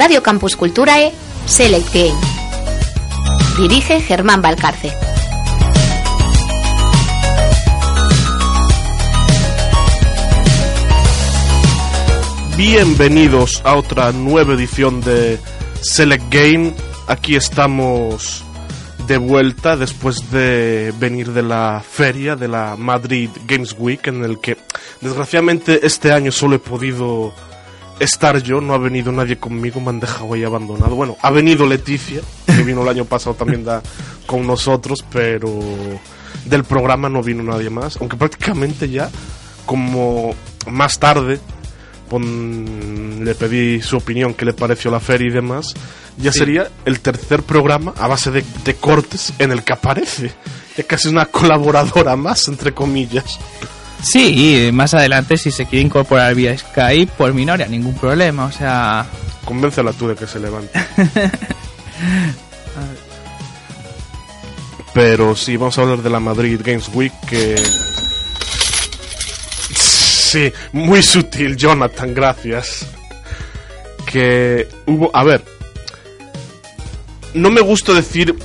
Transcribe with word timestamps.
Radio 0.00 0.22
Campus 0.22 0.56
Culturae, 0.56 1.12
Select 1.44 1.92
Game. 1.92 2.18
Dirige 3.58 4.00
Germán 4.00 4.40
Valcarce. 4.40 4.90
Bienvenidos 12.56 13.60
a 13.62 13.76
otra 13.76 14.10
nueva 14.12 14.54
edición 14.54 15.02
de 15.02 15.38
Select 15.82 16.32
Game. 16.32 16.72
Aquí 17.06 17.36
estamos 17.36 18.42
de 19.06 19.18
vuelta 19.18 19.76
después 19.76 20.30
de 20.30 20.94
venir 20.98 21.32
de 21.32 21.42
la 21.42 21.84
feria 21.86 22.36
de 22.36 22.48
la 22.48 22.74
Madrid 22.78 23.28
Games 23.46 23.76
Week 23.78 24.06
en 24.06 24.24
el 24.24 24.40
que 24.40 24.56
desgraciadamente 25.02 25.86
este 25.86 26.10
año 26.10 26.32
solo 26.32 26.56
he 26.56 26.58
podido 26.58 27.34
estar 28.00 28.42
yo, 28.42 28.60
no 28.60 28.74
ha 28.74 28.78
venido 28.78 29.12
nadie 29.12 29.36
conmigo, 29.38 29.80
me 29.80 29.90
han 29.90 30.00
dejado 30.00 30.34
ahí 30.34 30.42
abandonado. 30.42 30.96
Bueno, 30.96 31.16
ha 31.22 31.30
venido 31.30 31.66
Leticia, 31.66 32.20
que 32.46 32.62
vino 32.64 32.82
el 32.82 32.88
año 32.88 33.04
pasado 33.04 33.34
también 33.36 33.64
da, 33.64 33.80
con 34.26 34.46
nosotros, 34.46 35.04
pero 35.12 35.48
del 36.46 36.64
programa 36.64 37.08
no 37.08 37.22
vino 37.22 37.42
nadie 37.42 37.70
más, 37.70 37.96
aunque 38.00 38.16
prácticamente 38.16 38.88
ya, 38.88 39.10
como 39.66 40.34
más 40.66 40.98
tarde, 40.98 41.38
pon- 42.08 43.24
le 43.24 43.34
pedí 43.34 43.80
su 43.82 43.96
opinión, 43.98 44.34
qué 44.34 44.44
le 44.44 44.52
pareció 44.54 44.90
la 44.90 45.00
feria 45.00 45.28
y 45.28 45.32
demás, 45.32 45.74
ya 46.16 46.32
sería 46.32 46.68
el 46.84 47.00
tercer 47.00 47.42
programa 47.42 47.92
a 47.96 48.06
base 48.08 48.30
de, 48.30 48.44
de 48.64 48.74
cortes 48.74 49.32
en 49.38 49.52
el 49.52 49.62
que 49.62 49.72
aparece. 49.72 50.32
Ya 50.76 50.84
casi 50.84 51.08
una 51.08 51.26
colaboradora 51.26 52.16
más, 52.16 52.46
entre 52.48 52.72
comillas. 52.72 53.38
Sí, 54.02 54.66
y 54.66 54.72
más 54.72 54.94
adelante 54.94 55.36
si 55.36 55.50
se 55.50 55.66
quiere 55.66 55.84
incorporar 55.84 56.34
vía 56.34 56.56
Skype, 56.56 57.12
por 57.18 57.34
mí 57.34 57.44
no 57.44 57.52
habría 57.52 57.68
ningún 57.68 57.94
problema, 57.94 58.46
o 58.46 58.52
sea... 58.52 59.06
Convéncela 59.44 59.92
tú 59.92 60.08
de 60.08 60.16
que 60.16 60.26
se 60.26 60.38
levante. 60.38 60.78
Pero 64.94 65.36
sí, 65.36 65.56
vamos 65.56 65.78
a 65.78 65.82
hablar 65.82 66.02
de 66.02 66.10
la 66.10 66.20
Madrid 66.20 66.60
Games 66.64 66.90
Week 66.92 67.12
que... 67.28 67.56
Sí, 69.76 70.52
muy 70.72 71.02
sutil, 71.02 71.56
Jonathan, 71.56 72.14
gracias. 72.14 72.86
Que 74.06 74.68
hubo... 74.86 75.10
A 75.14 75.24
ver. 75.24 75.44
No 77.34 77.50
me 77.50 77.60
gusta 77.60 77.92
decir 77.92 78.36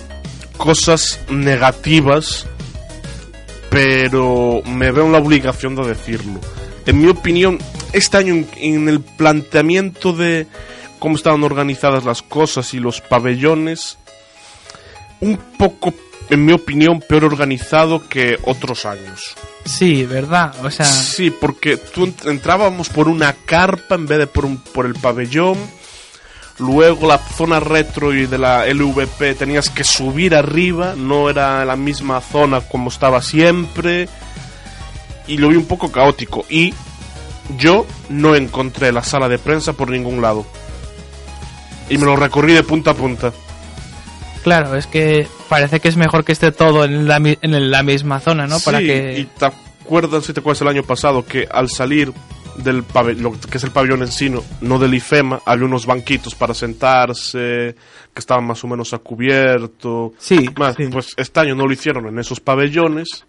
cosas 0.58 1.20
negativas, 1.30 2.48
pero 3.76 4.62
me 4.66 4.90
veo 4.90 5.06
en 5.06 5.12
la 5.12 5.18
obligación 5.18 5.76
de 5.76 5.86
decirlo. 5.86 6.40
En 6.86 7.02
mi 7.02 7.10
opinión, 7.10 7.60
este 7.92 8.16
año 8.16 8.34
en, 8.34 8.48
en 8.56 8.88
el 8.88 9.02
planteamiento 9.02 10.14
de 10.14 10.48
cómo 10.98 11.18
estaban 11.18 11.44
organizadas 11.44 12.06
las 12.06 12.22
cosas 12.22 12.74
y 12.74 12.80
los 12.80 13.02
pabellones, 13.02 13.98
un 15.20 15.38
poco, 15.58 15.94
en 16.30 16.46
mi 16.46 16.54
opinión, 16.54 17.02
peor 17.02 17.26
organizado 17.26 18.08
que 18.08 18.40
otros 18.44 18.86
años. 18.86 19.36
Sí, 19.66 20.06
¿verdad? 20.06 20.56
O 20.64 20.72
sea... 20.72 20.86
Sí, 20.86 21.30
porque 21.30 21.76
tú 21.76 22.06
ent- 22.08 22.30
entrábamos 22.30 22.88
por 22.88 23.10
una 23.10 23.34
carpa 23.34 23.96
en 23.96 24.06
vez 24.06 24.20
de 24.20 24.28
por, 24.28 24.46
un, 24.46 24.56
por 24.58 24.86
el 24.86 24.94
pabellón. 24.96 25.58
Luego 26.58 27.08
la 27.08 27.18
zona 27.18 27.60
retro 27.60 28.14
y 28.14 28.28
de 28.28 28.38
la 28.38 28.66
LVP 28.66 29.36
tenías 29.36 29.70
que 29.70 29.84
subir 29.84 30.34
arriba, 30.36 30.94
no 30.96 31.30
era 31.30 31.66
la 31.66 31.76
misma 31.76 32.22
zona 32.22 32.62
como 32.62 32.90
estaba 32.90 33.22
siempre. 33.22 34.08
Y 35.28 35.38
lo 35.38 35.50
vi 35.50 35.58
un 35.58 35.66
poco 35.66 35.92
caótico. 35.92 36.46
Y 36.50 36.74
yo 37.58 37.86
no 38.10 38.36
encontré 38.36 38.92
la 38.92 39.04
sala 39.04 39.28
de 39.28 39.38
prensa 39.38 39.74
por 39.74 39.90
ningún 39.90 40.22
lado. 40.22 40.46
Y 41.90 41.98
me 41.98 42.06
lo 42.06 42.16
recorrí 42.16 42.54
de 42.54 42.64
punta 42.64 42.92
a 42.92 42.94
punta. 42.94 43.34
Claro, 44.44 44.76
es 44.76 44.88
que 44.88 45.28
parece 45.50 45.80
que 45.80 45.88
es 45.90 45.98
mejor 45.98 46.24
que 46.24 46.32
esté 46.32 46.52
todo 46.52 46.86
en 46.86 47.08
la, 47.08 47.18
en 47.18 47.72
la 47.72 47.84
misma 47.84 48.20
zona, 48.20 48.48
¿no? 48.48 48.60
Para 48.60 48.80
Sí, 48.80 48.86
que... 48.86 49.20
y 49.20 49.26
te 49.26 49.46
acuerdas, 49.46 50.26
si 50.26 50.34
te 50.34 50.40
acuerdas 50.40 50.62
el 50.62 50.68
año 50.70 50.84
pasado, 50.84 51.26
que 51.26 51.48
al 51.52 51.70
salir 51.70 52.14
del 52.58 52.84
lo 53.20 53.32
que 53.34 53.58
es 53.58 53.64
el 53.64 53.72
pabellón 53.72 54.02
en 54.02 54.12
sí, 54.12 54.30
no, 54.30 54.42
no 54.62 54.80
del 54.80 54.94
IFEMA, 54.94 55.42
había 55.46 55.66
unos 55.66 55.86
banquitos 55.86 56.36
para 56.36 56.54
sentarse, 56.54 57.76
que 58.14 58.20
estaban 58.20 58.46
más 58.46 58.64
o 58.64 58.68
menos 58.68 58.94
a 58.94 59.00
cubierto. 59.00 60.14
Sí, 60.18 60.50
Más, 60.58 60.76
sí. 60.76 60.88
Pues 60.92 61.14
este 61.18 61.40
año 61.40 61.56
no 61.56 61.66
lo 61.66 61.74
hicieron 61.74 62.08
en 62.08 62.20
esos 62.20 62.40
pabellones. 62.40 63.26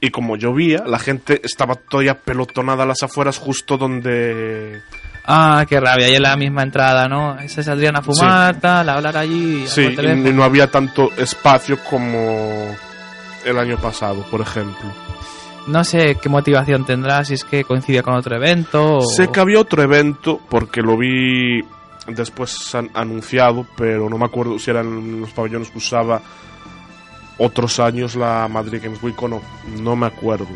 Y 0.00 0.10
como 0.10 0.36
llovía, 0.36 0.84
la 0.86 0.98
gente 0.98 1.40
estaba 1.42 1.76
todavía 1.76 2.20
pelotonada 2.20 2.82
a 2.82 2.86
las 2.86 3.02
afueras 3.02 3.38
justo 3.38 3.78
donde... 3.78 4.82
Ah, 5.24 5.64
qué 5.66 5.80
rabia, 5.80 6.10
y 6.10 6.16
en 6.16 6.22
la 6.22 6.36
misma 6.36 6.62
entrada, 6.62 7.08
¿no? 7.08 7.38
Se 7.48 7.62
saldrían 7.62 7.96
a 7.96 8.02
fumar, 8.02 8.60
tal, 8.60 8.86
a 8.86 8.94
hablar 8.94 9.16
allí... 9.16 9.64
Sí, 9.66 9.96
y 9.96 10.32
no 10.32 10.44
había 10.44 10.70
tanto 10.70 11.10
espacio 11.16 11.78
como 11.88 12.76
el 13.46 13.58
año 13.58 13.78
pasado, 13.78 14.22
por 14.30 14.42
ejemplo. 14.42 14.92
No 15.66 15.82
sé 15.84 16.16
qué 16.20 16.28
motivación 16.28 16.84
tendrá, 16.84 17.24
si 17.24 17.34
es 17.34 17.44
que 17.44 17.64
coincide 17.64 18.02
con 18.02 18.14
otro 18.14 18.36
evento 18.36 18.96
o... 18.96 19.00
Sé 19.00 19.28
que 19.28 19.40
había 19.40 19.58
otro 19.60 19.82
evento 19.82 20.38
porque 20.50 20.82
lo 20.82 20.96
vi 20.96 21.62
después 22.06 22.74
an- 22.74 22.90
anunciado, 22.94 23.66
pero 23.76 24.10
no 24.10 24.18
me 24.18 24.26
acuerdo 24.26 24.58
si 24.58 24.70
eran 24.70 25.20
los 25.22 25.30
pabellones 25.30 25.70
que 25.70 25.78
usaba 25.78 26.20
otros 27.38 27.80
años 27.80 28.14
la 28.14 28.46
Madrid 28.48 28.80
Games 28.82 29.02
Week 29.02 29.20
o 29.22 29.28
no. 29.28 29.42
No 29.80 29.96
me 29.96 30.06
acuerdo. 30.06 30.46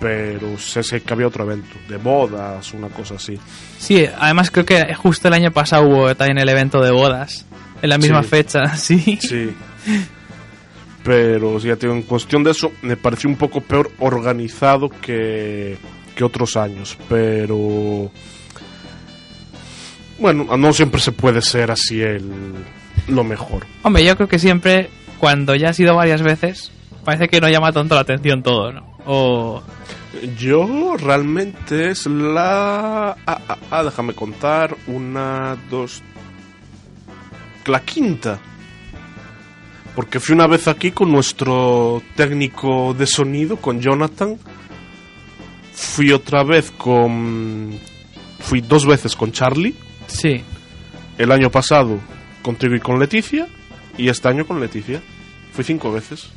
Pero 0.00 0.58
sé, 0.58 0.82
sé 0.82 1.02
que 1.02 1.12
había 1.12 1.26
otro 1.28 1.44
evento, 1.44 1.76
de 1.88 1.98
bodas, 1.98 2.72
una 2.72 2.88
cosa 2.88 3.16
así. 3.16 3.38
Sí, 3.78 4.04
además 4.18 4.50
creo 4.50 4.64
que 4.64 4.94
justo 4.94 5.28
el 5.28 5.34
año 5.34 5.50
pasado 5.52 5.84
hubo 5.86 6.14
también 6.16 6.38
el 6.38 6.48
evento 6.48 6.80
de 6.82 6.90
bodas, 6.90 7.44
en 7.82 7.90
la 7.90 7.98
misma 7.98 8.22
Sí. 8.22 8.28
fecha, 8.30 8.66
sí. 8.76 9.18
Sí. 9.20 9.54
Pero 11.02 11.58
sí, 11.58 11.68
ya 11.68 11.76
te 11.76 11.86
digo, 11.86 11.96
en 11.96 12.02
cuestión 12.02 12.44
de 12.44 12.50
eso, 12.50 12.72
me 12.82 12.96
pareció 12.96 13.30
un 13.30 13.36
poco 13.36 13.60
peor 13.60 13.90
organizado 13.98 14.88
que, 14.88 15.78
que 16.14 16.24
otros 16.24 16.56
años. 16.56 16.96
Pero. 17.08 18.10
Bueno, 20.18 20.56
no 20.56 20.72
siempre 20.72 21.00
se 21.00 21.12
puede 21.12 21.40
ser 21.40 21.70
así 21.70 22.02
el, 22.02 22.54
lo 23.08 23.24
mejor. 23.24 23.66
Hombre, 23.82 24.04
yo 24.04 24.16
creo 24.16 24.28
que 24.28 24.38
siempre, 24.38 24.90
cuando 25.18 25.54
ya 25.54 25.70
has 25.70 25.80
ido 25.80 25.96
varias 25.96 26.22
veces, 26.22 26.70
parece 27.04 27.28
que 27.28 27.40
no 27.40 27.48
llama 27.48 27.72
tanto 27.72 27.94
la 27.94 28.02
atención 28.02 28.42
todo, 28.42 28.72
¿no? 28.72 28.94
O... 29.06 29.62
Yo 30.36 30.96
realmente 30.98 31.90
es 31.90 32.04
la... 32.06 33.16
Ah, 33.26 33.40
ah, 33.48 33.58
ah, 33.70 33.84
déjame 33.84 34.12
contar. 34.12 34.76
Una, 34.88 35.56
dos... 35.70 36.02
La 37.66 37.80
quinta. 37.80 38.38
Porque 39.94 40.20
fui 40.20 40.34
una 40.34 40.46
vez 40.46 40.68
aquí 40.68 40.92
con 40.92 41.10
nuestro 41.12 42.02
técnico 42.16 42.94
de 42.94 43.06
sonido, 43.06 43.56
con 43.56 43.80
Jonathan. 43.80 44.38
Fui 45.72 46.12
otra 46.12 46.44
vez 46.44 46.70
con... 46.70 47.78
Fui 48.38 48.60
dos 48.60 48.86
veces 48.86 49.16
con 49.16 49.32
Charlie. 49.32 49.74
Sí, 50.06 50.42
El 51.18 51.30
año 51.32 51.50
pasado 51.50 51.98
contigo 52.42 52.74
y 52.74 52.80
con 52.80 52.98
Leticia. 52.98 53.46
Y 53.98 54.08
este 54.08 54.28
año 54.28 54.46
con 54.46 54.60
Leticia. 54.60 55.00
Fui 55.52 55.64
cinco 55.64 55.92
veces. 55.92 56.30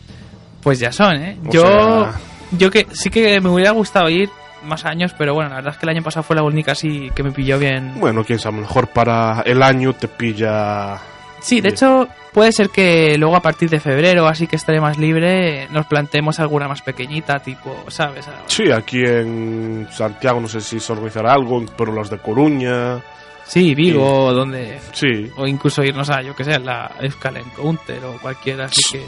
pues 0.61 0.79
ya 0.79 0.91
son, 0.91 1.15
¿eh? 1.17 1.37
O 1.47 1.51
Yo, 1.51 1.61
sea- 1.61 2.13
yo 2.57 2.71
que 2.71 2.87
sí 2.91 3.09
que 3.09 3.39
me 3.39 3.49
hubiera 3.49 3.71
gustado 3.71 4.09
ir 4.09 4.29
más 4.65 4.85
años, 4.85 5.13
pero 5.17 5.33
bueno, 5.33 5.49
la 5.49 5.55
verdad 5.57 5.73
es 5.73 5.77
que 5.77 5.85
el 5.85 5.89
año 5.95 6.03
pasado 6.03 6.23
fue 6.23 6.35
la 6.37 6.43
única 6.43 6.71
así 6.71 7.09
que 7.15 7.21
me 7.23 7.31
pilló 7.31 7.59
bien. 7.59 7.93
Bueno, 7.99 8.23
quién 8.23 8.39
sabe, 8.39 8.55
a 8.57 8.61
lo 8.61 8.67
mejor 8.67 8.87
para 8.87 9.41
el 9.41 9.61
año 9.61 9.93
te 9.93 10.07
pilla 10.07 10.99
Sí, 11.43 11.59
de 11.59 11.69
hecho, 11.69 12.07
puede 12.31 12.51
ser 12.53 12.69
que 12.69 13.17
luego 13.17 13.35
a 13.35 13.41
partir 13.41 13.69
de 13.69 13.79
febrero, 13.81 14.27
así 14.27 14.47
que 14.47 14.55
estaré 14.55 14.79
más 14.79 14.97
libre, 14.97 15.67
nos 15.71 15.85
planteemos 15.85 16.39
alguna 16.39 16.69
más 16.69 16.81
pequeñita, 16.81 17.39
tipo, 17.39 17.83
¿sabes? 17.89 18.25
Sí, 18.47 18.71
aquí 18.71 18.99
en 19.03 19.85
Santiago 19.91 20.39
no 20.39 20.47
sé 20.47 20.61
si 20.61 20.79
se 20.79 20.93
organizará 20.93 21.33
algo, 21.33 21.63
pero 21.77 21.91
los 21.91 22.09
de 22.09 22.17
Coruña, 22.19 23.01
Sí, 23.45 23.75
Vigo, 23.75 24.31
donde 24.33 24.79
sí. 24.93 25.29
o 25.35 25.45
incluso 25.45 25.83
irnos 25.83 26.09
a, 26.09 26.21
yo 26.21 26.33
que 26.33 26.45
sé, 26.45 26.57
la 26.59 26.89
Euskal 27.01 27.35
Encounter 27.35 28.01
o 28.05 28.17
cualquiera, 28.21 28.65
así 28.65 28.81
que, 28.93 29.05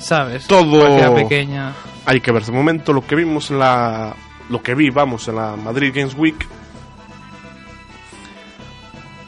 ¿sabes? 0.00 0.46
Todo- 0.46 0.78
Cualquiera 0.78 1.12
pequeña. 1.12 1.72
Hay 2.06 2.20
que 2.20 2.30
ver. 2.30 2.44
De 2.44 2.52
momento 2.52 2.92
lo 2.92 3.04
que 3.04 3.16
vimos 3.16 3.50
en 3.50 3.58
la... 3.58 4.14
Lo 4.50 4.62
que 4.62 4.76
vi, 4.76 4.88
vamos, 4.90 5.26
en 5.26 5.34
la 5.34 5.56
Madrid 5.56 5.92
Games 5.92 6.14
Week, 6.16 6.46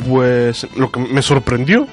pues 0.09 0.67
lo 0.77 0.91
que 0.91 1.01
me 1.01 1.23
sorprendió, 1.23 1.87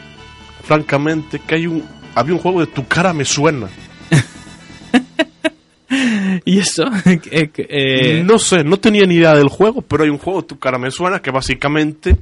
francamente, 0.62 1.40
que 1.40 1.56
hay 1.56 1.68
un... 1.68 1.84
Había 2.16 2.34
un 2.34 2.40
juego 2.42 2.60
de 2.62 2.68
Tu 2.68 2.86
cara 2.88 3.14
me 3.14 3.26
suena. 3.26 3.68
¿Y 6.46 6.60
eso? 6.60 6.84
Eh, 7.06 7.50
eh, 7.58 8.24
No 8.26 8.40
sé, 8.40 8.64
no 8.64 8.78
tenía 8.78 9.06
ni 9.06 9.16
idea 9.16 9.34
del 9.34 9.50
juego, 9.50 9.82
pero 9.82 10.04
hay 10.04 10.10
un 10.10 10.18
juego, 10.18 10.44
Tu 10.44 10.58
cara 10.60 10.78
me 10.78 10.92
suena, 10.92 11.22
que 11.22 11.32
básicamente 11.32 12.16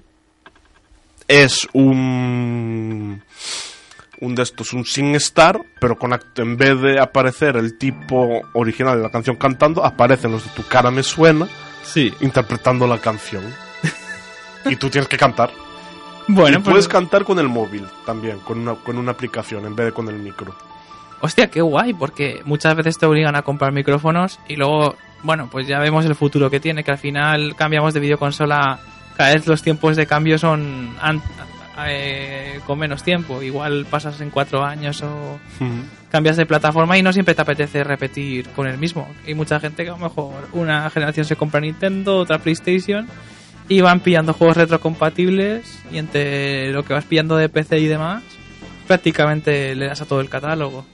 es 1.28 1.68
un 1.74 3.22
un 4.22 4.36
de 4.36 4.44
estos, 4.44 4.74
un 4.74 4.84
sin 4.84 5.16
star, 5.16 5.62
pero 5.80 5.98
con 5.98 6.12
en 6.36 6.58
vez 6.58 6.82
de 6.82 7.00
aparecer 7.00 7.56
el 7.56 7.78
tipo 7.78 8.42
original 8.54 8.98
de 8.98 9.04
la 9.04 9.10
canción 9.12 9.38
cantando, 9.38 9.86
aparecen 9.86 10.32
los 10.32 10.44
de 10.44 10.50
Tu 10.52 10.64
cara 10.64 10.92
me 10.92 11.04
suena 11.04 11.48
Sí. 11.84 12.14
interpretando 12.20 12.86
la 12.86 13.00
canción. 13.00 13.44
y 14.66 14.76
tú 14.76 14.90
tienes 14.90 15.08
que 15.08 15.18
cantar. 15.18 15.52
Bueno, 16.32 16.60
y 16.60 16.62
pues- 16.62 16.72
puedes 16.74 16.88
cantar 16.88 17.26
con 17.26 17.40
el 17.40 17.48
móvil 17.50 17.86
también, 18.06 18.40
con 18.40 18.60
una, 18.60 18.76
con 18.76 18.98
una 18.98 19.12
aplicación 19.12 19.66
en 19.66 19.76
vez 19.76 19.88
de 19.88 19.92
con 19.92 20.08
el 20.10 20.16
micro. 20.16 20.56
Hostia, 21.22 21.50
qué 21.50 21.60
guay, 21.60 21.94
porque 21.94 22.42
muchas 22.46 22.76
veces 22.76 22.98
te 23.00 23.06
obligan 23.08 23.36
a 23.36 23.42
comprar 23.42 23.74
micrófonos 23.74 24.40
y 24.48 24.56
luego, 24.56 24.96
bueno, 25.24 25.50
pues 25.52 25.68
ya 25.68 25.80
vemos 25.80 26.06
el 26.06 26.16
futuro 26.16 26.50
que 26.50 26.60
tiene, 26.60 26.84
que 26.84 26.92
al 26.92 27.00
final 27.00 27.56
cambiamos 27.56 27.94
de 27.96 28.00
videoconsola, 28.00 28.80
cada 29.18 29.34
vez 29.34 29.48
los 29.48 29.62
tiempos 29.64 29.98
de 29.98 30.06
cambio 30.06 30.38
son 30.38 30.96
eh, 31.88 32.60
con 32.66 32.78
menos 32.78 33.04
tiempo, 33.04 33.42
igual 33.42 33.88
pasas 33.90 34.22
en 34.22 34.30
cuatro 34.30 34.64
años 34.64 35.02
o 35.02 35.40
cambias 36.12 36.38
de 36.38 36.46
plataforma 36.46 36.98
y 36.98 37.02
no 37.02 37.12
siempre 37.12 37.36
te 37.36 37.42
apetece 37.42 37.84
repetir 37.84 38.48
con 38.50 38.68
el 38.68 38.78
mismo. 38.78 39.08
Hay 39.28 39.34
mucha 39.34 39.60
gente 39.60 39.84
que 39.84 39.90
a 39.90 39.94
lo 39.94 40.00
mejor 40.00 40.48
una 40.54 40.90
generación 40.92 41.26
se 41.26 41.36
compra 41.36 41.60
Nintendo, 41.60 42.18
otra 42.18 42.38
PlayStation 42.38 43.08
y 43.70 43.82
van 43.82 44.02
pillando 44.02 44.34
juegos 44.34 44.58
retrocompatibles 44.58 45.82
y 45.92 45.98
entre 46.00 46.72
lo 46.72 46.84
que 46.84 46.94
vas 46.94 47.06
pillando 47.06 47.38
de 47.38 47.48
PC 47.50 47.80
y 47.80 47.86
demás, 47.88 48.24
prácticamente 48.88 49.76
le 49.76 49.86
das 49.88 50.02
a 50.02 50.06
todo 50.06 50.20
el 50.22 50.30
catálogo. 50.30 50.86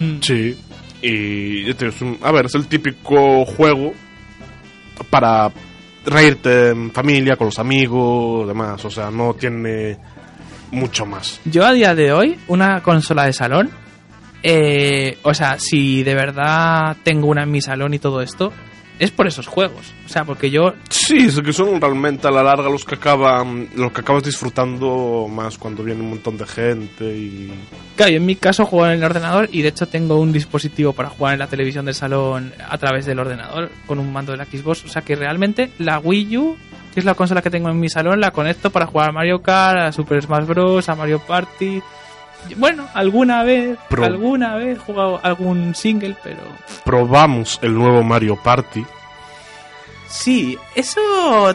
Mm. 0.00 0.18
Sí. 0.20 0.58
Y 1.02 1.70
es 1.70 2.02
un- 2.02 2.18
a 2.22 2.32
ver, 2.32 2.46
es 2.46 2.54
el 2.56 2.66
típico 2.66 3.44
juego 3.44 3.92
para 5.10 5.50
reírte 6.06 6.70
en 6.70 6.90
familia, 6.90 7.36
con 7.36 7.46
los 7.48 7.58
amigos, 7.58 8.48
demás. 8.48 8.84
O 8.84 8.90
sea, 8.90 9.10
no 9.10 9.34
tiene 9.34 9.96
mucho 10.70 11.06
más. 11.06 11.40
Yo 11.44 11.64
a 11.66 11.72
día 11.72 11.94
de 11.94 12.12
hoy, 12.12 12.36
una 12.48 12.82
consola 12.82 13.24
de 13.26 13.32
salón, 13.32 13.70
eh, 14.42 15.18
o 15.22 15.34
sea, 15.34 15.58
si 15.58 16.02
de 16.02 16.14
verdad 16.14 16.96
tengo 17.02 17.26
una 17.28 17.42
en 17.44 17.50
mi 17.50 17.60
salón 17.60 17.94
y 17.94 17.98
todo 17.98 18.22
esto, 18.22 18.52
es 18.98 19.10
por 19.10 19.26
esos 19.26 19.46
juegos. 19.46 19.92
O 20.06 20.08
sea, 20.08 20.24
porque 20.24 20.50
yo 20.50 20.74
Sí, 20.90 21.26
es 21.26 21.40
que 21.40 21.52
son 21.52 21.80
realmente 21.80 22.28
a 22.28 22.30
la 22.30 22.42
larga 22.42 22.68
los 22.68 22.84
que 22.84 22.96
acaban, 22.96 23.68
los 23.76 23.92
que 23.92 24.00
acabas 24.00 24.24
disfrutando 24.24 25.26
más 25.28 25.56
cuando 25.56 25.82
viene 25.82 26.02
un 26.02 26.10
montón 26.10 26.36
de 26.36 26.46
gente 26.46 27.04
y 27.04 27.52
Claro, 27.96 28.12
yo 28.12 28.18
en 28.18 28.26
mi 28.26 28.36
caso 28.36 28.66
juego 28.66 28.86
en 28.86 28.92
el 28.98 29.04
ordenador 29.04 29.48
y 29.52 29.62
de 29.62 29.68
hecho 29.68 29.86
tengo 29.86 30.20
un 30.20 30.32
dispositivo 30.32 30.92
para 30.92 31.08
jugar 31.08 31.34
en 31.34 31.40
la 31.40 31.46
televisión 31.46 31.84
del 31.84 31.94
salón 31.94 32.52
a 32.68 32.78
través 32.78 33.06
del 33.06 33.18
ordenador 33.18 33.70
con 33.86 33.98
un 33.98 34.12
mando 34.12 34.32
de 34.32 34.38
la 34.38 34.44
Xbox. 34.44 34.84
O 34.84 34.88
sea 34.88 35.02
que 35.02 35.16
realmente 35.16 35.70
la 35.78 35.98
Wii 35.98 36.36
U, 36.36 36.56
que 36.92 37.00
es 37.00 37.06
la 37.06 37.14
consola 37.14 37.42
que 37.42 37.50
tengo 37.50 37.70
en 37.70 37.80
mi 37.80 37.88
salón, 37.88 38.20
la 38.20 38.30
conecto 38.30 38.70
para 38.70 38.86
jugar 38.86 39.10
a 39.10 39.12
Mario 39.12 39.40
Kart, 39.40 39.78
a 39.78 39.92
Super 39.92 40.22
Smash 40.22 40.46
Bros, 40.46 40.88
a 40.88 40.94
Mario 40.94 41.20
Party. 41.26 41.80
Bueno, 42.56 42.86
alguna 42.94 43.42
vez, 43.42 43.78
Pro- 43.88 44.04
alguna 44.04 44.54
vez 44.56 44.76
he 44.76 44.80
jugado 44.80 45.20
algún 45.22 45.74
single, 45.74 46.16
pero 46.22 46.40
probamos 46.84 47.58
el 47.62 47.74
nuevo 47.74 48.02
Mario 48.02 48.36
Party. 48.42 48.84
sí, 50.08 50.58
eso 50.74 51.00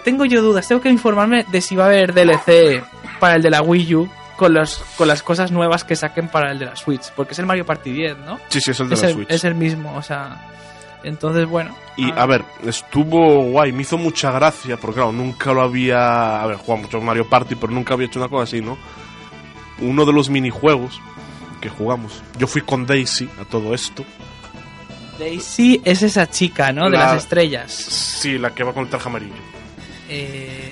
tengo 0.04 0.26
yo 0.26 0.42
dudas. 0.42 0.68
Tengo 0.68 0.82
que 0.82 0.90
informarme 0.90 1.46
de 1.52 1.62
si 1.62 1.76
va 1.76 1.86
a 1.86 1.88
haber 1.88 2.14
DLC 2.14 2.84
para 3.20 3.36
el 3.36 3.42
de 3.42 3.50
la 3.50 3.62
Wii 3.62 3.96
U 3.96 4.10
con 4.36 4.54
los 4.54 4.84
con 4.98 5.08
las 5.08 5.24
cosas 5.24 5.52
nuevas 5.52 5.84
que 5.84 5.96
saquen 5.96 6.28
para 6.28 6.52
el 6.52 6.60
de 6.60 6.66
la 6.66 6.76
Switch, 6.76 7.12
porque 7.16 7.34
es 7.34 7.40
el 7.40 7.46
Mario 7.46 7.66
Party 7.66 7.92
10, 7.92 8.18
¿no? 8.20 8.40
Sí, 8.50 8.62
sí, 8.62 8.72
es 8.72 8.80
el 8.80 8.90
de 8.90 8.96
es, 8.96 9.02
la 9.02 9.08
el, 9.10 9.14
Switch. 9.16 9.32
es 9.32 9.44
el 9.44 9.56
mismo, 9.56 9.96
o 9.96 10.02
sea. 10.02 10.50
Entonces, 11.04 11.46
bueno. 11.48 11.76
Y 11.98 12.10
ah, 12.12 12.22
a 12.24 12.26
ver, 12.26 12.46
estuvo 12.66 13.44
guay, 13.44 13.74
me 13.74 13.82
hizo 13.82 13.98
mucha 13.98 14.32
gracia, 14.32 14.78
porque 14.78 14.96
claro, 14.96 15.12
nunca 15.12 15.52
lo 15.52 15.62
había. 15.62 16.42
A 16.42 16.48
ver, 16.48 16.58
jugado 16.58 16.84
mucho 16.84 17.02
Mario 17.02 17.28
Party, 17.28 17.56
pero 17.56 17.74
nunca 17.74 17.94
había 17.94 18.08
hecho 18.08 18.20
una 18.20 18.30
cosa 18.30 18.44
así, 18.44 18.62
¿no? 18.62 18.78
Uno 19.84 20.06
de 20.06 20.14
los 20.14 20.30
minijuegos 20.30 21.00
que 21.62 21.70
jugamos. 21.70 22.22
Yo 22.38 22.48
fui 22.48 22.62
con 22.62 22.86
Daisy 22.86 23.30
a 23.40 23.46
todo 23.46 23.74
esto. 23.74 24.04
Daisy 25.20 25.82
es 25.86 26.02
esa 26.02 26.30
chica, 26.30 26.72
¿no? 26.72 26.86
De 26.90 26.98
La- 26.98 27.14
las 27.14 27.24
estrellas. 27.24 27.72
Sí, 27.72 28.38
la 28.38 28.54
que 28.54 28.64
va 28.64 28.74
con 28.74 28.84
el 28.84 28.90
traje 28.90 29.08
amarillo. 29.10 29.34
Eh, 30.10 30.72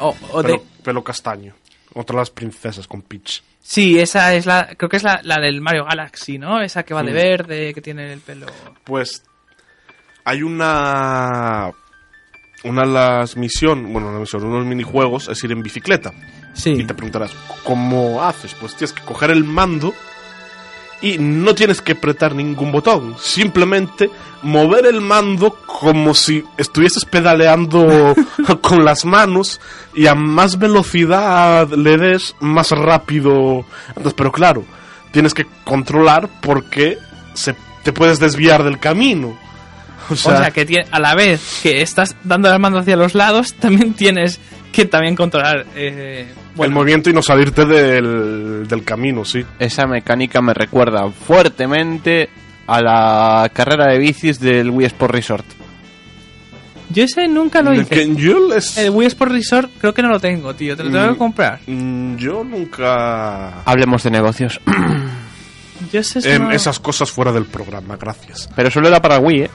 o, 0.00 0.14
o 0.32 0.42
de- 0.42 0.50
Pelo, 0.58 0.62
pelo 0.84 1.04
castaño. 1.04 1.54
Otra 1.94 2.14
de 2.16 2.20
las 2.22 2.30
princesas 2.30 2.86
con 2.86 3.02
Peach. 3.02 3.42
Sí, 3.62 3.98
esa 3.98 4.34
es 4.34 4.46
la. 4.46 4.66
Creo 4.76 4.88
que 4.88 4.96
es 4.96 5.02
la, 5.02 5.20
la 5.22 5.38
del 5.38 5.60
Mario 5.60 5.84
Galaxy, 5.84 6.38
¿no? 6.38 6.60
Esa 6.60 6.82
que 6.84 6.94
va 6.94 7.02
de 7.02 7.12
Mm. 7.12 7.14
verde, 7.14 7.74
que 7.74 7.80
tiene 7.80 8.12
el 8.12 8.20
pelo. 8.20 8.46
Pues 8.84 9.22
hay 10.24 10.42
una. 10.42 11.70
Una 12.64 12.82
de 12.82 12.92
las 12.92 13.36
misiones, 13.36 13.92
bueno, 13.92 14.08
una 14.08 14.20
misión, 14.20 14.44
unos 14.44 14.64
minijuegos 14.64 15.28
es 15.28 15.42
ir 15.42 15.52
en 15.52 15.62
bicicleta. 15.62 16.12
Sí. 16.54 16.70
Y 16.70 16.84
te 16.84 16.94
preguntarás, 16.94 17.32
¿cómo 17.64 18.22
haces? 18.22 18.54
Pues 18.54 18.74
tienes 18.74 18.92
que 18.92 19.02
coger 19.02 19.30
el 19.30 19.44
mando 19.44 19.92
y 21.02 21.18
no 21.18 21.54
tienes 21.54 21.82
que 21.82 21.92
apretar 21.92 22.34
ningún 22.34 22.70
botón. 22.70 23.16
Simplemente 23.18 24.08
mover 24.42 24.86
el 24.86 25.00
mando 25.00 25.58
como 25.66 26.14
si 26.14 26.44
estuvieses 26.56 27.04
pedaleando 27.04 28.14
con 28.62 28.84
las 28.84 29.04
manos 29.04 29.60
y 29.94 30.06
a 30.06 30.14
más 30.14 30.58
velocidad 30.58 31.68
le 31.70 31.98
des, 31.98 32.36
más 32.40 32.70
rápido. 32.70 33.64
Entonces, 33.88 34.14
pero 34.14 34.30
claro, 34.30 34.64
tienes 35.10 35.34
que 35.34 35.46
controlar 35.64 36.28
porque 36.40 36.98
se, 37.34 37.54
te 37.82 37.92
puedes 37.92 38.20
desviar 38.20 38.62
del 38.62 38.78
camino. 38.78 39.36
O 40.10 40.12
O 40.12 40.16
sea, 40.16 40.50
que 40.50 40.64
tiene, 40.66 40.86
a 40.90 40.98
la 41.00 41.14
vez 41.14 41.60
que 41.62 41.82
estás 41.82 42.14
dando 42.24 42.52
el 42.52 42.58
mando 42.58 42.78
hacia 42.78 42.96
los 42.96 43.14
lados, 43.14 43.54
también 43.54 43.94
tienes 43.94 44.40
que 44.72 44.84
también 44.86 45.14
controlar. 45.16 45.66
Eh, 45.76 46.26
el 46.58 46.70
movimiento 46.70 47.10
y 47.10 47.12
no 47.12 47.22
salirte 47.22 47.64
del, 47.66 48.66
del 48.68 48.84
camino, 48.84 49.24
sí. 49.24 49.44
Esa 49.58 49.86
mecánica 49.86 50.40
me 50.42 50.54
recuerda 50.54 51.10
fuertemente 51.10 52.28
a 52.66 52.80
la 52.80 53.50
carrera 53.52 53.86
de 53.92 53.98
bicis 53.98 54.38
del 54.40 54.70
Wii 54.70 54.86
Sport 54.86 55.12
Resort. 55.14 55.46
yo 56.90 57.04
ese 57.04 57.26
nunca 57.28 57.62
lo 57.62 57.72
hice. 57.74 58.06
Les- 58.06 58.76
El 58.78 58.90
Wii 58.90 59.06
Sport 59.08 59.32
Resort 59.32 59.70
creo 59.80 59.92
que 59.94 60.02
no 60.02 60.08
lo 60.08 60.20
tengo, 60.20 60.54
tío. 60.54 60.76
Te 60.76 60.84
lo 60.84 60.90
tengo 60.90 61.06
que 61.06 61.12
Mm. 61.14 61.16
comprar. 61.18 61.60
Mm, 61.66 62.16
Yo 62.16 62.44
nunca... 62.44 63.62
Hablemos 63.64 64.02
de 64.02 64.10
negocios. 64.10 64.60
Yo 65.92 66.00
ese 66.00 66.18
eso 66.20 66.28
Em, 66.28 66.42
no- 66.44 66.50
Esas 66.52 66.78
cosas 66.78 67.10
fuera 67.10 67.32
del 67.32 67.46
programa, 67.46 67.96
gracias. 67.96 68.48
Pero 68.54 68.70
solo 68.70 68.88
era 68.88 69.00
para 69.00 69.18
Wii, 69.18 69.40
¿eh? 69.42 69.50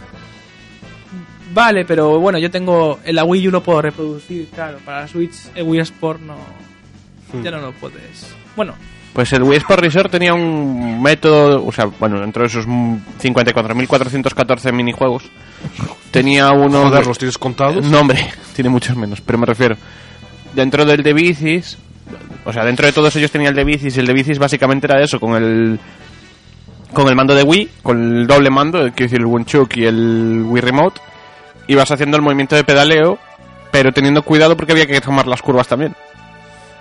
Vale, 1.58 1.86
pero 1.86 2.20
bueno, 2.20 2.38
yo 2.38 2.52
tengo. 2.52 3.00
En 3.04 3.16
la 3.16 3.24
Wii 3.24 3.48
U 3.48 3.52
lo 3.52 3.64
puedo 3.64 3.82
reproducir, 3.82 4.48
claro. 4.54 4.78
Para 4.86 5.02
la 5.02 5.08
Switch, 5.08 5.34
el 5.56 5.64
Wii 5.64 5.80
Sport 5.82 6.22
no. 6.22 6.36
Hmm. 7.34 7.42
Ya 7.44 7.50
no 7.50 7.60
lo 7.60 7.72
puedes. 7.72 8.36
Bueno, 8.56 8.76
Pues 9.14 9.34
el 9.34 9.42
Wii 9.42 9.58
Sport 9.58 9.82
Resort 9.82 10.12
tenía 10.12 10.36
un 10.36 11.02
método, 11.02 11.66
o 11.66 11.72
sea, 11.72 11.86
bueno, 12.00 12.20
dentro 12.22 12.44
de 12.44 12.48
esos 12.50 12.68
mm, 12.68 12.98
54.414 13.20 14.72
minijuegos, 14.72 15.24
tenía 16.12 16.52
uno... 16.52 16.84
Joder, 16.84 17.02
de- 17.02 17.08
¿los 17.08 17.18
tienes 17.18 17.38
contados? 17.40 17.84
No, 17.86 18.02
hombre, 18.02 18.30
tiene 18.56 18.70
muchos 18.70 18.96
menos, 18.96 19.20
pero 19.22 19.40
me 19.40 19.48
refiero. 19.48 19.76
Dentro 20.54 20.86
del 20.86 21.02
de 21.02 21.14
bicis, 21.14 21.78
o 22.46 22.54
sea, 22.54 22.64
dentro 22.66 22.86
de 22.86 22.94
todos 22.94 23.16
ellos 23.16 23.32
tenía 23.32 23.50
el 23.50 23.56
de 23.56 23.64
bicis, 23.64 23.98
y 23.98 24.00
el 24.00 24.06
de 24.06 24.14
bicis 24.14 24.38
básicamente 24.38 24.86
era 24.86 25.02
eso, 25.04 25.20
con 25.20 25.36
el 25.36 25.80
con 26.94 27.08
el 27.10 27.16
mando 27.16 27.34
de 27.36 27.44
Wii, 27.44 27.70
con 27.84 27.98
el 28.20 28.28
doble 28.28 28.50
mando, 28.52 28.80
quiero 28.80 28.94
decir, 29.10 29.20
el 29.20 29.26
Wunchuk 29.26 29.76
y 29.78 29.86
el 29.86 30.44
Wii 30.46 30.62
Remote, 30.62 31.02
ibas 31.68 31.92
haciendo 31.92 32.18
el 32.18 32.24
movimiento 32.24 32.56
de 32.56 32.64
pedaleo, 32.64 33.18
pero 33.72 33.92
teniendo 33.92 34.22
cuidado 34.24 34.56
porque 34.58 34.72
había 34.74 34.88
que 34.88 35.02
tomar 35.02 35.28
las 35.28 35.42
curvas 35.42 35.68
también. 35.68 35.96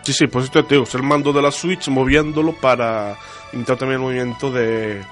Sí, 0.03 0.13
sí, 0.13 0.27
pues 0.29 0.45
esto 0.45 0.65
te 0.65 0.75
digo, 0.77 0.85
es 0.85 0.95
el 0.95 1.03
mando 1.03 1.33
de 1.33 1.43
la 1.43 1.51
Switch 1.51 1.89
moviéndolo 1.89 2.53
para 2.53 3.17
imitar 3.53 3.77
también 3.77 4.01
el 4.01 4.05
movimiento 4.07 4.53
de, 4.53 5.03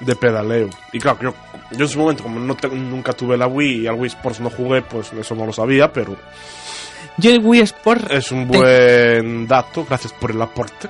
de 0.00 0.16
pedaleo. 0.16 0.70
Y 0.92 0.98
claro, 0.98 1.18
yo, 1.20 1.34
yo 1.72 1.84
en 1.84 1.88
su 1.88 1.98
momento, 1.98 2.22
como 2.22 2.40
no 2.40 2.54
te- 2.54 2.68
nunca 2.68 3.12
tuve 3.12 3.36
la 3.36 3.46
Wii 3.46 3.82
y 3.82 3.86
al 3.86 3.94
Wii 3.96 4.08
Sports 4.08 4.40
no 4.40 4.48
jugué, 4.48 4.80
pues 4.82 5.12
eso 5.12 5.34
no 5.34 5.44
lo 5.44 5.52
sabía, 5.52 5.92
pero 5.92 6.16
yo 7.18 7.30
el 7.30 7.40
Wii 7.44 7.60
Sport. 7.60 8.10
es 8.10 8.32
un 8.32 8.50
te- 8.50 8.56
buen 8.56 9.46
dato, 9.46 9.84
gracias 9.86 10.14
por 10.14 10.30
el 10.30 10.40
aporte. 10.40 10.88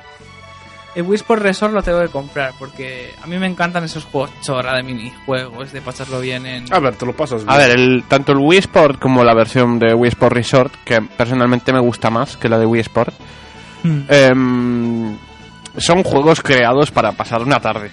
El 0.95 1.05
Wii 1.05 1.17
Sport 1.17 1.43
Resort 1.43 1.73
lo 1.73 1.83
tengo 1.83 2.01
que 2.01 2.09
comprar 2.09 2.53
porque 2.59 3.15
a 3.23 3.27
mí 3.27 3.39
me 3.39 3.47
encantan 3.47 3.85
esos 3.85 4.05
juegos 4.05 4.31
chorra 4.43 4.77
de 4.77 4.83
minijuegos, 4.83 5.73
de 5.73 5.81
pasarlo 5.81 6.21
bien 6.21 6.45
en. 6.45 6.73
A 6.73 6.81
ver, 6.81 6.97
te 6.97 7.07
lo 7.07 7.15
pasas 7.15 7.45
bien. 7.45 7.51
A 7.51 7.57
ver, 7.57 7.71
el, 7.71 8.05
tanto 8.09 8.33
el 8.33 8.39
Wii 8.39 8.59
Sport 8.59 9.01
como 9.01 9.25
la 9.25 9.35
versión 9.35 9.79
de 9.79 9.95
Wii 9.95 10.09
Sport 10.11 10.35
Resort, 10.35 10.75
que 10.85 11.01
personalmente 11.01 11.73
me 11.73 11.81
gusta 11.81 12.11
más 12.11 12.37
que 12.37 12.49
la 12.49 12.59
de 12.59 12.67
Wii 12.67 12.81
Sport, 12.83 13.15
em, 13.85 15.17
son 15.79 16.03
juegos 16.03 16.43
creados 16.43 16.91
para 16.91 17.13
pasar 17.13 17.43
una 17.43 17.59
tarde. 17.59 17.91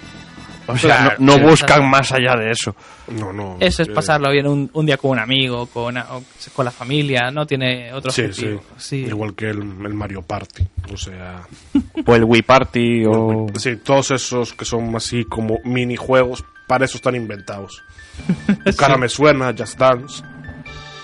O 0.71 0.77
sea, 0.77 0.97
Claro, 0.97 1.15
no, 1.19 1.25
no 1.33 1.33
sí, 1.39 1.41
buscan 1.49 1.67
claro. 1.67 1.83
más 1.85 2.11
allá 2.11 2.35
de 2.35 2.51
eso. 2.51 2.75
No, 3.09 3.33
no. 3.33 3.57
Eso 3.59 3.81
es 3.83 3.89
eh, 3.89 3.91
pasarlo 3.91 4.29
bien 4.31 4.47
un, 4.47 4.69
un 4.73 4.85
día 4.85 4.97
con 4.97 5.11
un 5.11 5.19
amigo, 5.19 5.65
con, 5.67 5.85
una- 5.85 6.05
o 6.11 6.23
con 6.53 6.65
la 6.65 6.71
familia, 6.71 7.31
no 7.31 7.45
tiene 7.45 7.91
otro 7.93 8.11
Sí, 8.11 8.21
sí. 8.23 8.27
objetivo. 8.45 8.63
Sí. 8.77 8.95
Igual 9.07 9.33
que 9.35 9.49
el, 9.49 9.57
el 9.59 9.93
Mario 9.93 10.21
Party. 10.21 10.63
O 10.93 10.97
sea, 10.97 11.41
O 12.05 12.15
el 12.15 12.23
Wii 12.23 12.41
Party, 12.43 13.03
o... 13.05 13.47
sí, 13.57 13.77
todos 13.77 14.11
esos 14.11 14.53
que 14.53 14.65
son 14.65 14.95
así 14.95 15.25
como 15.25 15.57
minijuegos, 15.63 16.43
para 16.67 16.85
eso 16.85 16.97
están 16.97 17.15
inventados. 17.15 17.81
Tu 18.65 18.75
cara 18.75 18.97
me 18.97 19.09
suena, 19.09 19.53
Just 19.57 19.77
Dance. 19.77 20.23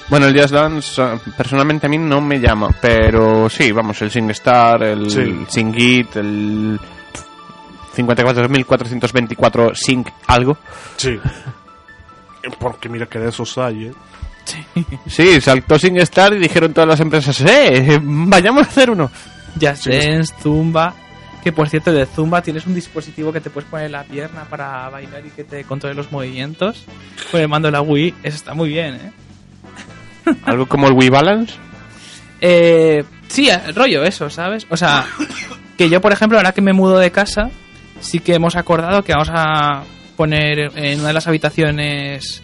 Bueno, 0.08 0.28
el 0.28 0.40
Just 0.40 0.54
Dance 0.54 1.02
eh, 1.02 1.18
personalmente 1.36 1.88
a 1.88 1.90
mí 1.90 1.98
no 1.98 2.22
me 2.22 2.40
llama, 2.40 2.70
pero 2.80 3.50
sí, 3.50 3.72
vamos, 3.72 4.00
el 4.04 4.12
SingStar, 4.12 4.84
el 4.84 5.10
Sí. 5.10 5.46
SingGit, 5.48 6.16
el 6.18 6.80
54.424 7.96 9.76
Sing 9.76 10.06
algo. 10.28 10.58
Sí. 10.98 11.20
Porque 12.60 12.90
mira 12.90 13.08
que 13.08 13.20
de 13.20 13.30
esos 13.30 13.58
hay, 13.58 13.86
¿eh? 13.86 13.94
Sí, 15.08 15.42
saltó 15.42 15.80
SingStar 15.80 16.34
y 16.34 16.40
dijeron 16.40 16.74
todas 16.74 16.88
las 16.88 17.00
empresas, 17.00 17.42
¡eh! 17.42 18.00
Vayamos 18.04 18.68
a 18.68 18.70
hacer 18.70 18.92
uno. 18.92 19.10
Just 19.60 19.84
Sí, 19.84 19.90
Dance, 19.90 20.34
Zumba. 20.42 20.94
Que 21.44 21.52
por 21.52 21.70
cierto, 21.70 21.92
de 21.92 22.06
Zumba 22.06 22.42
tienes 22.42 22.66
un 22.66 22.74
dispositivo 22.74 23.32
que 23.32 23.40
te 23.40 23.50
puedes 23.50 23.70
poner 23.70 23.88
en 23.88 23.92
la 23.94 24.04
pierna 24.04 24.46
para 24.46 24.90
bailar 24.90 25.24
y 25.26 25.30
que 25.30 25.44
te 25.44 25.64
controle 25.64 25.96
los 25.96 26.12
movimientos. 26.12 26.86
Con 27.32 27.40
el 27.42 27.48
mando 27.48 27.68
de 27.68 27.72
la 27.74 27.82
Wii, 27.82 28.16
eso 28.24 28.36
está 28.36 28.54
muy 28.54 28.70
bien, 28.70 28.96
¿eh? 28.96 29.12
Algo 30.46 30.66
como 30.68 30.88
el 30.88 30.94
Wii 30.94 31.10
Balance. 31.10 31.54
Eh, 32.42 33.04
sí, 33.28 33.50
el 33.50 33.76
rollo 33.76 34.04
eso, 34.04 34.30
¿sabes? 34.30 34.66
O 34.70 34.78
sea, 34.78 35.06
que 35.78 35.90
yo, 35.90 36.02
por 36.02 36.12
ejemplo, 36.12 36.38
ahora 36.38 36.52
que 36.52 36.62
me 36.62 36.74
mudo 36.74 36.98
de 36.98 37.12
casa, 37.12 37.50
sí 38.00 38.20
que 38.20 38.36
hemos 38.36 38.56
acordado 38.56 39.04
que 39.04 39.14
vamos 39.14 39.30
a 39.32 39.84
poner 40.16 40.72
en 40.76 41.00
una 41.00 41.10
de 41.10 41.14
las 41.14 41.28
habitaciones 41.28 42.42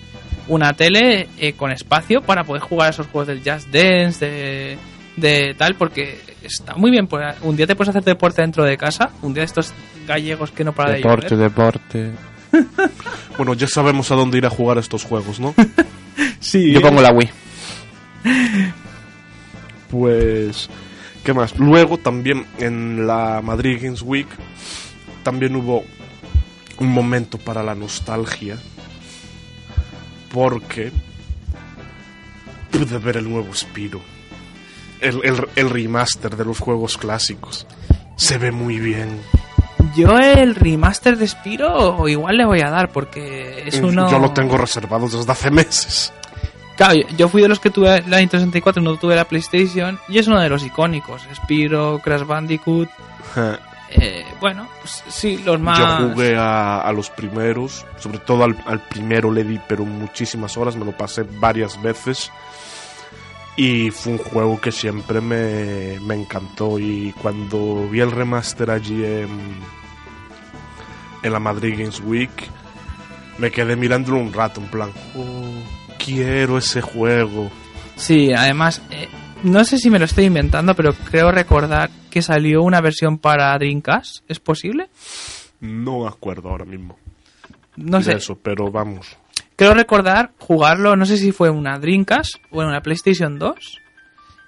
una 0.48 0.74
tele 0.74 1.30
eh, 1.38 1.54
con 1.54 1.72
espacio 1.72 2.22
para 2.22 2.44
poder 2.44 2.62
jugar 2.62 2.88
a 2.88 2.90
esos 2.90 3.08
juegos 3.08 3.28
del 3.28 3.40
Just 3.40 3.70
Dance, 3.70 4.26
de, 4.26 4.78
de 5.16 5.54
tal, 5.58 5.76
porque 5.76 6.20
está 6.44 6.76
muy 6.76 6.92
bien. 6.92 7.08
pues, 7.08 7.24
un 7.42 7.56
día 7.56 7.68
te 7.68 7.76
puedes 7.76 7.90
hacer 7.90 8.04
deporte 8.04 8.42
dentro 8.42 8.64
de 8.66 8.78
casa, 8.78 9.12
un 9.22 9.34
día 9.34 9.42
de 9.42 9.46
estos 9.46 9.74
gallegos 10.08 10.52
que 10.52 10.64
no 10.64 10.74
para 10.74 10.92
de 10.92 10.98
Deporte, 10.98 11.36
deporte. 11.36 12.12
Bueno, 13.38 13.54
ya 13.54 13.66
sabemos 13.66 14.12
a 14.12 14.16
dónde 14.16 14.38
ir 14.38 14.46
a 14.46 14.50
jugar 14.50 14.78
estos 14.78 15.04
juegos, 15.04 15.40
¿no? 15.40 15.56
Sí, 16.40 16.74
Yo 16.74 16.82
pongo 16.82 17.02
la 17.02 17.12
Wii. 17.14 17.30
Pues, 19.90 20.70
¿qué 21.24 21.34
más? 21.34 21.58
Luego 21.58 21.98
también 21.98 22.46
en 22.60 23.08
la 23.08 23.42
Madrid 23.42 23.80
Games 23.82 24.02
Week 24.02 24.28
también 25.24 25.56
hubo 25.56 25.84
un 26.80 26.90
momento 26.90 27.38
para 27.38 27.62
la 27.64 27.76
nostalgia 27.76 28.58
porque 30.34 30.92
pude 32.72 32.98
ver 33.00 33.18
el 33.18 33.30
nuevo 33.30 33.54
Spiro, 33.54 34.02
el, 35.00 35.20
el, 35.24 35.48
el 35.56 35.70
remaster 35.70 36.36
de 36.36 36.46
los 36.46 36.60
juegos 36.60 36.98
clásicos. 36.98 37.68
Se 38.16 38.38
ve 38.38 38.52
muy 38.52 38.80
bien. 38.80 39.20
Yo 39.96 40.18
el 40.18 40.56
remaster 40.56 41.18
de 41.18 41.28
Spiro 41.28 42.08
igual 42.08 42.38
le 42.38 42.46
voy 42.46 42.62
a 42.62 42.70
dar 42.70 42.92
porque 42.92 43.64
es 43.66 43.80
uno... 43.80 44.10
Yo 44.10 44.20
lo 44.20 44.32
tengo 44.32 44.58
reservado 44.58 45.10
desde 45.10 45.30
hace 45.32 45.52
meses. 45.52 46.14
Claro, 46.78 46.94
yo- 47.18 47.28
fui 47.28 47.42
de 47.42 47.48
los 47.50 47.60
que 47.60 47.70
tuve 47.72 48.02
la 48.08 48.20
Nintendo 48.20 48.46
64 48.46 48.82
y 48.82 48.86
no 48.86 48.96
tuve 48.98 49.16
la 49.16 49.26
PlayStation 49.26 50.00
y 50.08 50.18
es 50.20 50.28
uno 50.28 50.40
de 50.40 50.50
los 50.50 50.64
icónicos. 50.64 51.24
Spiro, 51.36 52.00
Crash 52.04 52.24
Bandicoot. 52.26 52.90
Eh, 53.92 54.26
bueno, 54.40 54.68
pues 54.82 55.04
sí, 55.10 55.38
los 55.46 55.60
más. 55.60 55.78
Yo 55.80 56.10
jugué 56.10 56.36
a, 56.38 56.82
a 56.82 56.92
los 56.94 57.10
primeros, 57.10 57.86
sobre 57.98 58.20
todo 58.20 58.44
al, 58.44 58.58
al 58.66 58.82
primero 58.88 59.32
le 59.32 59.44
di 59.44 59.60
pero 59.68 59.86
muchísimas 59.86 60.58
horas, 60.58 60.76
me 60.76 60.86
lo 60.86 60.92
pasé 60.98 61.24
varias 61.24 61.82
veces 61.82 62.32
y 63.58 63.92
fue 63.92 64.14
un 64.14 64.18
juego 64.18 64.60
que 64.62 64.72
siempre 64.72 65.20
me, 65.22 66.00
me 66.02 66.16
encantó 66.16 66.80
y 66.80 67.14
cuando 67.22 67.88
vi 67.90 68.00
el 68.00 68.12
remaster 68.12 68.72
allí 68.72 69.04
en, 69.04 69.30
en 71.24 71.32
la 71.34 71.40
Madrid 71.40 71.76
Games 71.78 72.00
Week 72.02 72.32
me 73.38 73.52
quedé 73.52 73.76
mirándolo 73.76 74.18
un 74.20 74.32
rato 74.34 74.62
en 74.62 74.68
plan, 74.68 74.90
"Oh, 75.16 75.96
quiero 76.04 76.58
ese 76.58 76.82
juego. 76.82 77.50
Sí, 77.96 78.32
además, 78.34 78.82
eh, 78.90 79.08
no 79.44 79.64
sé 79.66 79.78
si 79.78 79.90
me 79.90 80.00
lo 80.00 80.06
estoy 80.06 80.26
inventando, 80.26 80.76
pero 80.76 80.94
creo 80.94 81.32
recordar 81.32 81.90
que 82.10 82.22
salió 82.22 82.62
una 82.64 82.82
versión 82.82 83.18
para 83.18 83.58
Dreamcast. 83.58 84.24
¿Es 84.28 84.40
posible? 84.40 84.90
No 85.60 86.00
me 86.02 86.08
acuerdo 86.08 86.50
ahora 86.50 86.66
mismo 86.66 86.98
No 87.76 88.02
sé. 88.02 88.14
eso, 88.14 88.38
pero 88.42 88.72
vamos. 88.72 89.18
Creo 89.56 89.74
recordar 89.74 90.32
jugarlo, 90.40 90.96
no 90.96 91.06
sé 91.06 91.18
si 91.18 91.32
fue 91.32 91.50
una 91.50 91.78
Dreamcast 91.78 92.36
o 92.52 92.62
en 92.64 92.70
una 92.70 92.82
PlayStation 92.82 93.38
2. 93.38 93.78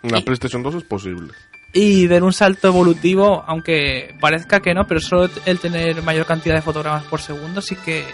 En 0.03 0.11
la 0.11 0.19
Y- 0.19 0.23
PlayStation 0.23 0.63
2 0.63 0.75
es 0.75 0.83
posible. 0.83 1.33
Y 1.75 2.05
ver 2.07 2.23
un 2.23 2.33
salto 2.33 2.67
evolutivo, 2.67 3.43
aunque 3.47 4.15
parezca 4.19 4.59
que 4.59 4.73
no, 4.75 4.85
pero 4.85 4.99
solo 4.99 5.27
el 5.45 5.59
tener 5.59 6.03
mayor 6.03 6.25
cantidad 6.27 6.53
de 6.55 6.61
fotogramas 6.61 7.03
por 7.05 7.19
segundo 7.19 7.61
sí 7.61 7.75
que 7.75 8.05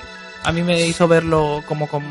a 0.46 0.52
mí 0.54 0.62
me 0.64 0.86
hizo 0.86 1.08
verlo 1.10 1.62
como 1.68 1.88
con, 1.88 2.04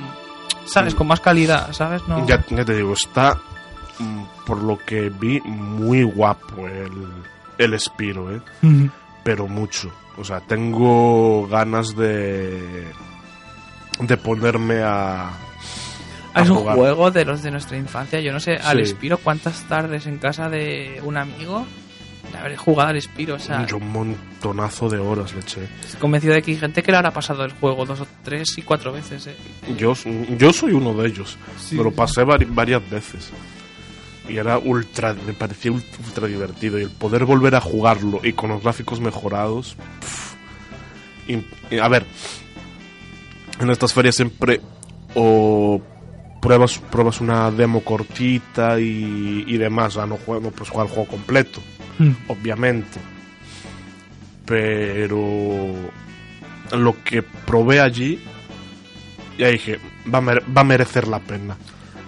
¿sabes? 0.67 0.95
Con 0.95 1.07
más 1.07 1.21
calidad, 1.21 1.73
¿sabes? 1.73 2.03
No. 2.07 2.27
Ya, 2.27 2.45
ya 2.51 2.65
te 2.67 2.75
digo, 2.75 2.93
está, 2.93 3.35
mm, 3.35 3.48
por 4.47 4.63
lo 4.63 4.79
que 4.79 5.11
vi, 5.11 5.41
muy 5.43 6.03
guapo 6.03 6.67
el, 6.69 6.93
el 7.59 7.79
Spiro, 7.81 8.35
¿eh? 8.35 8.41
Pero 9.25 9.47
mucho. 9.49 9.91
O 10.17 10.25
sea, 10.25 10.41
tengo 10.41 11.47
ganas 11.49 11.95
de, 11.97 12.85
de 14.01 14.17
ponerme 14.17 14.83
a... 14.83 15.29
a 16.35 16.43
Es 16.43 16.51
un 16.51 16.57
jugar. 16.59 16.77
juego 16.77 17.11
de 17.11 17.25
los 17.25 17.43
de 17.43 17.51
nuestra 17.51 17.77
infancia. 17.77 18.21
Yo 18.21 18.33
no 18.33 18.41
sé, 18.41 18.57
al 18.57 18.77
Sí. 18.79 18.83
Espiro, 18.93 19.19
cuántas 19.19 19.63
tardes 19.69 20.07
en 20.07 20.19
casa 20.19 20.49
de 20.49 21.01
un 21.05 21.17
amigo 21.17 21.67
de 22.33 22.39
haber 22.39 22.57
jugado 22.57 22.91
al 22.91 22.97
Espiro. 22.97 23.37
O 23.37 23.39
sea, 23.39 23.65
Yo 23.67 23.77
un 23.77 23.93
montonazo 23.93 24.89
de 24.89 24.99
horas 24.99 25.33
le 25.35 25.41
eché. 25.41 25.69
estoy 25.83 26.01
convencido 26.01 26.35
de 26.35 26.43
que 26.43 26.51
hay 26.53 26.57
gente 26.59 26.83
que 26.83 26.91
le 26.91 26.99
habrá 26.99 27.11
pasado 27.13 27.45
el 27.45 27.53
juego 27.53 27.87
dos 27.87 28.01
o 28.01 28.07
tres 28.25 28.57
y 28.59 28.63
cuatro 28.63 28.93
veces. 28.93 29.27
¿eh? 29.29 29.37
Yo, 29.77 29.95
yo 30.37 30.53
soy 30.53 30.73
uno 30.73 30.95
de 30.95 31.09
ellos. 31.09 31.37
Sí. 31.59 31.77
Me 31.77 31.85
lo 31.85 31.93
pasé 31.93 32.23
vari- 32.25 32.47
varias 32.49 32.89
veces. 32.91 33.31
Y 34.29 34.37
era 34.37 34.59
ultra, 34.59 35.15
me 35.27 35.33
parecía 35.33 35.71
ult- 35.73 35.99
ultra 36.07 36.27
divertido. 36.27 36.79
Y 36.79 36.83
el 36.83 36.91
poder 36.91 37.25
volver 37.25 37.55
a 37.55 37.61
jugarlo 37.61 38.21
y 38.23 38.33
con 38.35 38.51
los 38.51 38.63
gráficos 38.63 39.01
mejorados. 39.01 39.77
y 41.71 41.79
a 41.79 41.89
ver, 41.89 42.05
en 43.61 43.71
estas 43.71 43.93
ferias 43.93 44.15
siempre 44.17 44.61
o 45.15 45.81
pruebas, 46.41 46.79
pruebas 46.79 47.21
una 47.21 47.51
demo 47.51 47.83
cortita 47.83 48.79
y, 48.81 49.45
y 49.47 49.57
demás. 49.57 49.97
O 49.97 49.99
sea, 50.01 50.07
no, 50.07 50.17
juego, 50.17 50.43
no 50.43 50.51
puedes 50.51 50.71
jugar 50.71 50.87
el 50.87 50.93
juego 50.93 51.09
completo, 51.11 51.61
Mm. 51.99 52.13
obviamente. 52.29 53.01
Pero 54.47 55.75
lo 56.73 57.05
que 57.05 57.23
probé 57.23 57.81
allí, 57.81 58.19
ya 59.39 59.49
dije, 59.49 59.79
va 60.13 60.19
a, 60.19 60.23
va 60.23 60.61
a 60.61 60.65
merecer 60.65 61.07
la 61.09 61.19
pena. 61.19 61.57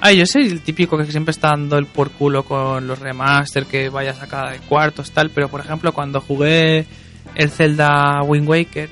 Ah, 0.02 0.12
yo 0.12 0.24
soy 0.24 0.46
el 0.46 0.62
típico 0.62 0.96
que 0.96 1.04
siempre 1.04 1.32
está 1.32 1.48
dando 1.48 1.76
el 1.76 1.84
por 1.84 2.10
culo 2.10 2.42
con 2.42 2.86
los 2.86 2.98
remaster, 2.98 3.66
que 3.66 3.90
vaya 3.90 4.14
sacada 4.14 4.52
de 4.52 4.58
cuartos, 4.60 5.10
tal. 5.10 5.28
Pero 5.28 5.48
por 5.48 5.60
ejemplo, 5.60 5.92
cuando 5.92 6.22
jugué 6.22 6.86
el 7.34 7.50
Zelda 7.50 8.22
Wind 8.22 8.48
Waker 8.48 8.88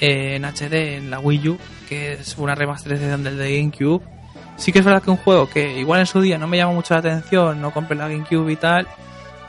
eh, 0.00 0.36
en 0.36 0.46
HD 0.46 0.96
en 0.96 1.10
la 1.10 1.20
Wii 1.20 1.48
U, 1.50 1.58
que 1.90 2.14
es 2.14 2.38
una 2.38 2.54
remasterización 2.54 3.22
del 3.22 3.36
de 3.36 3.58
GameCube, 3.58 4.02
sí 4.56 4.72
que 4.72 4.78
es 4.78 4.84
verdad 4.84 5.02
que 5.02 5.10
un 5.10 5.18
juego 5.18 5.48
que 5.50 5.78
igual 5.78 6.00
en 6.00 6.06
su 6.06 6.22
día 6.22 6.38
no 6.38 6.48
me 6.48 6.56
llamó 6.56 6.72
mucho 6.72 6.94
la 6.94 7.00
atención, 7.00 7.60
no 7.60 7.70
compré 7.70 7.96
la 7.96 8.08
GameCube 8.08 8.50
y 8.50 8.56
tal. 8.56 8.88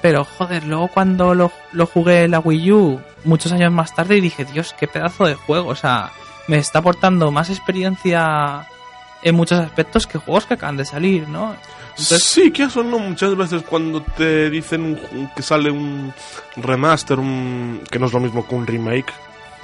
Pero 0.02 0.26
joder, 0.26 0.66
luego 0.66 0.90
cuando 0.90 1.34
lo, 1.34 1.54
lo 1.72 1.86
jugué 1.86 2.24
en 2.24 2.32
la 2.32 2.40
Wii 2.40 2.72
U, 2.74 3.00
muchos 3.24 3.54
años 3.54 3.72
más 3.72 3.96
tarde, 3.96 4.18
y 4.18 4.22
dije, 4.22 4.44
Dios, 4.44 4.76
qué 4.78 4.88
pedazo 4.88 5.26
de 5.26 5.36
juego. 5.36 5.70
O 5.70 5.76
sea, 5.76 6.12
me 6.50 6.58
está 6.58 6.80
aportando 6.80 7.32
más 7.32 7.50
experiencia 7.50 8.68
en 9.24 9.36
muchos 9.36 9.60
aspectos 9.60 10.08
que 10.08 10.18
juegos 10.18 10.46
que 10.46 10.56
acaban 10.56 10.78
de 10.78 10.86
salir, 10.86 11.28
¿no? 11.30 11.56
Entonces, 11.92 12.24
sí, 12.24 12.52
que 12.52 12.64
eso 12.64 12.84
no, 12.84 12.98
muchas 13.00 13.36
veces 13.36 13.64
cuando 13.64 14.02
te 14.02 14.50
dicen 14.50 15.00
que 15.36 15.42
sale 15.44 15.70
un 15.70 16.14
remaster, 16.56 17.20
un, 17.20 17.82
que 17.92 18.00
no 18.00 18.08
es 18.08 18.14
lo 18.14 18.20
mismo 18.20 18.48
que 18.48 18.56
un 18.56 18.66
remake. 18.66 19.12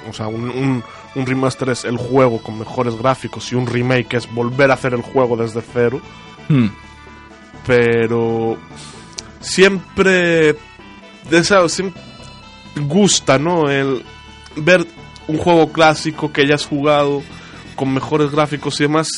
O 0.08 0.12
sea, 0.12 0.28
un, 0.28 0.48
un, 0.48 0.84
un 1.16 1.26
remaster 1.26 1.70
es 1.70 1.84
el 1.84 1.96
juego 1.96 2.40
con 2.40 2.58
mejores 2.58 2.94
gráficos 2.96 3.50
y 3.50 3.56
un 3.56 3.66
remake 3.66 4.14
es 4.14 4.32
volver 4.32 4.70
a 4.70 4.74
hacer 4.74 4.94
el 4.94 5.02
juego 5.02 5.36
desde 5.36 5.60
cero. 5.62 6.00
hmm, 6.48 6.66
Pero 7.66 8.56
siempre, 9.40 10.52
de 11.30 11.38
esa- 11.38 11.68
siempre 11.68 12.00
gusta, 12.76 13.38
¿no? 13.38 13.68
El 13.70 14.04
ver 14.56 14.86
un 15.26 15.38
juego 15.38 15.72
clásico 15.72 16.32
que 16.32 16.42
hayas 16.42 16.66
jugado 16.66 17.22
con 17.74 17.92
mejores 17.92 18.30
gráficos 18.30 18.78
y 18.80 18.84
demás, 18.84 19.08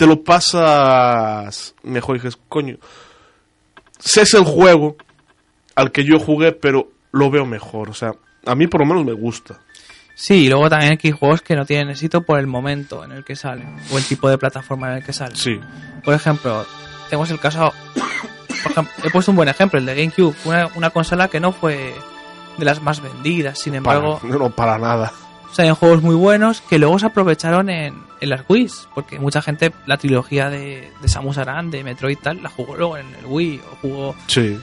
te 0.00 0.06
lo 0.06 0.24
pasas 0.24 1.74
mejor 1.82 2.16
y 2.16 2.20
dices, 2.20 2.38
coño, 2.48 2.78
ese 4.02 4.22
es 4.22 4.32
el 4.32 4.44
juego 4.44 4.96
al 5.74 5.92
que 5.92 6.04
yo 6.04 6.18
jugué, 6.18 6.52
pero 6.52 6.88
lo 7.12 7.30
veo 7.30 7.44
mejor. 7.44 7.90
O 7.90 7.92
sea, 7.92 8.14
a 8.46 8.54
mí 8.54 8.66
por 8.66 8.80
lo 8.80 8.86
menos 8.86 9.04
me 9.04 9.12
gusta. 9.12 9.60
Sí, 10.14 10.46
y 10.46 10.48
luego 10.48 10.70
también 10.70 10.98
hay 11.04 11.10
juegos 11.10 11.42
que 11.42 11.54
no 11.54 11.66
tienen 11.66 11.90
éxito 11.90 12.22
por 12.22 12.38
el 12.38 12.46
momento 12.46 13.04
en 13.04 13.12
el 13.12 13.26
que 13.26 13.36
salen, 13.36 13.76
o 13.92 13.98
el 13.98 14.04
tipo 14.04 14.30
de 14.30 14.38
plataforma 14.38 14.88
en 14.88 14.96
el 14.96 15.04
que 15.04 15.12
salen. 15.12 15.36
Sí, 15.36 15.60
Por 16.02 16.14
ejemplo, 16.14 16.64
tenemos 17.10 17.30
el 17.30 17.38
caso. 17.38 17.70
Por 18.62 18.72
ejemplo, 18.72 18.94
he 19.04 19.10
puesto 19.10 19.32
un 19.32 19.36
buen 19.36 19.50
ejemplo, 19.50 19.78
el 19.78 19.84
de 19.84 19.96
GameCube. 19.96 20.34
Una, 20.46 20.66
una 20.76 20.88
consola 20.88 21.28
que 21.28 21.40
no 21.40 21.52
fue 21.52 21.94
de 22.56 22.64
las 22.64 22.80
más 22.80 23.02
vendidas, 23.02 23.58
sin 23.58 23.82
para, 23.82 23.98
embargo, 23.98 24.20
no 24.38 24.48
para 24.48 24.78
nada. 24.78 25.12
Salen 25.52 25.74
juegos 25.74 26.02
muy 26.02 26.14
buenos 26.14 26.60
que 26.60 26.78
luego 26.78 26.98
se 26.98 27.06
aprovecharon 27.06 27.70
en, 27.70 27.94
en 28.20 28.28
las 28.28 28.42
Wii. 28.48 28.70
Porque 28.94 29.18
mucha 29.18 29.42
gente, 29.42 29.72
la 29.86 29.96
trilogía 29.96 30.50
de, 30.50 30.90
de 31.00 31.08
Samus 31.08 31.38
Aran, 31.38 31.70
de 31.70 31.84
Metroid 31.84 32.18
y 32.18 32.20
tal, 32.20 32.42
la 32.42 32.48
jugó 32.48 32.76
luego 32.76 32.96
en 32.96 33.06
el 33.14 33.26
Wii, 33.26 33.60
o 33.60 33.76
jugó 33.82 34.16
Sí, 34.26 34.58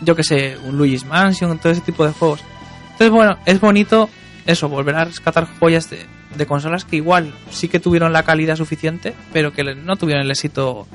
yo 0.00 0.14
que 0.14 0.24
sé, 0.24 0.56
un 0.64 0.76
Luigi's 0.76 1.04
Mansion, 1.04 1.58
todo 1.58 1.72
ese 1.72 1.80
tipo 1.80 2.06
de 2.06 2.12
juegos. 2.12 2.40
Entonces, 2.84 3.10
bueno, 3.10 3.38
es 3.44 3.60
bonito 3.60 4.08
eso, 4.46 4.68
volver 4.68 4.94
a 4.94 5.04
rescatar 5.04 5.46
joyas 5.58 5.90
de, 5.90 6.06
de 6.36 6.46
consolas 6.46 6.84
que 6.84 6.96
igual 6.96 7.34
sí 7.50 7.68
que 7.68 7.80
tuvieron 7.80 8.12
la 8.12 8.22
calidad 8.22 8.56
suficiente, 8.56 9.14
pero 9.32 9.52
que 9.52 9.62
no 9.74 9.96
tuvieron 9.96 10.24
el 10.24 10.30
éxito 10.30 10.86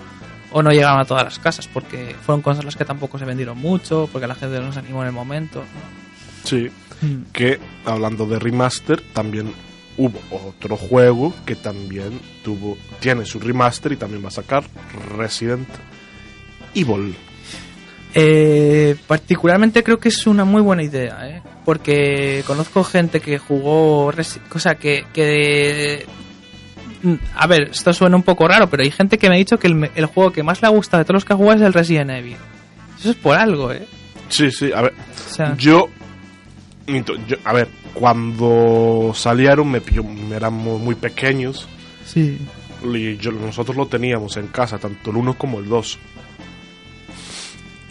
o 0.53 0.61
no 0.61 0.71
llegaron 0.71 0.99
a 0.99 1.05
todas 1.05 1.23
las 1.23 1.39
casas, 1.39 1.67
porque 1.67 2.15
fueron 2.25 2.41
consolas 2.41 2.75
que 2.75 2.85
tampoco 2.85 3.17
se 3.17 3.25
vendieron 3.25 3.57
mucho, 3.57 4.09
porque 4.11 4.27
la 4.27 4.35
gente 4.35 4.59
no 4.59 4.73
se 4.73 4.79
animó 4.79 5.01
en 5.01 5.07
el 5.07 5.13
momento. 5.13 5.63
Sí, 6.43 6.69
que 7.33 7.59
hablando 7.85 8.25
de 8.25 8.39
remaster, 8.39 9.01
también 9.13 9.53
hubo 9.97 10.19
otro 10.31 10.77
juego 10.77 11.33
que 11.45 11.55
también 11.55 12.19
tuvo 12.43 12.77
tiene 12.99 13.25
su 13.25 13.39
remaster 13.39 13.91
y 13.91 13.97
también 13.97 14.23
va 14.23 14.29
a 14.29 14.31
sacar 14.31 14.63
Resident 15.17 15.67
Evil. 16.73 17.15
Eh, 18.13 18.95
particularmente 19.07 19.83
creo 19.83 19.99
que 19.99 20.09
es 20.09 20.27
una 20.27 20.43
muy 20.43 20.61
buena 20.61 20.83
idea, 20.83 21.29
¿eh? 21.29 21.41
porque 21.63 22.43
conozco 22.45 22.83
gente 22.83 23.21
que 23.21 23.37
jugó, 23.37 24.11
sea, 24.57 24.75
que, 24.75 25.05
que... 25.13 26.05
mm, 27.03 27.13
A 27.35 27.47
ver, 27.47 27.69
esto 27.71 27.93
suena 27.93 28.17
un 28.17 28.23
poco 28.23 28.47
raro, 28.47 28.69
pero 28.69 28.83
hay 28.83 28.91
gente 28.91 29.17
que 29.17 29.29
me 29.29 29.35
ha 29.35 29.37
dicho 29.37 29.57
que 29.57 29.67
el, 29.67 30.05
juego 30.07 30.33
que 30.33 30.43
más 30.43 30.61
le 30.61 30.67
ha 30.67 30.71
gustado 30.71 30.99
de 30.99 31.05
todos 31.05 31.15
los 31.15 31.25
que 31.25 31.33
ha 31.33 31.37
jugado 31.37 31.59
es 31.59 31.65
el 31.65 31.73
Resident 31.73 32.09
Evil. 32.11 32.37
Eso 32.99 33.11
es 33.11 33.15
por 33.15 33.37
algo, 33.37 33.71
¿eh? 33.71 33.87
Sí, 34.27 34.51
sí, 34.51 34.71
a 34.73 34.81
ver, 34.81 34.93
O 35.29 35.33
sea, 35.33 35.55
yo, 35.57 35.87
yo- 36.87 37.37
a 37.43 37.53
ver, 37.53 37.67
cuando 37.93 39.11
salieron 39.15 39.69
me 39.71 39.81
pilló, 39.81 40.03
éramos 40.33 40.79
muy 40.81 40.95
pequeños 40.95 41.67
sí. 42.05 42.37
y 42.83 43.17
yo- 43.17 43.31
nosotros 43.31 43.75
lo 43.77 43.85
teníamos 43.87 44.37
en 44.37 44.47
casa, 44.47 44.77
tanto 44.77 45.11
el 45.11 45.17
1 45.17 45.33
como 45.37 45.59
el 45.59 45.67
2. 45.69 45.99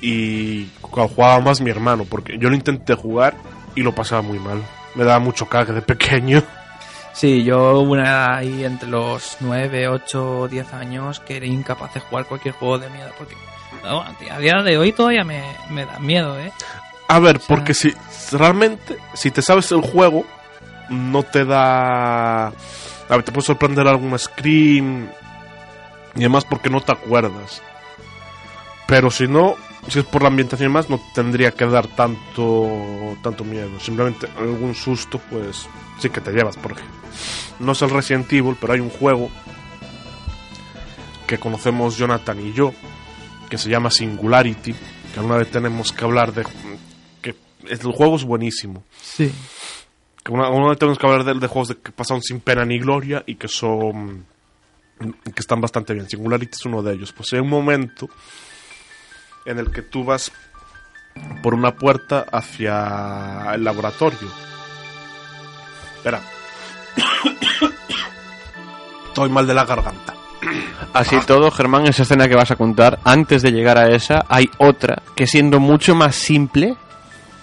Y 0.00 0.64
cuando 0.80 1.14
jugaba 1.14 1.40
más 1.40 1.60
mi 1.60 1.70
hermano, 1.70 2.04
porque 2.04 2.38
yo 2.38 2.48
lo 2.48 2.54
intenté 2.56 2.94
jugar 2.94 3.36
y 3.74 3.82
lo 3.82 3.94
pasaba 3.94 4.22
muy 4.22 4.38
mal. 4.38 4.62
Me 4.94 5.04
daba 5.04 5.18
mucho 5.18 5.46
cague 5.46 5.72
de 5.72 5.82
pequeño. 5.82 6.42
Sí, 7.12 7.44
yo 7.44 7.80
hubo 7.80 7.92
una 7.92 8.04
edad 8.04 8.34
ahí 8.36 8.64
entre 8.64 8.88
los 8.88 9.36
9, 9.40 9.88
8, 9.88 10.48
10 10.50 10.72
años 10.72 11.20
que 11.20 11.36
era 11.36 11.46
incapaz 11.46 11.92
de 11.94 12.00
jugar 12.00 12.24
cualquier 12.26 12.54
juego 12.54 12.78
de 12.78 12.88
miedo, 12.88 13.10
porque 13.18 13.34
no, 13.84 14.00
a 14.02 14.38
día 14.38 14.62
de 14.62 14.78
hoy 14.78 14.92
todavía 14.92 15.22
me, 15.24 15.42
me 15.70 15.84
da 15.84 15.98
miedo, 15.98 16.38
¿eh? 16.40 16.50
A 17.10 17.18
ver, 17.18 17.40
porque 17.48 17.74
si 17.74 17.92
realmente, 18.30 18.96
si 19.14 19.32
te 19.32 19.42
sabes 19.42 19.72
el 19.72 19.80
juego, 19.80 20.24
no 20.90 21.24
te 21.24 21.44
da. 21.44 22.46
A 22.46 22.52
ver, 23.08 23.24
te 23.24 23.32
puede 23.32 23.46
sorprender 23.46 23.88
algún 23.88 24.16
scream 24.16 25.08
y 26.14 26.20
demás 26.20 26.44
porque 26.44 26.70
no 26.70 26.80
te 26.80 26.92
acuerdas. 26.92 27.62
Pero 28.86 29.10
si 29.10 29.26
no, 29.26 29.56
si 29.88 29.98
es 29.98 30.04
por 30.04 30.22
la 30.22 30.28
ambientación 30.28 30.70
y 30.70 30.72
más, 30.72 30.88
no 30.88 31.00
tendría 31.12 31.50
que 31.50 31.66
dar 31.66 31.88
tanto, 31.88 33.16
tanto 33.24 33.42
miedo. 33.42 33.80
Simplemente 33.80 34.28
algún 34.38 34.76
susto, 34.76 35.20
pues 35.30 35.66
sí 35.98 36.10
que 36.10 36.20
te 36.20 36.30
llevas. 36.30 36.56
Porque 36.56 36.82
no 37.58 37.72
es 37.72 37.82
el 37.82 37.90
Resident 37.90 38.32
Evil, 38.32 38.56
pero 38.60 38.74
hay 38.74 38.78
un 38.78 38.90
juego 38.90 39.30
que 41.26 41.38
conocemos 41.38 41.96
Jonathan 41.96 42.38
y 42.46 42.52
yo, 42.52 42.72
que 43.48 43.58
se 43.58 43.68
llama 43.68 43.90
Singularity, 43.90 44.72
que 44.72 45.18
alguna 45.18 45.38
vez 45.38 45.50
tenemos 45.50 45.90
que 45.90 46.04
hablar 46.04 46.32
de 46.32 46.44
el 47.68 47.92
juego 47.92 48.16
es 48.16 48.24
buenísimo. 48.24 48.84
Sí. 49.00 49.32
Una, 50.28 50.50
una 50.50 50.74
tenemos 50.76 50.98
que 50.98 51.06
hablar 51.06 51.24
de, 51.24 51.34
de 51.34 51.46
juegos 51.46 51.68
de 51.68 51.76
que 51.76 51.92
pasaron 51.92 52.22
sin 52.22 52.40
pena 52.40 52.64
ni 52.64 52.78
gloria 52.78 53.22
y 53.26 53.36
que 53.36 53.48
son 53.48 54.26
que 55.00 55.40
están 55.40 55.60
bastante 55.60 55.94
bien. 55.94 56.08
Singularity 56.08 56.52
es 56.52 56.66
uno 56.66 56.82
de 56.82 56.94
ellos. 56.94 57.12
Pues 57.12 57.32
hay 57.32 57.40
un 57.40 57.48
momento 57.48 58.08
en 59.46 59.58
el 59.58 59.70
que 59.70 59.82
tú 59.82 60.04
vas 60.04 60.30
por 61.42 61.54
una 61.54 61.74
puerta 61.74 62.26
hacia 62.30 63.54
el 63.54 63.64
laboratorio. 63.64 64.28
Espera. 65.96 66.20
Estoy 69.08 69.30
mal 69.30 69.46
de 69.46 69.54
la 69.54 69.64
garganta. 69.64 70.14
Así 70.92 71.16
todo, 71.26 71.50
Germán, 71.50 71.86
esa 71.86 72.02
escena 72.02 72.28
que 72.28 72.34
vas 72.34 72.50
a 72.50 72.56
contar, 72.56 72.98
antes 73.04 73.42
de 73.42 73.52
llegar 73.52 73.78
a 73.78 73.88
esa, 73.88 74.24
hay 74.28 74.50
otra 74.58 75.02
que 75.14 75.26
siendo 75.26 75.60
mucho 75.60 75.94
más 75.94 76.16
simple, 76.16 76.76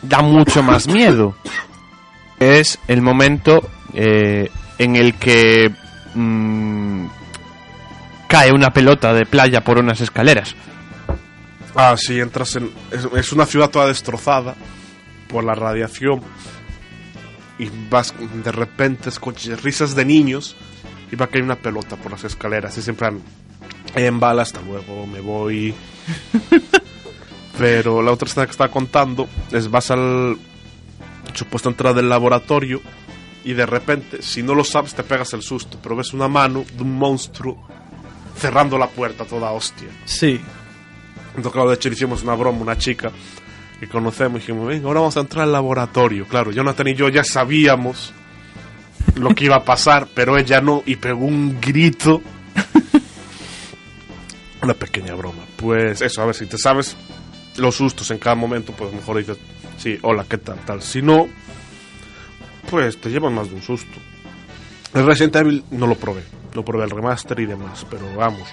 da 0.01 0.21
mucho 0.21 0.63
más 0.63 0.87
miedo. 0.87 1.35
Es 2.39 2.79
el 2.87 3.01
momento 3.01 3.67
eh, 3.93 4.49
en 4.77 4.95
el 4.95 5.15
que 5.15 5.71
mm, 6.13 7.05
cae 8.27 8.51
una 8.51 8.69
pelota 8.69 9.13
de 9.13 9.25
playa 9.25 9.61
por 9.61 9.79
unas 9.79 10.01
escaleras. 10.01 10.55
Ah, 11.75 11.95
sí, 11.97 12.19
entras 12.19 12.55
en. 12.55 12.71
Es, 12.91 13.07
es 13.15 13.31
una 13.31 13.45
ciudad 13.45 13.69
toda 13.69 13.87
destrozada 13.87 14.55
por 15.27 15.43
la 15.43 15.53
radiación. 15.53 16.21
Y 17.59 17.69
vas 17.89 18.13
de 18.43 18.51
repente, 18.51 19.09
escuchas 19.09 19.61
risas 19.63 19.95
de 19.95 20.05
niños. 20.05 20.55
Y 21.11 21.15
va 21.15 21.25
a 21.25 21.27
caer 21.29 21.43
una 21.43 21.55
pelota 21.55 21.95
por 21.95 22.11
las 22.11 22.23
escaleras. 22.23 22.77
Y 22.77 22.81
siempre 22.81 23.07
han. 23.07 23.21
En 23.95 24.19
bala, 24.19 24.43
hasta 24.43 24.61
luego, 24.61 25.07
me 25.07 25.21
voy. 25.21 25.73
Pero 27.57 28.01
la 28.01 28.11
otra 28.11 28.27
escena 28.27 28.45
que 28.45 28.51
estaba 28.51 28.71
contando 28.71 29.27
es: 29.51 29.69
vas 29.69 29.91
al. 29.91 30.37
supuesto 31.33 31.69
entrada 31.69 31.95
del 31.95 32.09
laboratorio. 32.09 32.81
Y 33.43 33.53
de 33.53 33.65
repente, 33.65 34.21
si 34.21 34.43
no 34.43 34.53
lo 34.53 34.63
sabes, 34.63 34.93
te 34.93 35.03
pegas 35.03 35.33
el 35.33 35.41
susto. 35.41 35.79
Pero 35.81 35.95
ves 35.95 36.13
una 36.13 36.27
mano 36.27 36.65
de 36.75 36.83
un 36.83 36.97
monstruo 36.97 37.65
cerrando 38.37 38.77
la 38.77 38.87
puerta 38.87 39.23
a 39.23 39.27
toda 39.27 39.51
hostia. 39.51 39.87
Sí. 40.05 40.39
Entonces, 41.29 41.53
claro, 41.53 41.69
de 41.69 41.75
hecho, 41.75 41.89
le 41.89 41.95
hicimos 41.95 42.23
una 42.23 42.35
broma 42.35 42.59
una 42.59 42.77
chica 42.77 43.11
que 43.79 43.87
conocemos 43.87 44.37
y 44.37 44.41
dijimos, 44.41 44.67
venga, 44.67 44.87
ahora 44.87 45.01
vamos 45.01 45.17
a 45.17 45.21
entrar 45.21 45.43
al 45.43 45.51
laboratorio. 45.51 46.25
Claro, 46.25 46.51
Jonathan 46.51 46.87
y 46.87 46.95
yo 46.95 47.09
ya 47.09 47.23
sabíamos 47.23 48.13
lo 49.15 49.33
que 49.35 49.45
iba 49.45 49.55
a 49.55 49.63
pasar, 49.63 50.07
pero 50.13 50.37
ella 50.37 50.61
no, 50.61 50.83
y 50.85 50.95
pegó 50.95 51.25
un 51.25 51.59
grito. 51.61 52.21
una 54.61 54.73
pequeña 54.73 55.13
broma. 55.13 55.43
Pues 55.55 56.01
eso, 56.01 56.21
a 56.21 56.25
ver, 56.25 56.35
si 56.35 56.47
te 56.47 56.57
sabes 56.57 56.95
los 57.57 57.75
sustos 57.75 58.09
en 58.11 58.19
cada 58.19 58.35
momento, 58.35 58.71
pues 58.73 58.93
a 58.93 58.95
mejor 58.95 59.17
dices, 59.17 59.37
sí, 59.77 59.97
hola, 60.01 60.25
¿qué 60.27 60.37
tal? 60.37 60.57
tal. 60.59 60.81
Si 60.81 61.01
no, 61.01 61.27
pues 62.69 62.99
te 62.99 63.09
llevas 63.09 63.31
más 63.31 63.49
de 63.49 63.55
un 63.55 63.61
susto. 63.61 63.99
El 64.93 65.05
Resident 65.05 65.35
Evil 65.35 65.63
no 65.71 65.87
lo 65.87 65.95
probé, 65.95 66.23
lo 66.53 66.63
probé 66.63 66.85
el 66.85 66.91
remaster 66.91 67.39
y 67.39 67.45
demás, 67.45 67.85
pero 67.89 68.15
vamos, 68.15 68.47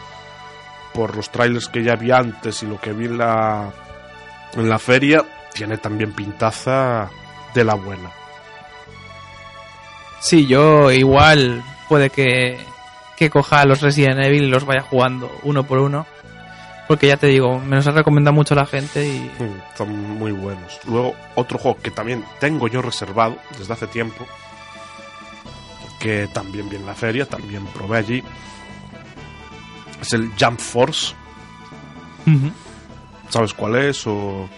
por 0.92 1.16
los 1.16 1.30
trailers 1.30 1.68
que 1.68 1.82
ya 1.82 1.94
vi 1.94 2.10
antes 2.10 2.62
y 2.62 2.66
lo 2.66 2.80
que 2.80 2.92
vi 2.92 3.06
en 3.06 3.18
la, 3.18 3.72
en 4.54 4.68
la 4.68 4.78
feria, 4.78 5.24
tiene 5.52 5.78
también 5.78 6.12
pintaza 6.12 7.08
de 7.54 7.64
la 7.64 7.74
buena. 7.74 8.10
Sí, 10.20 10.46
yo 10.46 10.90
igual 10.90 11.62
puede 11.88 12.10
que, 12.10 12.58
que 13.16 13.30
coja 13.30 13.64
los 13.64 13.80
Resident 13.80 14.20
Evil 14.20 14.44
y 14.44 14.48
los 14.48 14.64
vaya 14.64 14.82
jugando 14.82 15.30
uno 15.42 15.64
por 15.64 15.78
uno. 15.78 16.06
Porque 16.86 17.06
ya 17.06 17.16
te 17.16 17.28
digo, 17.28 17.58
me 17.58 17.76
los 17.76 17.86
ha 17.86 17.92
recomendado 17.92 18.34
mucho 18.34 18.54
la 18.54 18.66
gente 18.66 19.06
y... 19.06 19.20
Mm, 19.42 19.76
Son 19.76 20.18
muy 20.18 20.32
buenos. 20.32 20.78
Luego, 20.86 21.14
otro 21.34 21.58
juego 21.58 21.78
que 21.80 21.90
también 21.90 22.24
tengo 22.40 22.68
yo 22.68 22.82
reservado 22.82 23.36
desde 23.58 23.72
hace 23.72 23.86
tiempo, 23.86 24.26
que 25.98 26.28
también 26.32 26.68
vi 26.68 26.76
en 26.76 26.84
la 26.84 26.94
feria, 26.94 27.24
también 27.26 27.64
probé 27.66 27.98
allí, 27.98 28.22
es 30.00 30.12
el 30.12 30.30
Jump 30.38 30.60
Force. 30.60 31.14
¿Sabes 33.30 33.54
cuál 33.54 33.76
es? 33.76 34.06
O... 34.06 34.48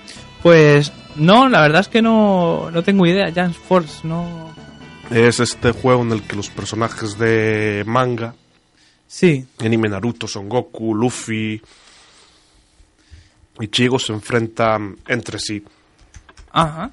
Pues 0.42 0.92
no, 1.14 1.48
la 1.48 1.60
verdad 1.60 1.80
es 1.80 1.88
que 1.88 2.02
no, 2.02 2.70
no 2.72 2.82
tengo 2.82 3.06
idea. 3.06 3.32
Jump 3.34 3.54
Force, 3.54 4.06
no... 4.06 4.54
Es 5.10 5.38
este 5.38 5.70
juego 5.70 6.02
en 6.02 6.10
el 6.10 6.22
que 6.24 6.34
los 6.34 6.50
personajes 6.50 7.16
de 7.16 7.84
manga, 7.86 8.34
Sí, 9.08 9.46
anime 9.60 9.88
Naruto, 9.88 10.26
Son 10.26 10.48
Goku, 10.48 10.92
Luffy 10.92 11.62
y 13.60 13.68
Chigo 13.68 13.98
se 13.98 14.12
enfrentan 14.12 14.96
entre 15.06 15.38
sí. 15.38 15.64
ajá. 16.52 16.90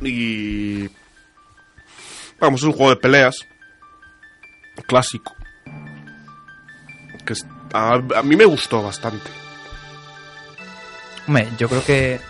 Y. 0.00 0.88
Vamos, 2.40 2.60
es 2.60 2.66
un 2.66 2.72
juego 2.72 2.90
de 2.90 2.96
peleas. 2.96 3.36
Clásico. 4.86 5.34
Que 7.26 7.34
a, 7.72 7.94
a 7.94 8.22
mí 8.22 8.36
me 8.36 8.44
gustó 8.44 8.80
bastante. 8.80 9.28
Hombre, 11.26 11.48
yo 11.58 11.68
creo 11.68 11.84
que 11.84 12.20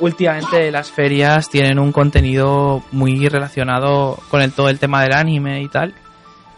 últimamente 0.00 0.70
las 0.70 0.90
ferias 0.90 1.48
tienen 1.48 1.78
un 1.78 1.92
contenido 1.92 2.82
muy 2.90 3.28
relacionado 3.28 4.18
con 4.28 4.42
el, 4.42 4.52
todo 4.52 4.68
el 4.68 4.78
tema 4.78 5.02
del 5.02 5.14
anime 5.14 5.62
y 5.62 5.68
tal. 5.68 5.94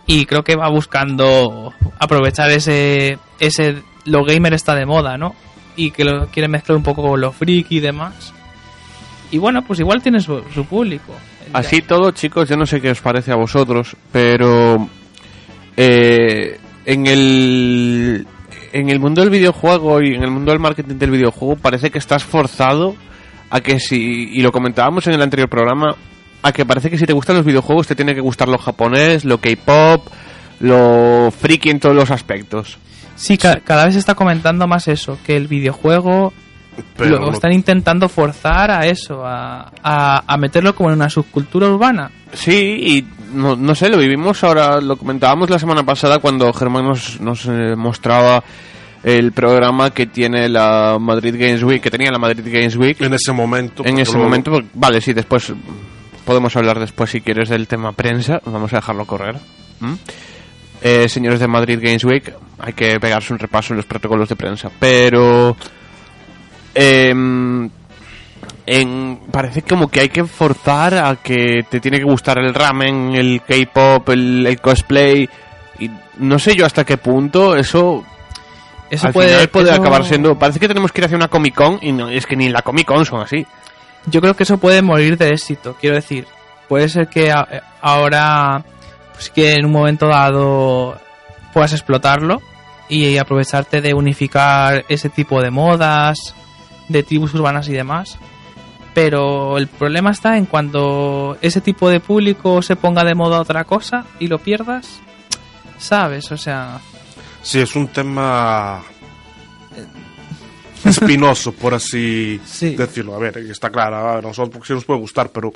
Y 0.06 0.24
creo 0.24 0.42
que 0.42 0.56
va 0.56 0.70
buscando 0.70 1.74
aprovechar 1.98 2.50
ese, 2.50 3.18
ese, 3.38 3.82
lo 4.06 4.24
gamer 4.24 4.54
está 4.54 4.74
de 4.74 4.86
moda, 4.86 5.18
¿no? 5.18 5.34
Y 5.78 5.90
que 5.92 6.04
lo 6.04 6.26
quiere 6.26 6.48
mezclar 6.48 6.76
un 6.76 6.82
poco 6.82 7.02
con 7.02 7.18
lo 7.18 7.32
freak 7.32 7.70
y 7.70 7.80
demás. 7.80 8.34
Y 9.30 9.38
bueno, 9.38 9.62
pues 9.62 9.80
igual 9.80 10.02
tiene 10.02 10.20
su, 10.20 10.42
su 10.52 10.66
público. 10.66 11.14
Así 11.52 11.80
todo, 11.80 12.10
chicos, 12.10 12.48
yo 12.48 12.56
no 12.56 12.66
sé 12.66 12.80
qué 12.80 12.90
os 12.90 13.00
parece 13.00 13.32
a 13.32 13.36
vosotros, 13.36 13.96
pero 14.12 14.88
eh, 15.76 16.58
en 16.84 17.06
el 17.06 18.26
en 18.72 18.90
el 18.90 19.00
mundo 19.00 19.22
del 19.22 19.30
videojuego 19.30 20.02
y 20.02 20.14
en 20.14 20.22
el 20.22 20.30
mundo 20.30 20.52
del 20.52 20.60
marketing 20.60 20.96
del 20.96 21.10
videojuego 21.10 21.56
parece 21.56 21.90
que 21.90 21.98
estás 21.98 22.24
forzado 22.24 22.96
a 23.48 23.60
que 23.60 23.80
si 23.80 24.30
y 24.32 24.42
lo 24.42 24.52
comentábamos 24.52 25.06
en 25.06 25.14
el 25.14 25.22
anterior 25.22 25.48
programa 25.48 25.96
a 26.42 26.52
que 26.52 26.66
parece 26.66 26.90
que 26.90 26.98
si 26.98 27.06
te 27.06 27.12
gustan 27.12 27.36
los 27.36 27.46
videojuegos 27.46 27.86
te 27.86 27.94
tiene 27.94 28.14
que 28.14 28.20
gustar 28.20 28.48
lo 28.48 28.58
japonés, 28.58 29.24
lo 29.24 29.38
K-pop, 29.38 30.08
lo 30.60 31.30
friki 31.30 31.70
en 31.70 31.80
todos 31.80 31.96
los 31.96 32.10
aspectos. 32.10 32.78
Sí, 33.18 33.36
ca- 33.36 33.60
cada 33.60 33.84
vez 33.84 33.94
se 33.94 34.00
está 34.00 34.14
comentando 34.14 34.66
más 34.66 34.86
eso, 34.88 35.18
que 35.26 35.36
el 35.36 35.48
videojuego 35.48 36.32
Pero 36.96 37.10
lo 37.18 37.26
lo- 37.26 37.32
están 37.32 37.52
intentando 37.52 38.08
forzar 38.08 38.70
a 38.70 38.86
eso, 38.86 39.26
a, 39.26 39.70
a, 39.82 40.22
a 40.26 40.36
meterlo 40.38 40.74
como 40.74 40.88
en 40.90 40.94
una 40.96 41.10
subcultura 41.10 41.66
urbana. 41.68 42.10
Sí, 42.32 42.52
y 42.54 43.06
no, 43.34 43.56
no 43.56 43.74
sé, 43.74 43.88
lo 43.88 43.98
vivimos 43.98 44.42
ahora, 44.44 44.80
lo 44.80 44.96
comentábamos 44.96 45.50
la 45.50 45.58
semana 45.58 45.82
pasada 45.82 46.18
cuando 46.20 46.52
Germán 46.52 46.84
nos, 46.86 47.20
nos 47.20 47.44
eh, 47.46 47.74
mostraba 47.76 48.42
el 49.02 49.32
programa 49.32 49.90
que 49.90 50.06
tiene 50.06 50.48
la 50.48 50.98
Madrid 51.00 51.34
Games 51.38 51.62
Week, 51.64 51.82
que 51.82 51.90
tenía 51.90 52.10
la 52.12 52.18
Madrid 52.18 52.44
Games 52.44 52.76
Week. 52.76 53.00
en 53.00 53.14
ese 53.14 53.32
momento. 53.32 53.84
En 53.84 53.98
ese 53.98 54.12
luego- 54.12 54.24
momento, 54.28 54.60
vale, 54.74 55.00
sí, 55.00 55.12
después 55.12 55.52
podemos 56.24 56.54
hablar 56.56 56.78
después 56.78 57.10
si 57.10 57.20
quieres 57.20 57.48
del 57.48 57.66
tema 57.66 57.92
prensa, 57.92 58.40
vamos 58.44 58.72
a 58.72 58.76
dejarlo 58.76 59.04
correr. 59.06 59.36
¿Mm? 59.80 59.94
Eh, 60.80 61.08
señores 61.08 61.40
de 61.40 61.48
Madrid 61.48 61.78
Games 61.82 62.04
Week, 62.04 62.32
hay 62.60 62.72
que 62.72 63.00
pegarse 63.00 63.32
un 63.32 63.38
repaso 63.38 63.72
en 63.72 63.78
los 63.78 63.86
protocolos 63.86 64.28
de 64.28 64.36
prensa, 64.36 64.70
pero 64.78 65.56
em, 66.74 67.68
en, 68.66 69.18
parece 69.30 69.62
como 69.62 69.88
que 69.88 70.00
hay 70.00 70.08
que 70.08 70.24
forzar 70.24 70.94
a 70.94 71.16
que 71.16 71.64
te 71.68 71.80
tiene 71.80 71.98
que 71.98 72.04
gustar 72.04 72.38
el 72.38 72.54
ramen, 72.54 73.14
el 73.14 73.42
K-pop, 73.46 74.08
el, 74.10 74.46
el 74.46 74.60
cosplay, 74.60 75.28
y 75.78 75.90
no 76.18 76.38
sé 76.38 76.54
yo 76.54 76.66
hasta 76.66 76.84
qué 76.84 76.96
punto 76.96 77.56
eso 77.56 78.04
Eso 78.90 79.06
al 79.08 79.12
puede, 79.12 79.28
final 79.30 79.48
puede 79.48 79.70
eso- 79.72 79.80
acabar 79.80 80.04
siendo. 80.04 80.38
Parece 80.38 80.60
que 80.60 80.68
tenemos 80.68 80.92
que 80.92 81.00
ir 81.00 81.04
hacia 81.06 81.16
una 81.16 81.28
Comic 81.28 81.54
Con 81.54 81.78
y 81.82 81.92
no, 81.92 82.08
es 82.08 82.26
que 82.26 82.36
ni 82.36 82.46
en 82.46 82.52
la 82.52 82.62
Comic 82.62 82.86
Con 82.86 83.04
son 83.04 83.20
así. 83.20 83.46
Yo 84.06 84.20
creo 84.20 84.34
que 84.34 84.44
eso 84.44 84.58
puede 84.58 84.80
morir 84.82 85.18
de 85.18 85.28
éxito. 85.30 85.76
Quiero 85.80 85.96
decir, 85.96 86.26
puede 86.68 86.88
ser 86.88 87.08
que 87.08 87.30
a- 87.32 87.46
eh, 87.50 87.60
ahora, 87.82 88.62
pues 89.18 89.30
que 89.30 89.54
en 89.54 89.66
un 89.66 89.72
momento 89.72 90.06
dado 90.06 90.96
puedas 91.52 91.72
explotarlo 91.72 92.40
y 92.88 93.18
aprovecharte 93.18 93.80
de 93.80 93.92
unificar 93.92 94.84
ese 94.88 95.08
tipo 95.08 95.42
de 95.42 95.50
modas, 95.50 96.34
de 96.88 97.02
tribus 97.02 97.34
urbanas 97.34 97.68
y 97.68 97.72
demás. 97.72 98.16
Pero 98.94 99.58
el 99.58 99.66
problema 99.66 100.12
está 100.12 100.36
en 100.38 100.46
cuando 100.46 101.36
ese 101.42 101.60
tipo 101.60 101.90
de 101.90 101.98
público 101.98 102.62
se 102.62 102.76
ponga 102.76 103.02
de 103.04 103.14
moda 103.16 103.40
otra 103.40 103.64
cosa 103.64 104.06
y 104.20 104.28
lo 104.28 104.38
pierdas. 104.38 105.00
¿Sabes? 105.78 106.30
O 106.32 106.36
sea, 106.36 106.78
Sí, 107.42 107.60
es 107.60 107.74
un 107.76 107.88
tema 107.88 108.82
espinoso, 110.84 111.52
por 111.52 111.74
así 111.74 112.40
Sí. 112.46 112.74
decirlo. 112.76 113.14
A 113.14 113.18
ver, 113.18 113.38
está 113.38 113.70
claro, 113.70 114.18
a 114.18 114.22
nosotros 114.22 114.66
sí 114.66 114.72
nos 114.72 114.84
puede 114.84 115.00
gustar, 115.00 115.30
pero 115.30 115.52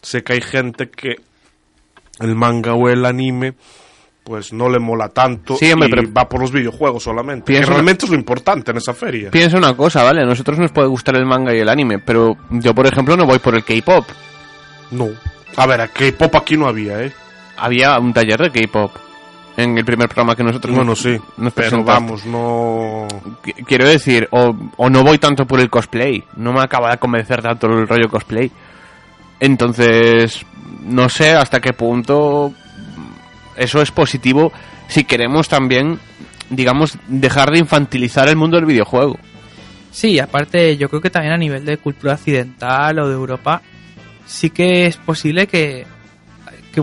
sé 0.00 0.22
que 0.22 0.34
hay 0.34 0.40
gente 0.40 0.88
que 0.90 1.16
el 2.20 2.34
manga 2.34 2.74
o 2.74 2.88
el 2.88 3.04
anime 3.04 3.54
pues 4.24 4.52
no 4.52 4.68
le 4.68 4.78
mola 4.78 5.08
tanto 5.08 5.56
Sí, 5.56 5.72
hombre, 5.72 5.88
y 5.88 5.90
pero- 5.90 6.12
va 6.12 6.28
por 6.28 6.40
los 6.40 6.52
videojuegos 6.52 7.02
solamente. 7.02 7.52
Que 7.52 7.60
realmente 7.62 8.04
es 8.04 8.10
lo 8.12 8.16
importante 8.16 8.70
en 8.70 8.76
esa 8.76 8.94
feria. 8.94 9.30
Piensa 9.32 9.58
una 9.58 9.76
cosa, 9.76 10.04
¿vale? 10.04 10.22
A 10.22 10.24
nosotros 10.24 10.60
nos 10.60 10.70
puede 10.70 10.86
gustar 10.86 11.16
el 11.16 11.26
manga 11.26 11.52
y 11.52 11.58
el 11.58 11.68
anime, 11.68 11.98
pero 11.98 12.36
yo, 12.50 12.72
por 12.72 12.86
ejemplo, 12.86 13.16
no 13.16 13.26
voy 13.26 13.40
por 13.40 13.56
el 13.56 13.64
K-pop. 13.64 14.04
No. 14.92 15.08
A 15.56 15.66
ver, 15.66 15.80
a 15.80 15.88
K-pop 15.88 16.36
aquí 16.36 16.56
no 16.56 16.68
había, 16.68 17.02
¿eh? 17.02 17.12
Había 17.56 17.98
un 17.98 18.12
taller 18.12 18.38
de 18.40 18.50
K-pop 18.52 18.92
en 19.56 19.76
el 19.76 19.84
primer 19.84 20.08
programa 20.08 20.36
que 20.36 20.44
nosotros 20.44 20.72
Bueno, 20.74 20.90
nos, 20.92 21.00
sí, 21.00 21.18
nos 21.38 21.52
pero 21.52 21.82
vamos, 21.82 22.24
no... 22.24 23.08
Qu- 23.44 23.64
Quiero 23.66 23.88
decir, 23.88 24.28
o, 24.30 24.54
o 24.76 24.88
no 24.88 25.02
voy 25.02 25.18
tanto 25.18 25.46
por 25.46 25.58
el 25.58 25.68
cosplay. 25.68 26.22
No 26.36 26.52
me 26.52 26.60
acaba 26.62 26.92
de 26.92 26.98
convencer 26.98 27.42
tanto 27.42 27.66
el 27.66 27.88
rollo 27.88 28.08
cosplay. 28.08 28.50
Entonces, 29.40 30.46
no 30.84 31.08
sé 31.08 31.32
hasta 31.32 31.60
qué 31.60 31.72
punto 31.72 32.52
eso 33.56 33.82
es 33.82 33.90
positivo 33.90 34.52
si 34.88 35.04
queremos 35.04 35.48
también, 35.48 35.98
digamos, 36.50 36.98
dejar 37.08 37.50
de 37.50 37.58
infantilizar 37.58 38.28
el 38.28 38.36
mundo 38.36 38.56
del 38.56 38.66
videojuego. 38.66 39.16
Sí, 39.90 40.18
aparte 40.18 40.76
yo 40.76 40.88
creo 40.88 41.00
que 41.00 41.10
también 41.10 41.34
a 41.34 41.38
nivel 41.38 41.64
de 41.64 41.78
cultura 41.78 42.14
occidental 42.14 42.98
o 42.98 43.08
de 43.08 43.14
Europa 43.14 43.62
sí 44.26 44.50
que 44.50 44.86
es 44.86 44.96
posible 44.96 45.46
que, 45.46 45.86
que 46.72 46.82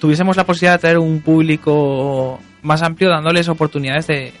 tuviésemos 0.00 0.36
la 0.36 0.44
posibilidad 0.44 0.74
de 0.74 0.88
tener 0.88 0.98
un 0.98 1.20
público 1.20 2.40
más 2.62 2.82
amplio 2.82 3.10
dándoles 3.10 3.48
oportunidades 3.48 4.06
de, 4.08 4.32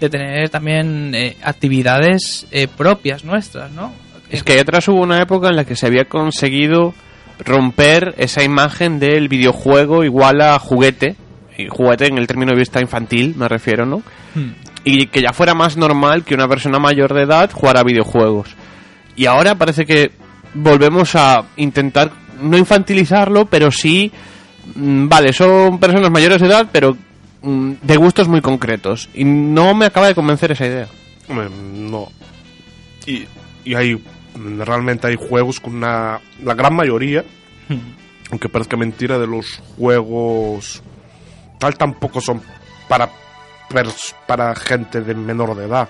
de 0.00 0.10
tener 0.10 0.48
también 0.48 1.14
eh, 1.14 1.36
actividades 1.42 2.46
eh, 2.50 2.68
propias 2.68 3.24
nuestras, 3.24 3.70
¿no? 3.72 3.92
Es 4.30 4.42
que 4.42 4.54
ahí 4.54 4.58
atrás 4.58 4.88
hubo 4.88 5.00
una 5.00 5.20
época 5.20 5.48
en 5.48 5.56
la 5.56 5.64
que 5.64 5.76
se 5.76 5.86
había 5.86 6.06
conseguido 6.06 6.94
romper 7.38 8.14
esa 8.18 8.42
imagen 8.42 8.98
del 8.98 9.28
videojuego 9.28 10.04
igual 10.04 10.40
a 10.40 10.58
juguete, 10.58 11.16
y 11.56 11.66
juguete 11.68 12.06
en 12.06 12.18
el 12.18 12.26
término 12.26 12.52
de 12.52 12.58
vista 12.58 12.80
infantil, 12.80 13.34
me 13.36 13.48
refiero, 13.48 13.84
¿no? 13.86 14.02
Hmm. 14.34 14.52
y 14.84 15.06
que 15.06 15.20
ya 15.20 15.32
fuera 15.32 15.54
más 15.54 15.76
normal 15.76 16.24
que 16.24 16.34
una 16.34 16.48
persona 16.48 16.78
mayor 16.78 17.12
de 17.14 17.22
edad 17.22 17.50
jugara 17.52 17.80
a 17.80 17.84
videojuegos. 17.84 18.48
Y 19.14 19.26
ahora 19.26 19.54
parece 19.54 19.84
que 19.84 20.10
volvemos 20.54 21.14
a 21.14 21.44
intentar 21.56 22.10
no 22.40 22.58
infantilizarlo, 22.58 23.46
pero 23.46 23.70
sí, 23.70 24.10
mm, 24.74 25.08
vale, 25.08 25.32
son 25.32 25.78
personas 25.78 26.10
mayores 26.10 26.40
de 26.40 26.48
edad, 26.48 26.68
pero 26.72 26.96
mm, 27.42 27.72
de 27.82 27.96
gustos 27.96 28.28
muy 28.28 28.40
concretos. 28.40 29.08
Y 29.14 29.24
no 29.24 29.74
me 29.74 29.86
acaba 29.86 30.08
de 30.08 30.14
convencer 30.14 30.52
esa 30.52 30.66
idea. 30.66 30.88
Hombre, 31.28 31.48
no. 31.50 32.08
Y, 33.06 33.24
y 33.64 33.74
hay... 33.74 34.02
Realmente 34.34 35.06
hay 35.06 35.16
juegos 35.16 35.60
con 35.60 35.76
una... 35.76 36.20
La 36.42 36.54
gran 36.54 36.74
mayoría, 36.74 37.24
aunque 38.30 38.48
parezca 38.48 38.76
mentira, 38.76 39.18
de 39.18 39.26
los 39.26 39.62
juegos 39.76 40.82
tal 41.58 41.76
tampoco 41.76 42.20
son 42.20 42.42
para 42.88 43.08
para 44.26 44.54
gente 44.54 45.00
de 45.00 45.14
menor 45.14 45.56
de 45.56 45.64
edad. 45.64 45.88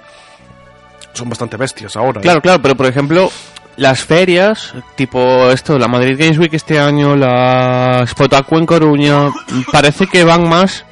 Son 1.14 1.28
bastante 1.28 1.57
bestias 1.57 1.96
ahora. 1.96 2.20
¿eh? 2.20 2.22
Claro, 2.22 2.40
claro, 2.40 2.62
pero 2.62 2.76
por 2.76 2.87
ejemplo, 2.87 3.31
las 3.76 4.05
ferias, 4.05 4.74
tipo 4.94 5.50
esto, 5.50 5.78
la 5.78 5.88
Madrid 5.88 6.16
Games 6.18 6.38
Week 6.38 6.52
este 6.55 6.78
año, 6.78 7.16
la 7.16 8.05
Spotaku 8.07 8.59
en 8.59 8.66
Coruña, 8.66 9.31
parece 9.72 10.07
que 10.07 10.24
van 10.24 10.48
más 10.48 10.85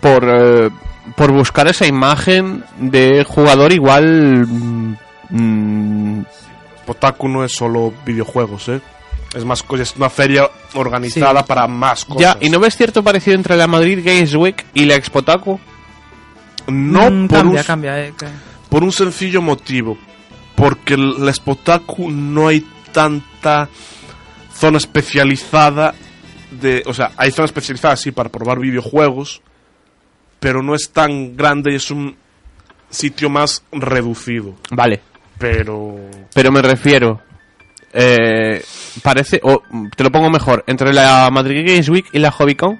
por, 0.00 0.24
eh, 0.24 0.70
por 1.16 1.32
buscar 1.32 1.68
esa 1.68 1.86
imagen 1.86 2.64
de 2.78 3.24
jugador 3.24 3.72
igual... 3.72 4.46
mm, 5.30 6.22
Potaku 6.84 7.28
no 7.28 7.44
es 7.44 7.52
solo 7.52 7.92
videojuegos, 8.04 8.68
¿eh? 8.68 8.80
Es 9.34 9.44
más 9.44 9.64
es 9.80 9.96
una 9.96 10.08
feria 10.10 10.48
organizada 10.74 11.44
para 11.44 11.66
más 11.66 12.04
cosas. 12.04 12.20
ya, 12.20 12.38
¿y 12.40 12.50
no 12.50 12.60
ves 12.60 12.76
cierto 12.76 13.02
parecido 13.02 13.36
entre 13.36 13.56
la 13.56 13.66
Madrid 13.66 14.00
Games 14.04 14.34
Week 14.34 14.64
y 14.74 14.84
la 14.84 14.94
Expotaku? 14.94 15.58
No 16.68 17.10
Mm, 17.10 17.28
por, 17.28 17.38
cambia, 17.38 17.60
un, 17.60 17.66
cambia. 17.66 18.04
eh, 18.06 18.14
que- 18.18 18.26
por 18.68 18.82
un 18.84 18.92
sencillo 18.92 19.42
motivo. 19.42 19.98
Porque 20.54 20.94
el- 20.94 21.24
la 21.24 21.32
Spotaku 21.32 22.10
no 22.10 22.46
hay 22.48 22.64
tanta 22.92 23.68
zona 24.54 24.78
especializada 24.78 25.94
de... 26.52 26.84
O 26.86 26.94
sea, 26.94 27.10
hay 27.16 27.32
zona 27.32 27.46
especializada, 27.46 27.96
sí, 27.96 28.12
para 28.12 28.28
probar 28.30 28.60
videojuegos, 28.60 29.42
pero 30.38 30.62
no 30.62 30.76
es 30.76 30.90
tan 30.92 31.36
grande 31.36 31.72
y 31.72 31.74
es 31.74 31.90
un 31.90 32.16
sitio 32.88 33.28
más 33.28 33.64
reducido. 33.72 34.54
Vale, 34.70 35.00
Pero... 35.38 35.96
pero 36.32 36.52
me 36.52 36.62
refiero... 36.62 37.20
eh, 37.92 38.62
parece, 39.02 39.40
o 39.42 39.62
te 39.96 40.02
lo 40.04 40.10
pongo 40.10 40.30
mejor, 40.30 40.64
entre 40.66 40.92
la 40.92 41.28
Madrid 41.30 41.64
Games 41.66 41.88
Week 41.88 42.06
y 42.12 42.18
la 42.18 42.30
HobbyCon. 42.30 42.78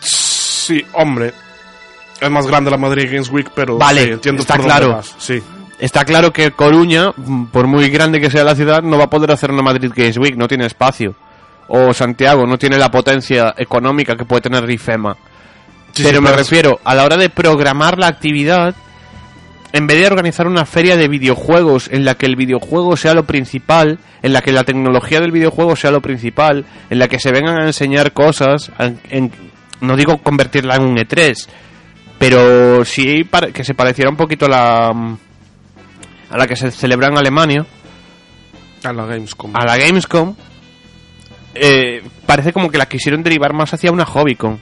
Sí, 0.00 0.84
hombre. 0.92 1.32
Es 2.20 2.30
más 2.30 2.46
grande 2.46 2.70
la 2.70 2.76
Madrid 2.78 3.06
Games 3.10 3.30
Week, 3.30 3.50
pero 3.54 3.76
Vale, 3.76 4.04
sí, 4.04 4.10
entiendo 4.12 4.42
está 4.42 4.56
por 4.56 4.64
claro. 4.64 4.92
vas, 4.92 5.14
Sí. 5.18 5.42
Está 5.78 6.04
claro 6.04 6.32
que 6.32 6.52
Coruña, 6.52 7.12
por 7.52 7.66
muy 7.66 7.90
grande 7.90 8.20
que 8.20 8.30
sea 8.30 8.44
la 8.44 8.54
ciudad, 8.54 8.82
no 8.82 8.96
va 8.96 9.04
a 9.04 9.10
poder 9.10 9.32
hacer 9.32 9.50
una 9.50 9.60
Madrid 9.62 9.90
Games 9.94 10.16
Week, 10.16 10.36
no 10.36 10.46
tiene 10.46 10.66
espacio. 10.66 11.16
O 11.66 11.92
Santiago 11.92 12.46
no 12.46 12.56
tiene 12.56 12.78
la 12.78 12.90
potencia 12.90 13.54
económica 13.58 14.16
que 14.16 14.24
puede 14.24 14.42
tener 14.42 14.64
Rifema. 14.64 15.16
Sí, 15.92 16.02
pero 16.04 16.18
sí, 16.18 16.24
me 16.24 16.32
refiero, 16.32 16.80
a 16.84 16.94
la 16.94 17.04
hora 17.04 17.16
de 17.16 17.28
programar 17.28 17.98
la 17.98 18.06
actividad, 18.06 18.74
en 19.74 19.86
vez 19.88 19.98
de 19.98 20.06
organizar 20.06 20.46
una 20.46 20.64
feria 20.64 20.96
de 20.96 21.08
videojuegos 21.08 21.88
en 21.90 22.04
la 22.04 22.14
que 22.14 22.26
el 22.26 22.36
videojuego 22.36 22.96
sea 22.96 23.12
lo 23.12 23.24
principal, 23.26 23.98
en 24.22 24.32
la 24.32 24.40
que 24.40 24.52
la 24.52 24.62
tecnología 24.62 25.20
del 25.20 25.32
videojuego 25.32 25.74
sea 25.74 25.90
lo 25.90 26.00
principal, 26.00 26.64
en 26.90 26.98
la 27.00 27.08
que 27.08 27.18
se 27.18 27.32
vengan 27.32 27.60
a 27.60 27.66
enseñar 27.66 28.12
cosas, 28.12 28.70
en- 28.78 29.00
en- 29.10 29.32
no 29.80 29.96
digo 29.96 30.18
convertirla 30.18 30.76
en 30.76 30.82
un 30.84 30.96
E3, 30.96 31.48
pero 32.18 32.84
sí 32.84 33.24
para- 33.24 33.48
que 33.50 33.64
se 33.64 33.74
pareciera 33.74 34.08
un 34.10 34.16
poquito 34.16 34.46
a 34.46 34.48
la, 34.48 34.86
a 36.30 36.38
la 36.38 36.46
que 36.46 36.54
se 36.54 36.70
celebra 36.70 37.08
en 37.08 37.18
Alemania, 37.18 37.66
A 38.84 38.92
la 38.92 39.06
Gamescom. 39.06 39.50
a 39.56 39.64
la 39.66 39.76
Gamescom, 39.76 40.36
eh, 41.54 42.00
parece 42.26 42.52
como 42.52 42.70
que 42.70 42.78
la 42.78 42.86
quisieron 42.86 43.24
derivar 43.24 43.52
más 43.52 43.74
hacia 43.74 43.90
una 43.90 44.04
Hobbycon. 44.06 44.60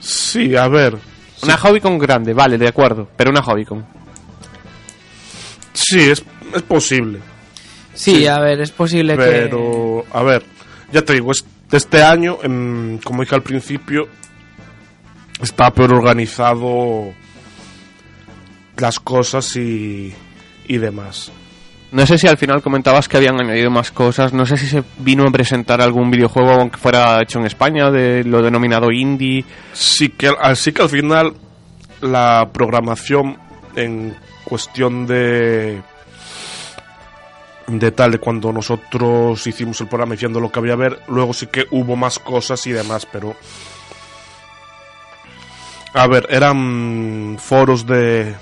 Sí, 0.00 0.56
a 0.56 0.66
ver. 0.68 0.96
Una 1.42 1.56
Hobbycon 1.56 1.98
grande, 1.98 2.32
vale, 2.34 2.56
de 2.58 2.68
acuerdo, 2.68 3.08
pero 3.16 3.30
una 3.30 3.42
Hobbycon. 3.42 3.84
Sí, 5.72 5.98
es, 6.10 6.22
es 6.54 6.62
posible. 6.62 7.18
Sí, 7.94 8.16
Sí. 8.16 8.26
a 8.26 8.38
ver, 8.38 8.60
es 8.60 8.70
posible 8.70 9.16
que... 9.16 9.22
Pero, 9.24 10.04
a 10.12 10.22
ver, 10.22 10.44
ya 10.92 11.02
te 11.02 11.14
digo, 11.14 11.32
es- 11.32 11.44
este 11.70 12.02
año, 12.02 12.38
como 13.02 13.22
dije 13.22 13.34
al 13.34 13.42
principio, 13.42 14.08
está 15.40 15.70
peor 15.72 15.94
organizado 15.94 17.12
las 18.76 19.00
cosas 19.00 19.56
y, 19.56 20.12
y 20.66 20.76
demás. 20.78 21.32
No 21.92 22.06
sé 22.06 22.16
si 22.16 22.26
al 22.26 22.38
final 22.38 22.62
comentabas 22.62 23.06
que 23.06 23.18
habían 23.18 23.38
añadido 23.38 23.70
más 23.70 23.92
cosas. 23.92 24.32
No 24.32 24.46
sé 24.46 24.56
si 24.56 24.66
se 24.66 24.82
vino 24.98 25.28
a 25.28 25.30
presentar 25.30 25.82
algún 25.82 26.10
videojuego 26.10 26.52
aunque 26.52 26.78
fuera 26.78 27.20
hecho 27.22 27.38
en 27.38 27.44
España, 27.44 27.90
de 27.90 28.24
lo 28.24 28.40
denominado 28.42 28.90
indie. 28.90 29.44
Sí 29.74 30.08
que, 30.08 30.32
así 30.40 30.72
que 30.72 30.82
al 30.82 30.88
final 30.88 31.34
la 32.00 32.48
programación 32.50 33.36
en 33.76 34.16
cuestión 34.44 35.06
de 35.06 35.82
de 37.66 37.92
tal 37.92 38.18
cuando 38.18 38.52
nosotros 38.52 39.46
hicimos 39.46 39.80
el 39.80 39.86
programa 39.86 40.14
diciendo 40.14 40.40
lo 40.40 40.50
que 40.50 40.58
había 40.58 40.76
ver, 40.76 41.00
luego 41.08 41.32
sí 41.32 41.46
que 41.46 41.66
hubo 41.70 41.94
más 41.94 42.18
cosas 42.18 42.66
y 42.66 42.72
demás, 42.72 43.06
pero 43.10 43.36
a 45.94 46.06
ver, 46.06 46.26
eran 46.30 47.36
foros 47.38 47.86
de 47.86 48.34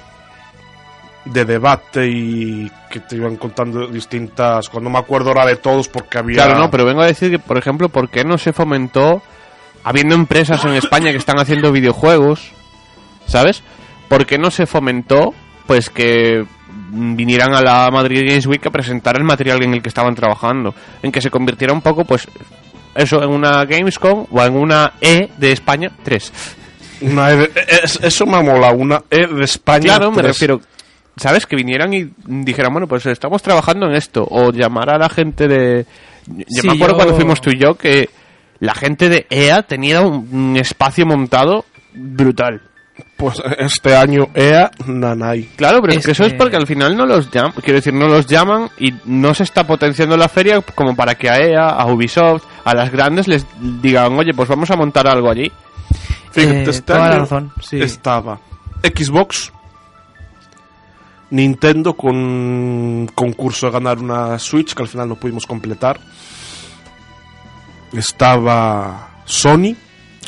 de 1.24 1.44
debate 1.44 2.08
y 2.08 2.70
que 2.90 3.00
te 3.00 3.16
iban 3.16 3.36
contando 3.36 3.86
distintas, 3.86 4.68
cuando 4.68 4.88
me 4.90 4.98
acuerdo 4.98 5.28
ahora 5.28 5.46
de 5.46 5.56
todos 5.56 5.88
porque 5.88 6.18
había 6.18 6.36
Claro, 6.44 6.58
no, 6.58 6.70
pero 6.70 6.84
vengo 6.86 7.02
a 7.02 7.06
decir 7.06 7.30
que, 7.30 7.38
por 7.38 7.58
ejemplo, 7.58 7.88
¿por 7.88 8.08
qué 8.08 8.24
no 8.24 8.38
se 8.38 8.52
fomentó, 8.52 9.20
habiendo 9.84 10.14
empresas 10.14 10.64
en 10.64 10.72
España 10.74 11.10
que 11.10 11.18
están 11.18 11.38
haciendo 11.38 11.72
videojuegos, 11.72 12.52
¿sabes? 13.26 13.62
¿Por 14.08 14.26
qué 14.26 14.38
no 14.38 14.50
se 14.50 14.66
fomentó, 14.66 15.34
pues, 15.66 15.90
que 15.90 16.44
vinieran 16.92 17.54
a 17.54 17.60
la 17.60 17.88
Madrid 17.92 18.24
Games 18.26 18.46
Week 18.46 18.66
a 18.66 18.70
presentar 18.70 19.16
el 19.16 19.24
material 19.24 19.62
en 19.62 19.74
el 19.74 19.82
que 19.82 19.88
estaban 19.88 20.14
trabajando? 20.14 20.74
En 21.02 21.12
que 21.12 21.20
se 21.20 21.30
convirtiera 21.30 21.72
un 21.72 21.82
poco, 21.82 22.04
pues, 22.04 22.26
eso, 22.94 23.22
en 23.22 23.28
una 23.30 23.64
Gamescom 23.66 24.26
o 24.30 24.42
en 24.42 24.56
una 24.56 24.94
E 25.00 25.28
de 25.36 25.52
España 25.52 25.90
3. 26.02 26.32
Una 27.02 27.30
E 27.30 27.36
de- 27.36 27.50
es- 27.84 28.00
eso 28.02 28.26
me 28.26 28.42
mola, 28.42 28.72
una 28.72 29.02
E 29.10 29.26
de 29.28 29.44
España. 29.44 29.96
Claro, 29.96 30.10
me 30.10 30.16
3. 30.18 30.26
refiero, 30.26 30.60
¿sabes? 31.20 31.46
Que 31.46 31.56
vinieran 31.56 31.92
y 31.94 32.10
dijeran, 32.26 32.72
bueno, 32.72 32.86
pues 32.88 33.06
estamos 33.06 33.42
trabajando 33.42 33.86
en 33.86 33.94
esto. 33.94 34.26
O 34.28 34.50
llamar 34.52 34.90
a 34.90 34.98
la 34.98 35.08
gente 35.08 35.46
de... 35.48 35.86
Yo 36.26 36.44
Sí, 36.62 36.66
me 36.66 36.72
acuerdo 36.74 36.94
yo- 36.94 36.96
cuando 36.96 37.14
fuimos 37.16 37.40
tú 37.40 37.50
y 37.50 37.58
yo 37.58 37.74
que 37.74 38.08
la 38.58 38.74
gente 38.74 39.08
de 39.08 39.26
EA 39.30 39.62
tenía 39.62 40.00
un, 40.02 40.28
un 40.32 40.56
espacio 40.56 41.06
montado 41.06 41.64
brutal. 41.94 42.62
Pues 43.16 43.40
este 43.58 43.96
año 43.96 44.28
EA, 44.34 44.70
Nanai. 44.86 45.44
Claro, 45.56 45.80
pero 45.80 45.94
es, 45.94 46.04
que 46.04 46.12
eso 46.12 46.24
es 46.24 46.32
que- 46.32 46.38
porque 46.38 46.56
al 46.56 46.66
final 46.66 46.94
no 46.96 47.06
los 47.06 47.30
llaman, 47.30 47.52
quiero 47.62 47.76
decir, 47.76 47.94
no 47.94 48.06
los 48.08 48.26
llaman 48.26 48.68
y 48.78 48.92
no 49.06 49.32
se 49.34 49.42
está 49.44 49.66
potenciando 49.66 50.16
la 50.18 50.28
feria 50.28 50.60
como 50.74 50.94
para 50.94 51.14
que 51.14 51.30
a 51.30 51.38
EA, 51.38 51.68
a 51.68 51.86
Ubisoft, 51.86 52.44
a 52.64 52.74
las 52.74 52.90
grandes 52.92 53.26
les 53.26 53.46
digan, 53.82 54.18
oye, 54.18 54.32
pues 54.36 54.48
vamos 54.48 54.70
a 54.70 54.76
montar 54.76 55.06
algo 55.08 55.30
allí. 55.30 55.50
Fíjate, 56.32 56.58
Eh, 56.60 56.64
este 56.68 56.82
toda 56.82 56.98
la 57.00 57.06
año 57.06 57.18
razón, 57.20 57.52
sí. 57.62 57.80
estaba 57.80 58.38
Xbox, 58.82 59.50
Nintendo 61.30 61.94
con 61.94 62.16
un 62.16 63.10
concurso 63.14 63.66
de 63.66 63.72
ganar 63.72 63.98
una 63.98 64.38
Switch 64.38 64.74
que 64.74 64.82
al 64.82 64.88
final 64.88 65.08
no 65.08 65.16
pudimos 65.16 65.46
completar. 65.46 66.00
Estaba 67.92 69.22
Sony 69.24 69.74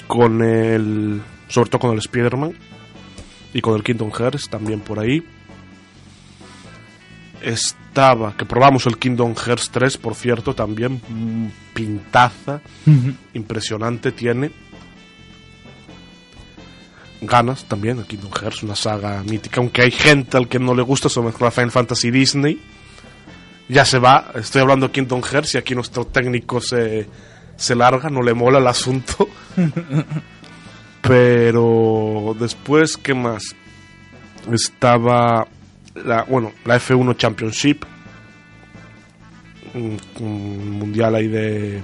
con 0.06 0.42
el, 0.42 1.20
sobre 1.48 1.70
todo 1.70 1.80
con 1.80 1.92
el 1.92 1.98
Spider-Man 1.98 2.54
y 3.54 3.60
con 3.60 3.74
el 3.74 3.82
Kingdom 3.82 4.12
Hearts 4.12 4.48
también 4.48 4.80
por 4.80 4.98
ahí. 4.98 5.22
Estaba, 7.40 8.36
que 8.36 8.44
probamos 8.44 8.86
el 8.86 8.98
Kingdom 8.98 9.34
Hearts 9.34 9.70
3, 9.70 9.98
por 9.98 10.14
cierto, 10.14 10.54
también 10.54 11.00
mm, 11.08 11.74
pintaza, 11.74 12.60
impresionante 13.34 14.12
tiene. 14.12 14.52
Ganas 17.22 17.64
también, 17.64 17.98
el 17.98 18.06
Kingdom 18.06 18.32
Hearts, 18.32 18.62
una 18.62 18.76
saga 18.76 19.22
mítica, 19.22 19.60
aunque 19.60 19.82
hay 19.82 19.90
gente 19.90 20.36
al 20.36 20.48
que 20.48 20.58
no 20.58 20.74
le 20.74 20.82
gusta 20.82 21.08
eso 21.08 21.22
mezclar 21.22 21.52
Final 21.52 21.70
Fantasy 21.70 22.10
Disney. 22.10 22.60
Ya 23.68 23.84
se 23.84 23.98
va, 23.98 24.32
estoy 24.34 24.62
hablando 24.62 24.88
de 24.88 24.92
Kingdom 24.92 25.22
Hearts 25.22 25.54
y 25.54 25.58
aquí 25.58 25.74
nuestro 25.74 26.06
técnico 26.06 26.60
se, 26.60 27.08
se 27.56 27.74
larga, 27.74 28.10
no 28.10 28.22
le 28.22 28.34
mola 28.34 28.58
el 28.58 28.66
asunto. 28.66 29.28
Pero 31.02 32.36
después, 32.38 32.96
¿qué 32.96 33.14
más? 33.14 33.54
Estaba 34.52 35.46
la, 35.94 36.24
bueno, 36.24 36.52
la 36.64 36.76
F1 36.76 37.16
Championship, 37.16 37.84
un, 39.74 39.98
un 40.20 40.70
mundial 40.70 41.14
ahí 41.14 41.28
de 41.28 41.82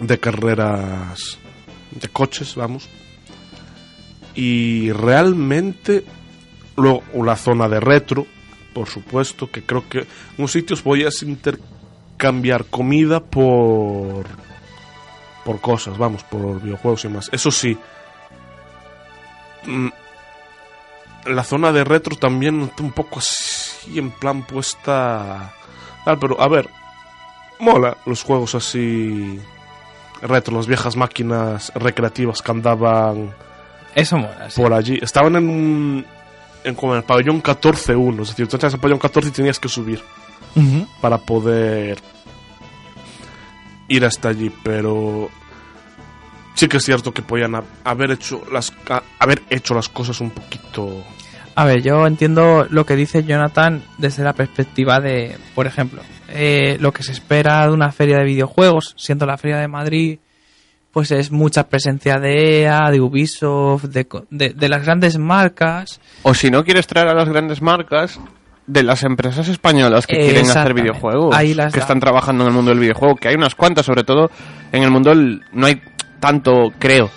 de 0.00 0.18
carreras 0.18 1.38
de 1.90 2.08
coches, 2.08 2.54
vamos. 2.54 2.88
Y 4.36 4.92
realmente 4.92 6.04
luego 6.76 7.02
la 7.24 7.36
zona 7.36 7.68
de 7.68 7.80
retro, 7.80 8.26
por 8.72 8.88
supuesto, 8.88 9.50
que 9.50 9.62
creo 9.62 9.88
que 9.88 10.06
en 10.36 10.48
sitios 10.48 10.82
podías 10.82 11.22
intercambiar 11.22 12.66
comida 12.66 13.20
por 13.20 14.26
por 15.44 15.60
cosas, 15.60 15.96
vamos, 15.96 16.24
por 16.24 16.60
videojuegos 16.60 17.04
y 17.04 17.08
más. 17.08 17.30
Eso 17.32 17.52
sí, 17.52 17.78
mm, 19.64 19.88
la 21.26 21.44
zona 21.44 21.72
de 21.72 21.84
retro 21.84 22.16
también 22.16 22.60
un 22.60 22.92
poco 22.92 23.20
así 23.20 23.98
en 23.98 24.10
plan 24.10 24.42
puesta 24.42 25.54
tal, 26.04 26.18
pero 26.18 26.40
a 26.40 26.48
ver, 26.48 26.68
mola 27.58 27.96
los 28.06 28.22
juegos 28.22 28.54
así 28.54 29.40
retro, 30.22 30.56
las 30.56 30.66
viejas 30.66 30.96
máquinas 30.96 31.72
recreativas 31.74 32.42
que 32.42 32.50
andaban 32.50 33.34
Eso 33.96 34.16
mola, 34.18 34.48
sí. 34.50 34.60
por 34.62 34.72
allí. 34.72 34.98
Estaban 35.02 35.34
en 35.34 35.48
un 35.48 36.06
en 36.62 36.74
como 36.76 36.92
en 36.92 36.98
el 36.98 37.04
pabellón 37.04 37.42
14-1, 37.42 38.22
es 38.22 38.28
decir, 38.28 38.46
tú 38.46 38.56
entras 38.56 38.74
al 38.74 38.80
pabellón 38.80 38.98
14 39.00 39.28
y 39.28 39.32
tenías 39.32 39.58
que 39.58 39.68
subir 39.68 40.00
para 41.00 41.18
poder 41.18 41.98
ir 43.88 44.04
hasta 44.04 44.28
allí, 44.30 44.50
pero 44.64 45.28
sí 46.54 46.66
que 46.68 46.78
es 46.78 46.84
cierto 46.84 47.12
que 47.12 47.22
podían 47.22 47.54
ha- 47.54 47.62
haber 47.84 48.10
hecho 48.12 48.42
las 48.52 48.72
haber 49.18 49.42
hecho 49.50 49.74
las 49.74 49.88
cosas 49.88 50.20
un 50.20 50.30
poquito 50.30 51.04
A 51.54 51.64
ver, 51.64 51.82
yo 51.82 52.06
entiendo 52.06 52.66
lo 52.68 52.84
que 52.84 52.96
dice 52.96 53.22
Jonathan 53.24 53.82
desde 53.98 54.24
la 54.24 54.32
perspectiva 54.32 54.98
de, 55.00 55.36
por 55.54 55.66
ejemplo, 55.66 56.02
eh, 56.28 56.76
lo 56.80 56.92
que 56.92 57.02
se 57.02 57.12
espera 57.12 57.66
de 57.66 57.72
una 57.72 57.92
feria 57.92 58.18
de 58.18 58.24
videojuegos, 58.24 58.94
siendo 58.98 59.24
la 59.24 59.38
feria 59.38 59.58
de 59.58 59.68
Madrid, 59.68 60.18
pues 60.96 61.10
es 61.10 61.30
mucha 61.30 61.68
presencia 61.68 62.18
de 62.18 62.62
EA, 62.62 62.90
de 62.90 63.02
Ubisoft, 63.02 63.84
de, 63.84 64.06
de, 64.30 64.54
de 64.54 64.68
las 64.70 64.82
grandes 64.82 65.18
marcas. 65.18 66.00
O 66.22 66.32
si 66.32 66.50
no 66.50 66.64
quieres 66.64 66.86
traer 66.86 67.08
a 67.08 67.12
las 67.12 67.28
grandes 67.28 67.60
marcas 67.60 68.18
de 68.66 68.82
las 68.82 69.02
empresas 69.02 69.46
españolas 69.48 70.06
que 70.06 70.16
quieren 70.16 70.48
hacer 70.48 70.72
videojuegos, 70.72 71.36
Ahí 71.36 71.52
las 71.52 71.70
que 71.74 71.80
da. 71.80 71.84
están 71.84 72.00
trabajando 72.00 72.44
en 72.44 72.48
el 72.48 72.54
mundo 72.54 72.70
del 72.70 72.80
videojuego, 72.80 73.14
que 73.16 73.28
hay 73.28 73.34
unas 73.34 73.54
cuantas, 73.54 73.84
sobre 73.84 74.04
todo 74.04 74.30
en 74.72 74.84
el 74.84 74.90
mundo 74.90 75.10
del- 75.10 75.42
no 75.52 75.66
hay 75.66 75.82
tanto, 76.18 76.72
creo, 76.78 77.10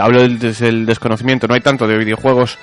hablo 0.00 0.26
desde 0.26 0.68
el 0.68 0.86
desconocimiento, 0.86 1.46
no 1.46 1.52
hay 1.52 1.60
tanto 1.60 1.86
de 1.86 1.98
videojuegos 1.98 2.56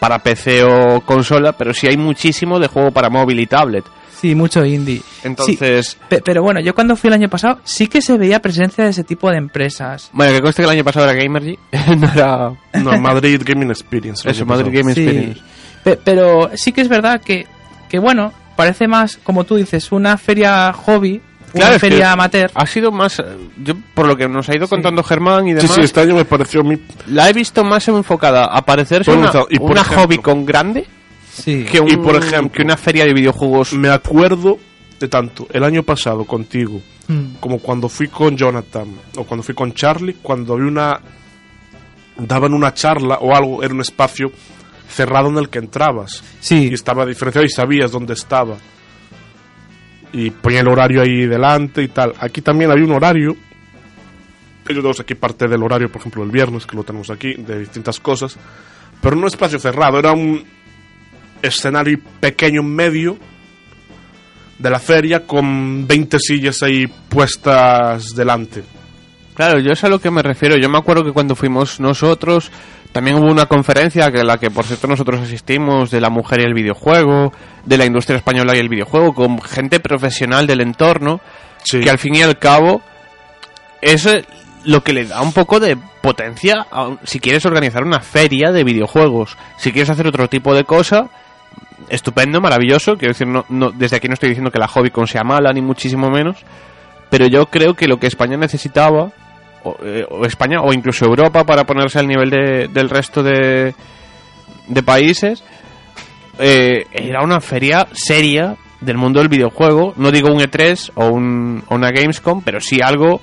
para 0.00 0.18
PC 0.18 0.64
o 0.64 1.02
consola, 1.02 1.52
pero 1.52 1.72
sí 1.72 1.86
hay 1.88 1.96
muchísimo 1.96 2.58
de 2.58 2.66
juego 2.66 2.90
para 2.90 3.10
móvil 3.10 3.38
y 3.38 3.46
tablet. 3.46 3.84
Sí, 4.20 4.34
mucho 4.34 4.64
indie. 4.64 5.00
Entonces, 5.24 5.88
Sí, 5.92 5.96
pe- 6.08 6.20
pero 6.22 6.42
bueno, 6.42 6.60
yo 6.60 6.74
cuando 6.74 6.94
fui 6.96 7.08
el 7.08 7.14
año 7.14 7.28
pasado 7.28 7.58
sí 7.64 7.86
que 7.86 8.02
se 8.02 8.18
veía 8.18 8.40
presencia 8.40 8.84
de 8.84 8.90
ese 8.90 9.04
tipo 9.04 9.30
de 9.30 9.38
empresas. 9.38 10.10
bueno, 10.12 10.32
que 10.32 10.40
conste 10.42 10.62
que 10.62 10.66
el 10.66 10.70
año 10.76 10.84
pasado 10.84 11.08
era 11.08 11.20
Gamergy, 11.22 11.58
no 11.98 12.12
era 12.12 12.52
no 12.74 13.00
Madrid 13.00 13.40
Gaming 13.44 13.70
Experience. 13.70 14.28
eso, 14.28 14.44
Madrid 14.44 14.70
Sí. 14.72 15.00
Experience. 15.00 15.40
Pe- 15.84 15.98
pero 16.04 16.50
sí 16.54 16.72
que 16.72 16.82
es 16.82 16.88
verdad 16.88 17.20
que, 17.20 17.46
que 17.88 17.98
bueno, 17.98 18.32
parece 18.56 18.86
más, 18.86 19.16
como 19.22 19.44
tú 19.44 19.56
dices, 19.56 19.90
una 19.92 20.18
feria 20.18 20.72
hobby, 20.74 21.22
Claro, 21.52 21.66
una 21.66 21.76
es 21.76 21.82
que 21.82 21.88
feria 21.90 22.12
amateur. 22.12 22.50
Ha 22.54 22.66
sido 22.66 22.92
más, 22.92 23.18
eh, 23.18 23.24
yo 23.64 23.74
por 23.94 24.06
lo 24.06 24.16
que 24.16 24.28
nos 24.28 24.48
ha 24.50 24.54
ido 24.54 24.66
Sí. 24.66 24.70
contando 24.70 25.02
Germán 25.02 25.48
y 25.48 25.52
Sí, 25.52 25.56
demás, 25.56 25.74
sí, 25.74 25.80
este 25.80 26.00
año 26.00 26.14
me 26.14 26.24
pareció 26.26 26.62
mí 26.62 26.76
la 27.08 27.28
he 27.28 27.32
visto 27.32 27.64
más 27.64 27.88
enfocada 27.88 28.44
a 28.44 28.62
parecerse 28.64 29.10
una, 29.10 29.32
y 29.48 29.58
una 29.58 29.80
ejemplo- 29.80 29.96
hobby 30.04 30.18
con 30.18 30.44
grande 30.46 30.86
Sí. 31.42 31.64
que, 31.64 31.80
un- 31.80 31.90
Y 31.90 31.96
por 31.96 32.16
ejemplo- 32.16 32.52
que 32.52 32.62
una 32.62 32.76
feria 32.76 33.04
de 33.04 33.14
videojuegos. 33.14 33.72
me 33.74 33.88
acuerdo 33.88 34.58
de 34.98 35.08
tanto 35.08 35.46
el 35.52 35.64
año 35.64 35.82
pasado 35.82 36.24
contigo 36.24 36.80
Mm. 37.08 37.36
como 37.40 37.58
cuando 37.58 37.88
fui 37.88 38.08
con 38.08 38.36
Jonathan 38.36 38.86
o 39.16 39.24
cuando 39.24 39.42
fui 39.42 39.54
con 39.54 39.72
Charlie, 39.72 40.16
cuando 40.22 40.54
había 40.54 40.66
una 40.66 41.00
daban 42.18 42.52
una 42.52 42.74
charla 42.74 43.16
o 43.20 43.34
algo, 43.34 43.62
era 43.62 43.72
un 43.72 43.80
espacio 43.80 44.30
cerrado 44.88 45.28
en 45.30 45.38
el 45.38 45.48
que 45.48 45.58
entrabas 45.58 46.22
Sí, 46.40 46.68
y 46.70 46.74
estaba 46.74 47.06
diferenciado 47.06 47.46
y 47.46 47.48
sabías 47.48 47.90
dónde 47.92 48.12
estaba. 48.12 48.56
Y 50.12 50.30
ponía 50.30 50.60
el 50.60 50.68
horario 50.68 51.00
ahí 51.02 51.26
delante 51.26 51.82
y 51.82 51.88
tal. 51.88 52.12
Aquí 52.18 52.42
también 52.42 52.70
había 52.70 52.84
un 52.84 52.92
horario. 52.92 53.32
Yo 54.68 54.76
tenemos 54.76 55.00
aquí 55.00 55.14
parte 55.14 55.48
del 55.48 55.62
horario, 55.62 55.88
por 55.90 56.00
ejemplo, 56.00 56.22
el 56.22 56.30
viernes, 56.30 56.66
que 56.66 56.76
lo 56.76 56.84
tenemos 56.84 57.10
aquí, 57.10 57.34
de 57.34 57.58
distintas 57.60 57.98
cosas. 58.00 58.36
Pero 59.00 59.16
no 59.16 59.22
un 59.22 59.26
espacio 59.28 59.58
cerrado, 59.58 59.98
era 59.98 60.12
un 60.12 60.44
escenario 61.42 61.98
pequeño 62.20 62.60
en 62.60 62.74
medio 62.74 63.18
de 64.58 64.70
la 64.70 64.78
feria 64.78 65.26
con 65.26 65.86
20 65.86 66.18
sillas 66.18 66.62
ahí 66.62 66.86
puestas 66.86 68.14
delante. 68.14 68.62
Claro, 69.34 69.58
yo 69.58 69.72
es 69.72 69.82
a 69.84 69.88
lo 69.88 69.98
que 70.00 70.10
me 70.10 70.22
refiero. 70.22 70.56
Yo 70.56 70.68
me 70.68 70.76
acuerdo 70.78 71.02
que 71.04 71.12
cuando 71.12 71.34
fuimos 71.34 71.80
nosotros, 71.80 72.50
también 72.92 73.16
hubo 73.16 73.30
una 73.30 73.46
conferencia 73.46 74.10
que 74.12 74.22
la 74.22 74.36
que 74.36 74.50
por 74.50 74.66
cierto 74.66 74.86
nosotros 74.86 75.20
asistimos 75.20 75.90
de 75.90 76.00
la 76.00 76.10
mujer 76.10 76.40
y 76.40 76.44
el 76.44 76.52
videojuego, 76.52 77.32
de 77.64 77.78
la 77.78 77.86
industria 77.86 78.18
española 78.18 78.52
y 78.54 78.58
el 78.58 78.68
videojuego, 78.68 79.14
con 79.14 79.40
gente 79.40 79.80
profesional 79.80 80.46
del 80.46 80.60
entorno, 80.60 81.20
Sí. 81.62 81.80
que 81.80 81.90
al 81.90 81.98
fin 81.98 82.14
y 82.16 82.22
al 82.22 82.38
cabo 82.38 82.82
es 83.82 84.06
lo 84.64 84.82
que 84.82 84.92
le 84.92 85.04
da 85.06 85.20
un 85.22 85.32
poco 85.32 85.60
de 85.60 85.76
potencia 86.02 86.66
a 86.70 86.96
si 87.04 87.20
quieres 87.20 87.44
organizar 87.46 87.82
una 87.84 88.00
feria 88.00 88.50
de 88.50 88.64
videojuegos, 88.64 89.36
si 89.58 89.72
quieres 89.72 89.90
hacer 89.90 90.06
otro 90.06 90.28
tipo 90.28 90.54
de 90.54 90.64
cosa, 90.64 91.08
estupendo, 91.88 92.40
maravilloso. 92.40 92.96
Quiero 92.96 93.12
decir, 93.14 93.26
no, 93.26 93.70
desde 93.72 93.96
aquí 93.96 94.08
no 94.08 94.14
estoy 94.14 94.28
diciendo 94.30 94.50
que 94.50 94.58
la 94.58 94.68
Hobbycon 94.68 95.06
sea 95.06 95.24
mala, 95.24 95.52
ni 95.52 95.60
muchísimo 95.62 96.10
menos. 96.10 96.36
Pero 97.10 97.26
yo 97.26 97.46
creo 97.46 97.74
que 97.74 97.88
lo 97.88 97.98
que 97.98 98.06
España 98.06 98.36
necesitaba, 98.36 99.10
o, 99.64 99.76
eh, 99.82 100.06
o 100.08 100.24
España, 100.24 100.60
o 100.62 100.72
incluso 100.72 101.04
Europa, 101.04 101.44
para 101.44 101.64
ponerse 101.64 101.98
al 101.98 102.06
nivel 102.06 102.30
de- 102.30 102.68
del 102.68 102.88
resto 102.88 103.22
de, 103.22 103.74
países, 104.84 105.42
eh, 106.38 106.86
era 106.92 107.22
una 107.22 107.40
feria 107.40 107.88
seria 107.92 108.56
del 108.80 108.96
mundo 108.96 109.18
del 109.20 109.28
videojuego. 109.28 109.92
No 109.96 110.10
digo 110.12 110.32
un 110.32 110.40
E3 110.40 110.92
o, 110.94 111.08
un- 111.08 111.62
una 111.68 111.90
Gamescom, 111.90 112.42
pero 112.42 112.60
sí 112.60 112.80
algo 112.80 113.20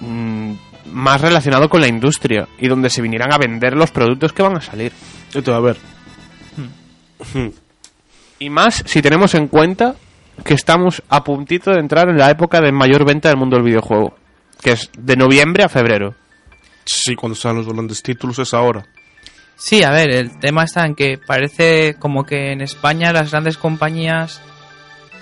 mm, 0.00 0.52
más 0.92 1.20
relacionado 1.20 1.68
con 1.68 1.80
la 1.80 1.86
industria 1.88 2.48
y 2.58 2.66
donde 2.68 2.90
se 2.90 3.02
vinieran 3.02 3.32
a 3.32 3.38
vender 3.38 3.76
los 3.76 3.90
productos 3.90 4.32
que 4.32 4.42
van 4.42 4.56
a 4.56 4.60
salir. 4.60 4.92
Esto, 5.32 5.54
a 5.54 5.60
ver. 5.60 5.76
Y 8.38 8.50
más 8.50 8.82
si 8.86 9.02
tenemos 9.02 9.34
en 9.34 9.48
cuenta 9.48 9.94
que 10.44 10.54
estamos 10.54 11.02
a 11.08 11.22
puntito 11.22 11.70
de 11.70 11.80
entrar 11.80 12.08
en 12.08 12.18
la 12.18 12.30
época 12.30 12.60
de 12.60 12.72
mayor 12.72 13.04
venta 13.04 13.28
del 13.28 13.38
mundo 13.38 13.56
del 13.56 13.64
videojuego, 13.64 14.14
que 14.60 14.72
es 14.72 14.90
de 14.98 15.16
noviembre 15.16 15.64
a 15.64 15.68
febrero. 15.68 16.14
Sí, 16.84 17.14
cuando 17.14 17.36
salen 17.36 17.58
los 17.58 17.72
grandes 17.72 18.02
títulos 18.02 18.38
es 18.38 18.52
ahora. 18.54 18.84
Sí, 19.56 19.84
a 19.84 19.90
ver, 19.90 20.10
el 20.10 20.38
tema 20.40 20.64
está 20.64 20.84
en 20.84 20.94
que 20.94 21.18
parece 21.24 21.94
como 21.98 22.24
que 22.24 22.50
en 22.50 22.62
España 22.62 23.12
las 23.12 23.30
grandes 23.30 23.56
compañías 23.56 24.40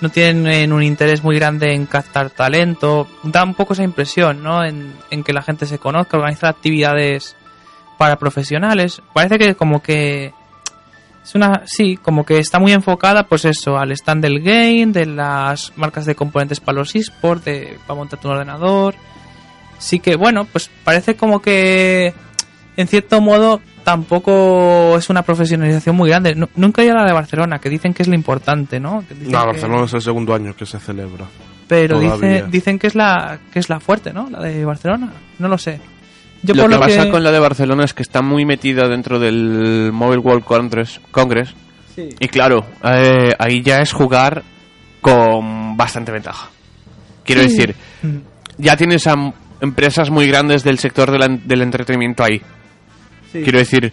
no 0.01 0.09
tienen 0.09 0.73
un 0.73 0.83
interés 0.83 1.23
muy 1.23 1.37
grande 1.37 1.75
en 1.75 1.85
captar 1.85 2.31
talento. 2.31 3.07
Da 3.23 3.45
un 3.45 3.55
poco 3.55 3.75
esa 3.75 3.83
impresión, 3.83 4.43
¿no? 4.43 4.65
En, 4.65 4.95
en 5.11 5.23
que 5.23 5.35
la 5.35 5.43
gente 5.43 5.67
se 5.67 5.79
conozca, 5.79 6.17
organizar 6.17 6.49
actividades 6.49 7.37
para 7.99 8.17
profesionales. 8.17 9.03
Parece 9.13 9.39
que 9.39 9.55
como 9.55 9.83
que 9.83 10.33
es 11.23 11.35
una 11.35 11.63
sí, 11.67 11.97
como 11.97 12.25
que 12.25 12.39
está 12.39 12.59
muy 12.59 12.73
enfocada 12.73 13.25
pues 13.25 13.45
eso, 13.45 13.79
al 13.79 13.93
stand 13.93 14.23
del 14.23 14.41
game, 14.41 14.87
de 14.87 15.07
las 15.07 15.73
marcas 15.77 16.07
de 16.07 16.15
componentes 16.15 16.61
para 16.61 16.79
los 16.79 16.95
esports, 16.95 17.45
de 17.45 17.79
para 17.87 17.97
montar 17.99 18.19
tu 18.21 18.29
ordenador. 18.29 18.95
Sí 19.79 20.01
que 20.01 20.17
bueno, 20.17 20.45
pues 20.45 20.71
parece 20.85 21.17
como 21.17 21.41
que 21.41 22.13
en 22.77 22.87
cierto 22.89 23.21
modo 23.21 23.61
tampoco 23.85 24.97
es 24.99 25.09
una 25.11 25.23
profesionalización 25.23 25.97
muy 25.97 26.11
grande. 26.11 26.35
Nu- 26.35 26.49
nunca 26.57 26.83
hay 26.83 26.89
a 26.89 26.95
la 26.95 27.05
de 27.05 27.13
Barcelona, 27.13 27.59
que 27.59 27.69
dicen 27.71 27.95
que 27.95 28.03
es 28.03 28.09
lo 28.09 28.15
importante, 28.15 28.79
¿no? 28.81 29.05
Que 29.09 29.15
dicen 29.15 29.33
No, 29.33 29.41
que- 29.41 29.47
Barcelona 29.47 29.85
es 29.85 29.95
el 29.95 30.03
segundo 30.03 30.35
año 30.35 30.55
que 30.55 30.67
se 30.67 30.79
celebra. 30.79 31.27
Pero 31.69 31.99
dice- 32.01 32.45
dicen 32.51 32.79
que 32.79 32.89
es 32.89 32.95
la 32.95 33.39
que 33.53 33.59
es 33.61 33.69
la 33.69 33.79
fuerte, 33.81 34.13
¿no? 34.13 34.29
La 34.31 34.41
de 34.41 34.65
Barcelona. 34.65 35.13
No 35.39 35.49
lo 35.49 35.57
sé. 35.57 35.81
Yo 36.43 36.55
lo 36.55 36.63
por 36.63 36.71
que 36.71 36.75
lo 36.77 36.81
pasa 36.81 37.11
con 37.11 37.23
la 37.23 37.31
de 37.33 37.39
Barcelona 37.39 37.85
es 37.85 37.93
que 37.95 38.03
está 38.03 38.23
muy 38.23 38.45
metida 38.45 38.89
dentro 38.89 39.19
del 39.19 39.91
Mobile 39.93 40.21
World 40.21 40.45
Congress, 40.45 41.01
Congress 41.11 41.55
y 41.97 42.29
claro, 42.29 42.65
eh, 42.83 43.35
ahí 43.39 43.63
ya 43.63 43.79
es 43.83 43.93
jugar 43.93 44.43
con 45.03 45.77
bastante 45.77 46.13
ventaja. 46.13 46.49
Quiero 47.25 47.43
Sí. 47.43 47.49
decir, 47.49 47.75
Mm. 48.03 48.17
ya 48.59 48.77
tienes 48.77 49.07
a 49.07 49.15
empresas 49.61 50.09
muy 50.11 50.27
grandes 50.27 50.65
del 50.65 50.79
sector 50.79 51.11
del 51.11 51.63
entretenimiento 51.63 52.25
ahí. 52.25 52.41
Quiero 53.33 53.59
decir, 53.59 53.93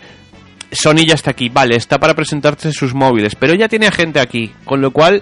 Sony 0.71 1.05
ya 1.05 1.15
está 1.15 1.31
aquí, 1.31 1.49
vale, 1.49 1.75
está 1.75 1.99
para 1.99 2.13
presentarse 2.13 2.71
sus 2.71 2.93
móviles, 2.93 3.35
pero 3.35 3.53
ya 3.55 3.67
tiene 3.67 3.91
gente 3.91 4.19
aquí, 4.21 4.51
con 4.63 4.79
lo 4.81 4.91
cual 4.91 5.21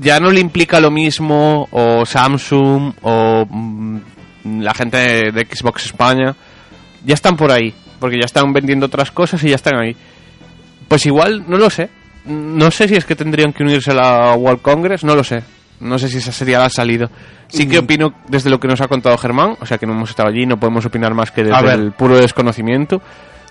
ya 0.00 0.18
no 0.20 0.30
le 0.30 0.40
implica 0.40 0.80
lo 0.80 0.90
mismo 0.90 1.68
o 1.70 2.06
Samsung 2.06 2.94
o 3.02 3.46
mm, 3.48 3.98
la 4.44 4.74
gente 4.74 5.30
de, 5.32 5.46
Xbox 5.50 5.86
España, 5.86 6.34
ya 7.04 7.14
están 7.14 7.36
por 7.36 7.50
ahí, 7.50 7.72
porque 8.00 8.18
ya 8.18 8.26
están 8.26 8.52
vendiendo 8.52 8.86
otras 8.86 9.10
cosas 9.10 9.42
y 9.44 9.48
ya 9.48 9.56
están 9.56 9.78
ahí. 9.80 9.96
Pues 10.88 11.06
igual, 11.06 11.44
no 11.48 11.56
lo 11.58 11.70
sé. 11.70 11.88
No 12.24 12.70
sé 12.70 12.88
si 12.88 12.94
es 12.96 13.04
que 13.04 13.16
tendrían 13.16 13.52
que 13.52 13.62
unirse 13.62 13.90
a 13.90 13.94
la 13.94 14.34
World 14.34 14.62
Congress, 14.62 15.04
no 15.04 15.14
lo 15.16 15.24
sé. 15.24 15.42
No 15.80 15.98
sé 15.98 16.08
si 16.08 16.18
esa 16.18 16.30
sería 16.32 16.60
la 16.60 16.70
salida. 16.70 17.10
Sí 17.48 17.66
que 17.68 17.78
opino 17.78 18.14
desde 18.28 18.48
lo 18.50 18.60
que 18.60 18.68
nos 18.68 18.80
ha 18.80 18.88
contado 18.88 19.18
Germán, 19.18 19.56
o 19.60 19.66
sea 19.66 19.78
que 19.78 19.86
no 19.86 19.92
hemos 19.92 20.10
estado 20.10 20.28
allí, 20.28 20.46
no 20.46 20.58
podemos 20.58 20.86
opinar 20.86 21.12
más 21.14 21.30
que 21.32 21.40
A 21.40 21.44
desde 21.44 21.62
ver. 21.62 21.78
el 21.80 21.92
puro 21.92 22.16
desconocimiento, 22.16 23.02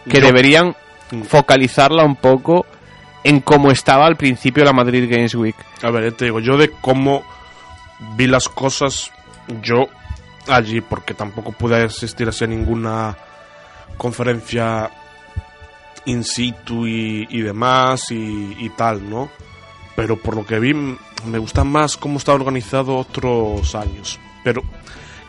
que 0.09 0.19
Yo- 0.21 0.25
deberían 0.27 0.75
Mm. 1.11 1.23
focalizarla 1.23 2.05
un 2.05 2.15
poco 2.15 2.65
en 3.23 3.41
cómo 3.41 3.69
estaba 3.71 4.05
al 4.07 4.15
principio 4.15 4.63
la 4.63 4.71
Madrid 4.73 5.07
Games 5.11 5.35
Week. 5.35 5.55
A 5.83 5.91
ver, 5.91 6.09
ya 6.11 6.17
te 6.17 6.25
digo, 6.25 6.39
yo 6.39 6.55
de 6.57 6.71
cómo 6.81 7.23
vi 8.15 8.27
las 8.27 8.47
cosas 8.47 9.11
yo 9.61 9.87
allí, 10.47 10.81
porque 10.81 11.13
tampoco 11.13 11.51
pude 11.51 11.83
asistir 11.83 12.29
a 12.29 12.47
ninguna 12.47 13.17
conferencia 13.97 14.89
in 16.05 16.23
situ 16.23 16.87
y, 16.87 17.27
y 17.29 17.41
demás 17.41 18.11
y, 18.11 18.55
y 18.59 18.69
tal, 18.69 19.09
¿no? 19.09 19.29
Pero 19.95 20.17
por 20.17 20.35
lo 20.35 20.45
que 20.45 20.59
vi, 20.59 20.73
me 20.73 21.37
gusta 21.37 21.63
más 21.63 21.97
cómo 21.97 22.17
está 22.17 22.33
organizado 22.33 22.97
otros 22.97 23.75
años. 23.75 24.19
Pero, 24.43 24.63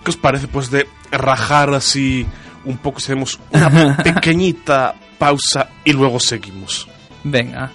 ¿qué 0.05 0.11
os 0.11 0.16
parece 0.16 0.48
pues 0.48 0.70
de 0.70 0.88
rajar 1.11 1.75
así 1.75 2.27
un 2.64 2.79
poco, 2.79 3.01
si 3.01 3.07
hacemos 3.07 3.38
una 3.51 3.96
pequeñita 4.05 4.94
pausa 5.18 5.68
y 5.85 5.92
luego 5.92 6.18
seguimos? 6.20 6.88
Venga. 7.25 7.70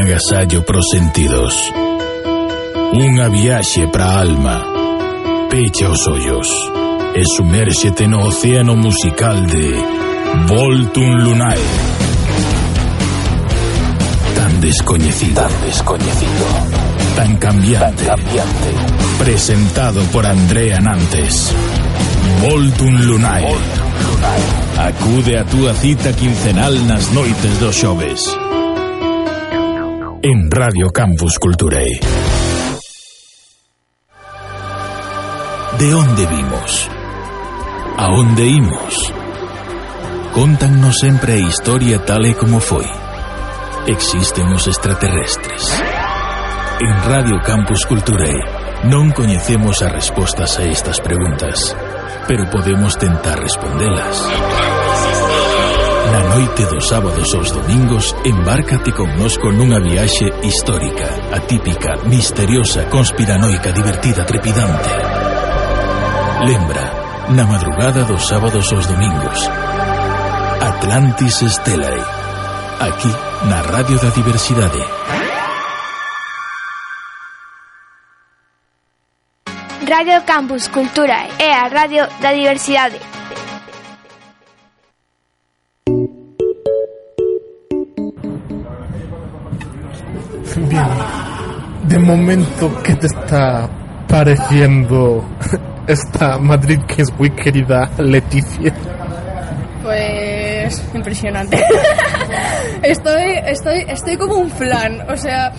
agasallo 0.00 0.62
pros 0.62 0.86
sentidos. 0.92 1.54
Unha 2.92 3.28
viaxe 3.28 3.86
pra 3.86 4.20
alma. 4.20 4.64
Pecha 5.50 5.88
os 5.88 6.06
ollos 6.06 6.48
e 7.14 7.22
sumérxete 7.36 8.06
no 8.06 8.26
océano 8.26 8.76
musical 8.76 9.44
de 9.46 9.74
Voltum 10.46 11.10
Lunae. 11.22 11.64
Tan 14.34 14.60
descoñecido. 14.60 15.34
Tan 15.34 15.54
descoñecido. 15.66 16.46
Tan 17.16 17.36
cambiante. 17.36 18.04
Tan 18.04 18.16
cambiante. 18.16 18.70
Presentado 19.18 20.00
por 20.12 20.26
Andrea 20.26 20.80
Nantes. 20.80 21.54
Voltum 22.40 22.94
Lunae. 23.04 23.42
Voltum 23.42 23.90
Lunae. 24.06 24.60
Acude 24.80 25.36
a 25.36 25.44
túa 25.44 25.74
cita 25.74 26.12
quincenal 26.12 26.72
nas 26.86 27.12
noites 27.12 27.60
dos 27.60 27.76
xoves. 27.76 28.49
En 30.22 30.50
Radio 30.50 30.90
Campus 30.90 31.38
Culturae. 31.38 31.98
De 35.78 35.94
onde 35.94 36.26
vimos? 36.26 36.90
A 37.96 38.08
onde 38.08 38.46
imos? 38.46 39.14
Contannos 40.34 40.98
sempre 41.00 41.32
a 41.32 41.38
historia 41.38 42.04
tal 42.04 42.26
e 42.26 42.34
como 42.34 42.60
foi. 42.60 42.84
Existen 43.86 44.52
os 44.52 44.68
extraterrestres. 44.68 45.72
En 46.84 46.94
Radio 47.08 47.40
Campus 47.40 47.88
Culturae 47.88 48.44
non 48.92 49.16
coñecemos 49.16 49.80
as 49.80 49.88
respostas 49.88 50.60
a 50.60 50.68
estas 50.68 51.00
preguntas, 51.00 51.72
pero 52.28 52.44
podemos 52.52 52.92
tentar 53.00 53.40
respondelas. 53.40 54.20
Na 56.12 56.20
noite 56.34 56.66
dos 56.66 56.88
sábados 56.88 57.32
aos 57.34 57.52
domingos, 57.52 58.16
embárcate 58.24 58.90
connosco 58.92 59.52
nunha 59.52 59.78
viaxe 59.80 60.26
histórica, 60.42 61.06
atípica, 61.32 61.96
misteriosa, 62.04 62.84
conspiranoica, 62.90 63.70
divertida, 63.72 64.24
trepidante. 64.24 64.90
Lembra, 66.44 66.84
na 67.30 67.44
madrugada 67.46 68.02
dos 68.04 68.26
sábados 68.26 68.72
aos 68.72 68.86
domingos. 68.86 69.48
Atlantis 70.60 71.38
Stelae. 71.46 72.02
Aquí, 72.80 73.12
na 73.48 73.60
Radio 73.62 73.98
da 74.00 74.10
Diversidade. 74.10 74.82
Radio 79.86 80.22
Campus 80.26 80.66
Cultura 80.66 81.26
é 81.38 81.52
a 81.52 81.68
radio 81.68 82.06
da 82.20 82.32
diversidade. 82.32 83.19
Bien. 90.68 90.88
De 91.88 91.98
momento, 91.98 92.82
¿qué 92.82 92.94
te 92.94 93.06
está 93.06 93.68
pareciendo 94.06 95.24
esta 95.86 96.38
Madrid 96.38 96.80
Games 96.86 97.12
Week, 97.18 97.34
querida 97.34 97.90
Leticia? 97.98 98.72
Pues 99.82 100.78
es 100.78 100.94
impresionante. 100.94 101.64
estoy, 102.82 103.38
estoy, 103.46 103.84
estoy 103.88 104.16
como 104.16 104.34
un 104.34 104.50
flan, 104.50 105.10
o 105.10 105.16
sea, 105.16 105.52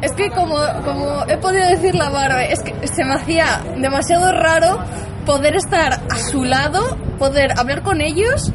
es 0.00 0.12
que 0.12 0.30
como, 0.30 0.56
como 0.84 1.24
he 1.28 1.36
podido 1.36 1.68
decir 1.68 1.94
la 1.94 2.08
Barbie, 2.08 2.52
es 2.52 2.62
que 2.62 2.74
se 2.88 3.04
me 3.04 3.14
hacía 3.14 3.62
demasiado 3.76 4.32
raro 4.32 4.78
poder 5.26 5.56
estar 5.56 5.92
a 5.92 6.18
su 6.30 6.44
lado, 6.44 6.96
poder 7.18 7.58
hablar 7.58 7.82
con 7.82 8.00
ellos 8.00 8.52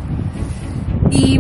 y, 1.12 1.40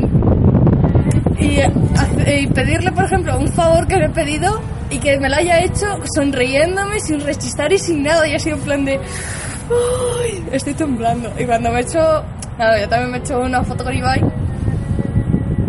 y, 1.40 2.48
pedirle, 2.48 2.92
por 2.92 3.06
ejemplo, 3.06 3.38
un 3.40 3.48
favor 3.50 3.88
que 3.88 3.96
le 3.98 4.06
he 4.06 4.10
pedido 4.10 4.62
y 4.90 4.98
que 5.00 5.18
me 5.20 5.30
lo 5.30 5.36
haya 5.38 5.60
hecho 5.64 5.86
sonriéndome, 6.16 7.00
sin 7.00 7.22
rechistar 7.22 7.72
y 7.72 7.80
sin 7.80 8.04
nada. 8.04 8.28
Y 8.28 8.36
así 8.36 8.50
en 8.50 8.60
plan 8.60 8.86
de... 8.86 8.94
"Ay, 9.00 10.44
estoy 10.52 10.74
temblando. 10.74 11.32
Y 11.40 11.46
cuando 11.46 11.72
me 11.72 11.80
he 11.80 11.82
hecho... 11.82 12.24
Claro, 12.58 12.80
yo 12.80 12.90
también 12.90 13.12
me 13.12 13.18
he 13.18 13.22
hecho 13.22 13.40
una 13.40 13.64
foto 13.64 13.84
con 13.84 13.94
Ibai 13.96 14.22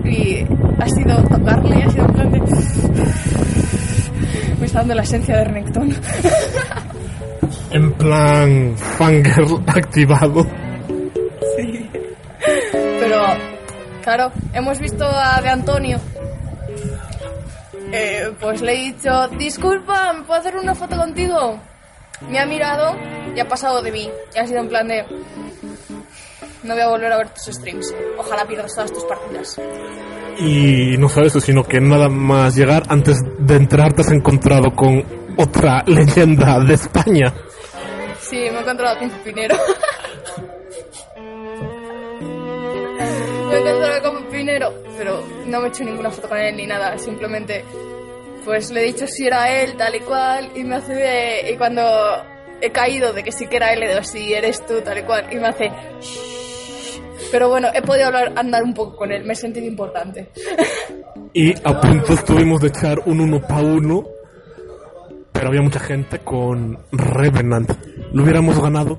y 0.05 0.45
ha 0.79 0.89
sido 0.89 1.17
tocarle 1.25 1.79
y 1.79 1.83
ha 1.83 1.91
sido 1.91 2.05
en 2.07 2.13
plan 2.13 2.33
de... 2.33 2.41
Me 4.61 4.67
está 4.67 4.81
dando 4.81 4.95
la 4.95 5.03
esencia 5.03 5.37
de 5.39 5.45
Renekton. 5.45 5.95
En 7.71 7.93
plan, 7.95 8.75
fangirl 8.77 9.63
activado. 9.67 10.47
Claro, 14.15 14.33
hemos 14.53 14.79
visto 14.79 15.07
a 15.07 15.41
De 15.41 15.49
Antonio. 15.49 15.99
Eh, 17.93 18.31
pues 18.41 18.61
le 18.61 18.75
he 18.75 18.93
dicho, 18.93 19.29
disculpa, 19.39 20.13
¿me 20.13 20.23
puedo 20.23 20.41
hacer 20.41 20.57
una 20.57 20.75
foto 20.75 20.97
contigo? 20.97 21.59
Me 22.29 22.39
ha 22.39 22.47
mirado 22.47 22.95
y 23.35 23.41
ha 23.41 23.49
pasado 23.49 23.81
de 23.81 23.91
mí. 23.91 24.11
Y 24.35 24.39
ha 24.39 24.47
sido 24.47 24.61
en 24.61 24.69
plan 24.69 24.89
de... 24.89 25.05
No 26.63 26.75
voy 26.75 26.83
a 26.83 26.89
volver 26.89 27.13
a 27.13 27.17
ver 27.17 27.31
tus 27.31 27.55
streams. 27.55 27.95
Ojalá 28.19 28.45
pierdas 28.47 28.75
todas 28.75 28.93
tus 28.93 29.05
partidas. 29.05 29.59
Y 30.39 30.97
no 30.99 31.09
solo 31.09 31.27
eso, 31.27 31.41
sino 31.41 31.65
que 31.65 31.81
nada 31.81 32.09
más 32.09 32.55
llegar, 32.55 32.83
antes 32.89 33.19
de 33.39 33.57
entrar 33.57 33.95
te 33.95 34.03
has 34.03 34.13
encontrado 34.13 34.71
con 34.75 35.05
otra 35.39 35.83
leyenda 35.87 36.61
de 36.61 36.75
España. 36.75 37.35
Sí, 38.21 38.37
me 38.37 38.59
he 38.59 38.61
encontrado 38.61 38.99
con 38.99 39.11
Pinero. 39.25 39.57
con 44.03 44.25
Pinero, 44.25 44.73
pero 44.97 45.23
no 45.47 45.61
me 45.61 45.67
he 45.67 45.69
hecho 45.69 45.85
ninguna 45.85 46.11
foto 46.11 46.29
con 46.29 46.39
él 46.39 46.57
ni 46.57 46.67
nada. 46.67 46.99
Simplemente, 46.99 47.65
pues 48.45 48.71
le 48.71 48.83
he 48.83 48.85
dicho 48.85 49.07
si 49.07 49.27
era 49.27 49.63
él, 49.63 49.75
tal 49.77 49.95
y 49.95 50.01
cual, 50.01 50.51
y 50.55 50.65
me 50.65 50.77
hace 50.77 50.95
de... 50.95 51.53
Y 51.53 51.57
cuando 51.57 51.83
he 52.61 52.71
caído 52.71 53.13
de 53.13 53.23
que 53.23 53.33
sí 53.33 53.47
que 53.47 53.57
era 53.57 53.73
él, 53.73 53.81
le 53.81 53.89
digo, 53.89 54.03
sí, 54.03 54.33
eres 54.33 54.65
tú, 54.67 54.81
tal 54.83 54.99
y 54.99 55.03
cual, 55.03 55.27
y 55.31 55.37
me 55.37 55.49
hace... 55.49 55.71
Pero 57.31 57.49
bueno, 57.49 57.69
he 57.73 57.81
podido 57.81 58.09
hablar, 58.09 58.33
andar 58.37 58.63
un 58.63 58.75
poco 58.75 58.97
con 58.97 59.13
él, 59.13 59.25
me 59.25 59.33
he 59.33 59.37
sentido 59.37 59.67
importante. 59.67 60.29
Y 61.35 61.55
a 61.67 61.81
punto 61.81 62.13
estuvimos 62.13 62.61
de 62.61 62.69
echar 62.69 62.99
un 63.07 63.19
uno 63.19 63.41
para 63.41 63.63
uno, 63.63 64.07
pero 65.33 65.49
había 65.49 65.63
mucha 65.63 65.81
gente 65.81 66.19
con 66.19 66.79
Revenant. 66.93 67.71
¿Lo 68.13 68.23
hubiéramos 68.23 68.61
ganado? 68.61 68.99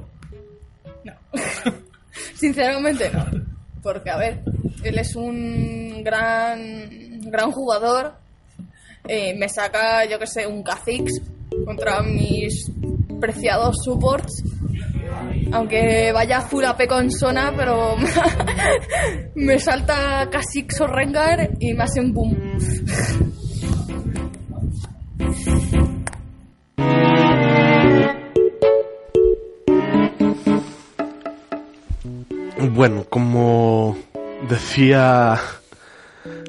Sinceramente 2.34 3.12
no. 3.14 3.53
Porque, 3.84 4.10
a 4.10 4.18
ver, 4.18 4.40
él 4.84 4.98
es 4.98 5.16
un 5.16 6.02
gran, 6.04 7.22
gran 7.30 7.52
jugador. 7.52 8.16
Eh, 9.08 9.36
me 9.38 9.50
saca, 9.50 10.06
yo 10.06 10.18
que 10.18 10.28
sé, 10.28 10.48
un 10.48 10.64
Kha'Zix 10.64 11.22
contra 11.66 12.02
mis 12.02 12.72
preciados 13.20 13.76
supports. 13.84 14.44
Aunque 15.52 16.12
vaya 16.14 16.42
full 16.42 16.64
AP 16.64 16.88
con 16.88 17.12
Sona, 17.12 17.54
pero 17.56 17.96
me 19.36 19.60
salta 19.60 20.30
Kha'Zix 20.32 20.82
o 20.82 20.88
Rengar 20.88 21.52
y 21.60 21.74
me 21.74 21.84
hace 21.84 22.00
un 22.00 22.14
boom. 22.14 22.38
Bueno, 32.72 33.06
como 33.10 33.98
decía 34.48 35.40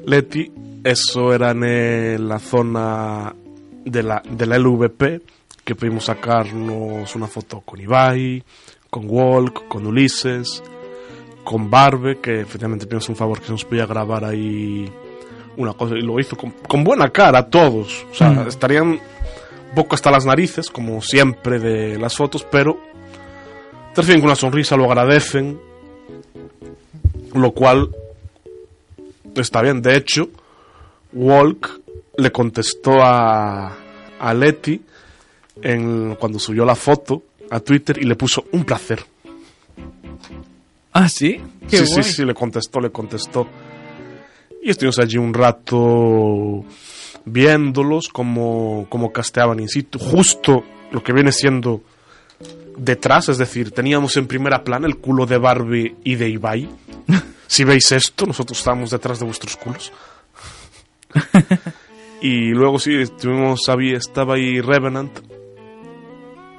Leti, 0.05 0.51
eso 0.83 1.33
era 1.33 1.51
en 1.51 2.27
la 2.27 2.39
zona 2.39 3.33
de 3.83 4.03
la, 4.03 4.21
de 4.29 4.45
la 4.45 4.57
LVP, 4.57 5.21
que 5.63 5.75
pudimos 5.75 6.05
sacarnos 6.05 7.15
una 7.15 7.27
foto 7.27 7.61
con 7.61 7.81
Ibai, 7.81 8.43
con 8.89 9.05
Walk, 9.07 9.67
con 9.67 9.85
Ulises, 9.85 10.63
con 11.43 11.69
Barbe, 11.69 12.19
que 12.21 12.41
efectivamente 12.41 12.85
pedimos 12.85 13.09
un 13.09 13.15
favor 13.15 13.39
que 13.39 13.47
se 13.47 13.51
nos 13.51 13.65
podía 13.65 13.85
grabar 13.85 14.23
ahí 14.25 14.89
una 15.57 15.73
cosa, 15.73 15.95
y 15.95 16.01
lo 16.01 16.19
hizo 16.19 16.35
con, 16.37 16.51
con 16.67 16.83
buena 16.83 17.09
cara 17.09 17.49
todos. 17.49 18.05
O 18.11 18.15
sea, 18.15 18.29
Mm. 18.29 18.47
estarían 18.47 18.87
un 18.87 18.99
poco 19.75 19.95
hasta 19.95 20.11
las 20.11 20.25
narices, 20.25 20.69
como 20.69 21.01
siempre 21.01 21.59
de 21.59 21.97
las 21.97 22.15
fotos, 22.15 22.45
pero 22.49 22.77
te 23.93 24.01
reciben 24.01 24.21
con 24.21 24.27
una 24.29 24.35
sonrisa, 24.35 24.75
lo 24.77 24.85
agradecen, 24.85 25.59
lo 27.35 27.51
cual 27.51 27.89
está 29.35 29.61
bien. 29.61 29.81
De 29.81 29.95
hecho, 29.95 30.29
Walk 31.13 31.81
le 32.17 32.31
contestó 32.31 33.01
a, 33.01 33.75
a 34.19 34.33
Leti 34.33 34.81
en, 35.61 36.15
cuando 36.15 36.39
subió 36.39 36.65
la 36.65 36.75
foto 36.75 37.23
a 37.49 37.59
Twitter 37.59 37.97
y 38.01 38.05
le 38.05 38.15
puso 38.15 38.45
un 38.51 38.63
placer. 38.63 39.03
¿Ah, 40.93 41.09
sí? 41.09 41.41
Qué 41.69 41.77
sí, 41.79 41.87
sí, 41.87 42.03
sí, 42.03 42.25
le 42.25 42.33
contestó, 42.33 42.79
le 42.79 42.89
contestó. 42.89 43.47
Y 44.63 44.69
estuvimos 44.69 44.97
allí 44.99 45.17
un 45.17 45.33
rato 45.33 46.63
viéndolos 47.25 48.07
como, 48.07 48.87
como 48.89 49.11
casteaban 49.11 49.59
in 49.59 49.67
situ. 49.67 49.99
Justo 49.99 50.63
lo 50.91 51.03
que 51.03 51.11
viene 51.11 51.31
siendo 51.31 51.81
detrás, 52.77 53.29
es 53.29 53.37
decir, 53.37 53.71
teníamos 53.71 54.17
en 54.17 54.27
primera 54.27 54.63
plana 54.63 54.87
el 54.87 54.97
culo 54.97 55.25
de 55.25 55.37
Barbie 55.37 55.95
y 56.03 56.15
de 56.15 56.29
Ibai. 56.29 56.69
si 57.47 57.63
veis 57.63 57.91
esto, 57.91 58.25
nosotros 58.25 58.57
estábamos 58.57 58.91
detrás 58.91 59.19
de 59.19 59.25
vuestros 59.25 59.57
culos. 59.57 59.91
y 62.21 62.49
luego 62.49 62.79
sí, 62.79 62.95
estuvimos, 62.95 63.61
estaba 63.93 64.35
ahí 64.35 64.61
Revenant, 64.61 65.11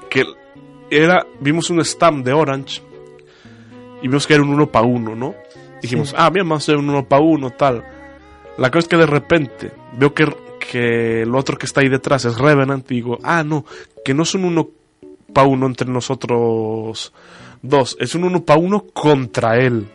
que 0.08 0.24
era, 0.90 1.26
vimos 1.40 1.70
un 1.70 1.84
stamp 1.84 2.24
de 2.24 2.32
Orange 2.32 2.82
y 4.02 4.08
vimos 4.08 4.26
que 4.26 4.34
era 4.34 4.42
un 4.42 4.50
1 4.50 4.70
para 4.70 4.86
1, 4.86 5.16
¿no? 5.16 5.34
Dijimos, 5.82 6.14
ah, 6.16 6.30
bien, 6.30 6.48
vamos 6.48 6.68
a 6.68 6.76
un 6.76 6.88
1 6.88 7.08
para 7.08 7.22
1, 7.22 7.50
tal. 7.50 7.84
La 8.58 8.70
cosa 8.70 8.78
es 8.80 8.88
que 8.88 8.96
de 8.96 9.06
repente 9.06 9.72
veo 9.98 10.14
que, 10.14 10.26
que 10.58 11.22
el 11.22 11.34
otro 11.34 11.58
que 11.58 11.66
está 11.66 11.80
ahí 11.80 11.88
detrás 11.88 12.24
es 12.24 12.38
Revenant 12.38 12.90
y 12.90 12.96
digo, 12.96 13.18
ah, 13.22 13.44
no, 13.44 13.64
que 14.04 14.14
no 14.14 14.22
es 14.22 14.34
un 14.34 14.44
1 14.44 14.70
pa' 15.32 15.44
uno 15.44 15.66
entre 15.66 15.88
nosotros 15.88 17.12
dos, 17.62 17.96
es 18.00 18.14
un 18.14 18.24
uno 18.24 18.44
pa' 18.44 18.56
uno 18.56 18.84
contra 18.92 19.56
él. 19.58 19.88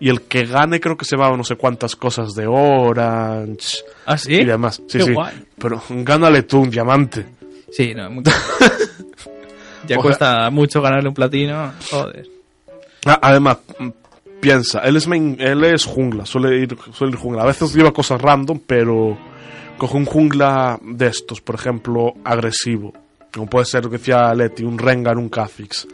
Y 0.00 0.08
el 0.08 0.22
que 0.22 0.46
gane 0.46 0.80
creo 0.80 0.96
que 0.96 1.04
se 1.04 1.16
va 1.16 1.26
a 1.26 1.36
no 1.36 1.42
sé 1.42 1.56
cuántas 1.56 1.96
cosas 1.96 2.34
de 2.34 2.46
Orange. 2.46 3.78
¿Ah, 4.06 4.16
sí? 4.16 4.34
Y 4.34 4.44
demás. 4.44 4.80
Sí, 4.86 5.00
sí. 5.00 5.12
Pero 5.58 5.82
gánale 5.88 6.44
tú 6.44 6.60
un 6.60 6.70
diamante. 6.70 7.26
Sí, 7.72 7.94
no, 7.94 8.08
ya 9.86 9.96
cuesta 9.96 10.50
mucho 10.50 10.80
ganarle 10.80 11.08
un 11.08 11.14
platino. 11.14 11.72
Joder. 11.90 12.26
Ah, 13.06 13.18
además, 13.22 13.58
piensa, 14.40 14.80
él 14.80 14.96
es, 14.96 15.06
main, 15.06 15.36
él 15.40 15.64
es 15.64 15.84
jungla, 15.84 16.26
suele 16.26 16.58
ir, 16.58 16.76
suele 16.92 17.14
ir 17.14 17.18
jungla. 17.18 17.42
A 17.42 17.46
veces 17.46 17.74
lleva 17.74 17.92
cosas 17.92 18.20
random, 18.20 18.60
pero 18.66 19.16
coge 19.76 19.96
un 19.96 20.04
jungla 20.04 20.78
de 20.82 21.06
estos, 21.06 21.40
por 21.40 21.54
ejemplo, 21.54 22.14
agresivo. 22.24 22.92
Como 23.32 23.46
puede 23.46 23.64
ser 23.66 23.84
lo 23.84 23.90
que 23.90 23.98
decía 23.98 24.34
Leti, 24.34 24.64
un 24.64 24.78
Rengar, 24.78 25.16
un 25.18 25.28
Kha'Zix. 25.28 25.86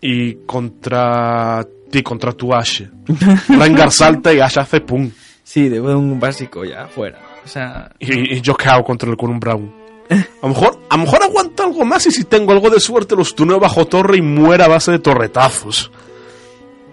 Y 0.00 0.34
contra 0.46 1.66
ti, 1.90 2.02
contra 2.02 2.32
tu 2.32 2.54
Ashe. 2.54 2.88
Rengar 3.48 3.90
salta 3.90 4.32
y 4.32 4.40
Ashe 4.40 4.60
hace 4.60 4.80
pum. 4.80 5.10
Sí, 5.42 5.68
de 5.68 5.80
un 5.80 6.18
básico 6.20 6.64
ya, 6.64 6.86
fuera. 6.86 7.18
O 7.44 7.48
sea, 7.48 7.90
Y, 7.98 8.36
y 8.36 8.40
yo 8.40 8.54
cao 8.54 8.84
contra 8.84 9.10
él 9.10 9.16
con 9.16 9.30
un 9.30 9.40
Brown. 9.40 9.80
A 10.10 10.16
lo 10.42 10.48
mejor, 10.48 10.80
a 10.88 10.96
lo 10.96 11.04
mejor 11.04 11.22
aguanto 11.22 11.62
algo 11.62 11.84
más 11.84 12.04
y 12.06 12.10
si 12.10 12.24
tengo 12.24 12.52
algo 12.52 12.68
de 12.68 12.80
suerte 12.80 13.14
los 13.14 13.34
tuneo 13.34 13.60
bajo 13.60 13.86
torre 13.86 14.16
y 14.18 14.22
muera 14.22 14.64
a 14.64 14.68
base 14.68 14.90
de 14.90 14.98
torretazos. 14.98 15.90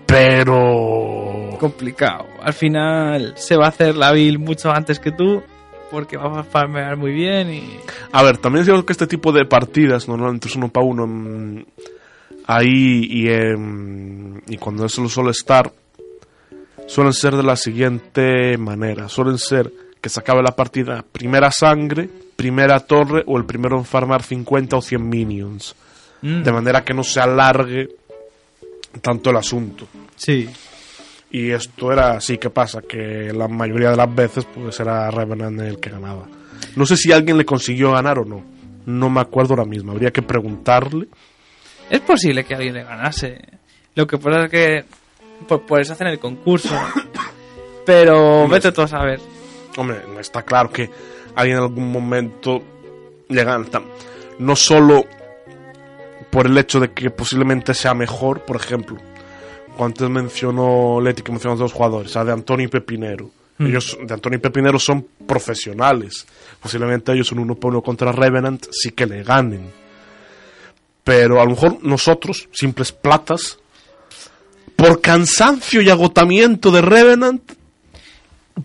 Pero... 0.06 1.50
complicado. 1.60 2.28
Al 2.42 2.54
final 2.54 3.34
se 3.36 3.58
va 3.58 3.66
a 3.66 3.70
hacer 3.70 3.96
la 3.96 4.12
build 4.12 4.40
mucho 4.40 4.72
antes 4.72 5.00
que 5.00 5.12
tú, 5.12 5.42
porque 5.92 6.18
va 6.18 6.40
a 6.40 6.44
farmear 6.44 6.98
muy 6.98 7.12
bien 7.12 7.52
y... 7.54 7.80
A 8.12 8.24
ver, 8.24 8.38
también 8.38 8.62
es 8.62 8.66
cierto 8.68 8.86
que 8.86 8.94
este 8.94 9.08
tipo 9.08 9.32
de 9.32 9.46
partidas, 9.46 10.08
normalmente 10.08 10.48
es 10.48 10.56
uno 10.56 10.70
para 10.70 10.86
uno, 10.86 11.08
mm, 11.08 11.64
ahí 12.48 13.08
y, 13.10 13.28
en- 13.30 14.42
y 14.48 14.58
cuando 14.58 14.86
es 14.86 14.98
lo 14.98 15.10
suele 15.10 15.32
estar, 15.32 15.72
suelen 16.88 17.14
ser 17.14 17.36
de 17.36 17.44
la 17.44 17.56
siguiente 17.56 18.58
manera. 18.58 19.10
Suelen 19.10 19.38
ser 19.38 19.72
que 20.02 20.10
se 20.10 20.20
acabe 20.20 20.42
la 20.44 20.56
partida 20.56 21.04
primera 21.12 21.52
sangre, 21.52 22.10
primera 22.36 22.80
torre 22.82 23.24
o 23.26 23.38
el 23.38 23.46
primero 23.46 23.78
en 23.78 23.86
farmar 23.86 24.24
50 24.24 24.78
o 24.78 24.82
100 24.82 25.10
minions. 25.10 25.76
Mm, 26.22 26.44
De 26.44 26.52
manera 26.52 26.84
que 26.84 26.94
no 26.94 27.04
se 27.04 27.20
alargue 27.20 27.90
tanto 29.02 29.30
el 29.30 29.38
asunto. 29.38 29.88
sí. 30.16 30.48
Y 31.30 31.52
esto 31.52 31.92
era 31.92 32.12
así 32.12 32.38
que 32.38 32.50
pasa, 32.50 32.82
que 32.82 33.32
la 33.34 33.48
mayoría 33.48 33.92
de 33.92 33.98
las 33.98 34.14
veces 34.14 34.46
pues 34.46 34.80
era 34.80 35.12
Revenant 35.12 35.60
el 35.62 35.80
que 35.80 35.90
ganaba. 35.90 36.28
No 36.76 36.86
sé 36.86 36.96
si 36.96 37.12
alguien 37.12 37.38
le 37.38 37.46
consiguió 37.46 37.92
ganar 37.92 38.20
o 38.20 38.26
no. 38.26 38.44
No 38.86 39.10
me 39.10 39.22
acuerdo 39.22 39.54
ahora 39.54 39.66
mismo. 39.66 39.92
Habría 39.92 40.12
que 40.12 40.22
preguntarle. 40.22 41.08
Es 41.90 42.00
posible 42.02 42.46
que 42.46 42.56
alguien 42.56 42.76
le 42.76 42.84
ganase. 42.84 43.40
Lo 43.96 44.08
que 44.08 44.18
pasa 44.18 44.46
es 44.46 44.52
que 44.52 44.86
por, 45.48 45.66
por 45.66 45.82
eso 45.82 45.94
hacen 45.94 46.08
el 46.08 46.20
concurso. 46.20 46.76
Pero 47.86 48.48
vete 48.48 48.72
tú 48.72 48.82
a 48.82 48.88
saber. 48.88 49.20
Hombre, 49.78 50.02
está 50.20 50.44
claro 50.44 50.70
que 50.70 50.90
alguien 51.36 51.58
en 51.58 51.64
algún 51.64 51.92
momento 51.92 52.62
le 53.30 53.44
gana. 53.44 53.66
No 54.40 54.56
solo 54.56 55.06
por 56.30 56.48
el 56.48 56.58
hecho 56.58 56.80
de 56.80 56.92
que 56.92 57.10
posiblemente 57.10 57.74
sea 57.74 57.94
mejor, 57.94 58.42
por 58.42 58.56
ejemplo, 58.58 58.98
antes 59.86 60.10
mencionó 60.10 61.00
Leti 61.02 61.22
que 61.22 61.32
mencionó 61.32 61.56
a 61.56 61.60
dos 61.60 61.74
jugadores, 61.74 62.16
a 62.16 62.24
de 62.24 62.32
Antonio 62.32 62.66
y 62.66 62.70
Pepinero. 62.70 63.30
Mm. 63.58 63.68
Ellos, 63.68 63.98
de 64.02 64.14
Antonio 64.14 64.38
y 64.38 64.42
Pepinero, 64.42 64.80
son 64.80 65.06
profesionales. 65.26 66.26
Posiblemente 66.62 67.12
ellos 67.12 67.32
en 67.32 67.40
uno 67.40 67.56
por 67.56 67.72
uno 67.72 67.82
contra 67.82 68.12
Revenant 68.12 68.66
sí 68.72 68.92
que 68.92 69.06
le 69.06 69.24
ganen. 69.24 69.72
Pero 71.04 71.42
a 71.42 71.46
lo 71.46 71.52
mejor 71.52 71.84
nosotros, 71.84 72.50
simples 72.52 72.92
platas, 72.92 73.58
por 74.76 75.02
cansancio 75.02 75.82
y 75.82 75.90
agotamiento 75.90 76.70
de 76.70 76.82
Revenant, 76.82 77.42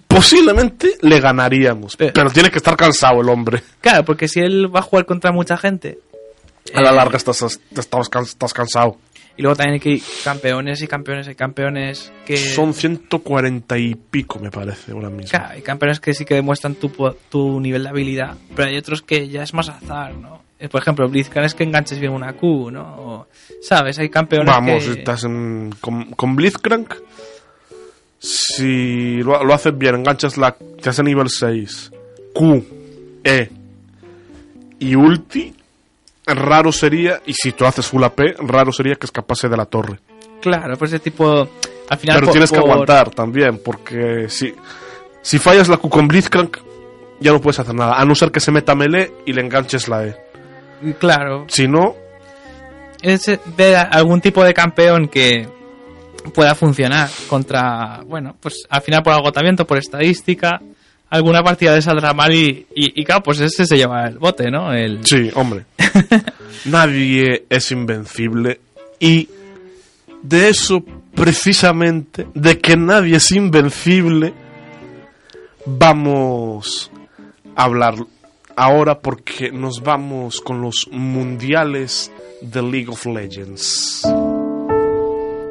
posiblemente 0.07 0.99
le 1.01 1.21
ganaríamos. 1.21 1.97
Eh. 1.99 2.13
Pero 2.15 2.31
tiene 2.31 2.51
que 2.51 2.59
estar 2.59 2.77
cansado 2.77 3.21
el 3.21 3.29
hombre. 3.29 3.63
Claro, 3.81 4.05
porque 4.05 4.29
si 4.29 4.41
él 4.41 4.75
va 4.75 4.81
a 4.81 4.83
jugar 4.83 5.07
contra 5.07 5.33
mucha 5.33 5.57
gente. 5.57 5.99
A 6.75 6.81
la 6.81 6.91
eh, 6.91 6.95
larga 6.95 7.17
estás, 7.17 7.43
estás, 7.43 8.11
estás 8.27 8.53
cansado. 8.53 8.97
Y 9.37 9.43
luego 9.43 9.57
también 9.57 9.80
hay 9.83 10.03
campeones 10.22 10.83
y 10.83 10.87
campeones 10.87 11.28
y 11.28 11.35
campeones 11.35 12.12
que. 12.26 12.37
Son 12.37 12.74
140 12.74 13.78
y 13.78 13.95
pico, 13.95 14.39
me 14.39 14.51
parece, 14.51 14.93
ahora 14.93 15.09
mismo. 15.09 15.30
Claro, 15.30 15.55
hay 15.55 15.62
campeones 15.62 16.01
que 16.01 16.12
sí 16.12 16.24
que 16.24 16.35
demuestran 16.35 16.74
tu, 16.74 16.91
tu 17.30 17.61
nivel 17.61 17.85
de 17.85 17.89
habilidad, 17.89 18.37
pero 18.55 18.68
hay 18.68 18.76
otros 18.76 19.03
que 19.03 19.28
ya 19.28 19.43
es 19.43 19.55
más 19.55 19.68
azar, 19.68 20.14
¿no? 20.14 20.43
Eh, 20.59 20.68
Por 20.68 20.80
ejemplo, 20.80 21.09
Blitzcrank 21.09 21.47
es 21.47 21.55
que 21.55 21.64
enganches 21.64 21.99
bien 21.99 22.12
una 22.12 22.35
Q, 22.35 22.70
¿no? 22.70 22.83
O, 22.83 23.26
¿Sabes? 23.62 23.99
Hay 23.99 24.11
campeones 24.11 24.55
Vamos, 24.55 24.85
que... 24.85 24.93
estás 24.93 25.24
en, 25.24 25.74
con, 25.80 26.12
con 26.12 26.37
Blitzcrank. 26.37 26.95
Si 28.18 29.16
lo, 29.22 29.43
lo 29.43 29.55
haces 29.55 29.76
bien, 29.76 29.97
enganchas 29.97 30.37
la. 30.37 30.53
Te 30.55 30.91
hace 30.91 31.03
nivel 31.03 31.28
6. 31.28 31.91
Q, 32.33 32.64
E 33.24 33.51
y 34.78 34.95
ulti. 34.95 35.53
Raro 36.27 36.70
sería, 36.73 37.20
y 37.27 37.33
si 37.35 37.53
tú 37.53 37.64
haces 37.66 37.87
full 37.87 38.05
AP, 38.05 38.37
raro 38.39 38.70
sería 38.73 38.95
que 38.95 39.07
escapase 39.07 39.49
de 39.49 39.57
la 39.57 39.66
torre. 39.66 39.99
Claro, 40.41 40.77
pues 40.77 40.93
ese 40.93 41.01
tipo... 41.01 41.49
Al 41.91 41.99
final 41.99 42.16
Pero 42.16 42.27
por- 42.27 42.33
tienes 42.33 42.51
que 42.51 42.61
por- 42.61 42.70
aguantar 42.70 43.11
también, 43.11 43.61
porque 43.64 44.27
si, 44.29 44.55
si 45.20 45.39
fallas 45.39 45.68
la 45.68 45.77
Q 45.79 45.89
con 45.91 46.07
Blitzcrank, 46.09 46.57
ya 47.20 47.33
no 47.33 47.41
puedes 47.41 47.59
hacer 47.59 47.75
nada. 47.75 47.95
A 48.01 48.05
no 48.05 48.14
ser 48.14 48.31
que 48.31 48.41
se 48.41 48.51
meta 48.53 48.75
melee 48.75 49.12
y 49.27 49.33
le 49.33 49.41
enganches 49.43 49.89
la 49.89 50.07
E. 50.07 50.16
Claro, 50.99 51.45
Si 51.49 51.68
no, 51.68 51.95
es 53.03 53.29
eh, 53.29 53.41
ver 53.57 53.77
a- 53.77 53.83
algún 53.83 54.20
tipo 54.20 54.43
de 54.45 54.55
campeón 54.55 55.09
que 55.09 55.49
pueda 56.35 56.55
funcionar 56.55 57.09
contra, 57.29 58.01
bueno, 58.07 58.37
pues 58.41 58.64
al 58.70 58.81
final 58.83 59.03
por 59.03 59.12
agotamiento, 59.12 59.66
por 59.66 59.77
estadística, 59.79 60.61
alguna 61.13 61.43
partida 61.43 61.75
de 61.75 61.83
saldrá 61.83 62.15
mal 62.15 62.33
y, 62.33 62.67
y, 62.75 63.01
y 63.01 63.05
claro, 63.05 63.23
pues 63.23 63.39
ese 63.41 63.67
se 63.67 63.77
lleva 63.77 64.07
el 64.07 64.19
bote, 64.19 64.51
¿no? 64.51 64.73
El, 64.73 65.05
Sí, 65.05 65.31
hombre. 65.35 65.67
Nadie 66.65 67.45
es 67.51 67.71
invencible 67.71 68.61
y 68.99 69.29
de 70.23 70.49
eso 70.49 70.83
precisamente, 71.15 72.27
de 72.35 72.59
que 72.59 72.77
nadie 72.77 73.17
es 73.17 73.31
invencible, 73.33 74.33
vamos 75.67 76.91
a 77.57 77.65
hablar 77.65 77.95
ahora 78.57 79.01
porque 79.01 79.51
nos 79.53 79.83
vamos 79.83 80.41
con 80.41 80.63
los 80.63 80.89
mundiales 80.91 82.11
de 82.41 82.63
League 82.63 82.89
of 82.89 83.05
Legends. 83.05 84.07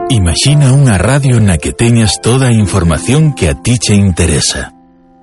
Imagina 0.09 0.73
unha 0.73 0.97
radio 0.97 1.39
na 1.39 1.59
que 1.59 1.71
teñas 1.71 2.19
toda 2.19 2.51
información 2.51 3.31
que 3.35 3.47
a 3.47 3.55
ti 3.55 3.77
che 3.77 3.95
interesa. 3.95 4.80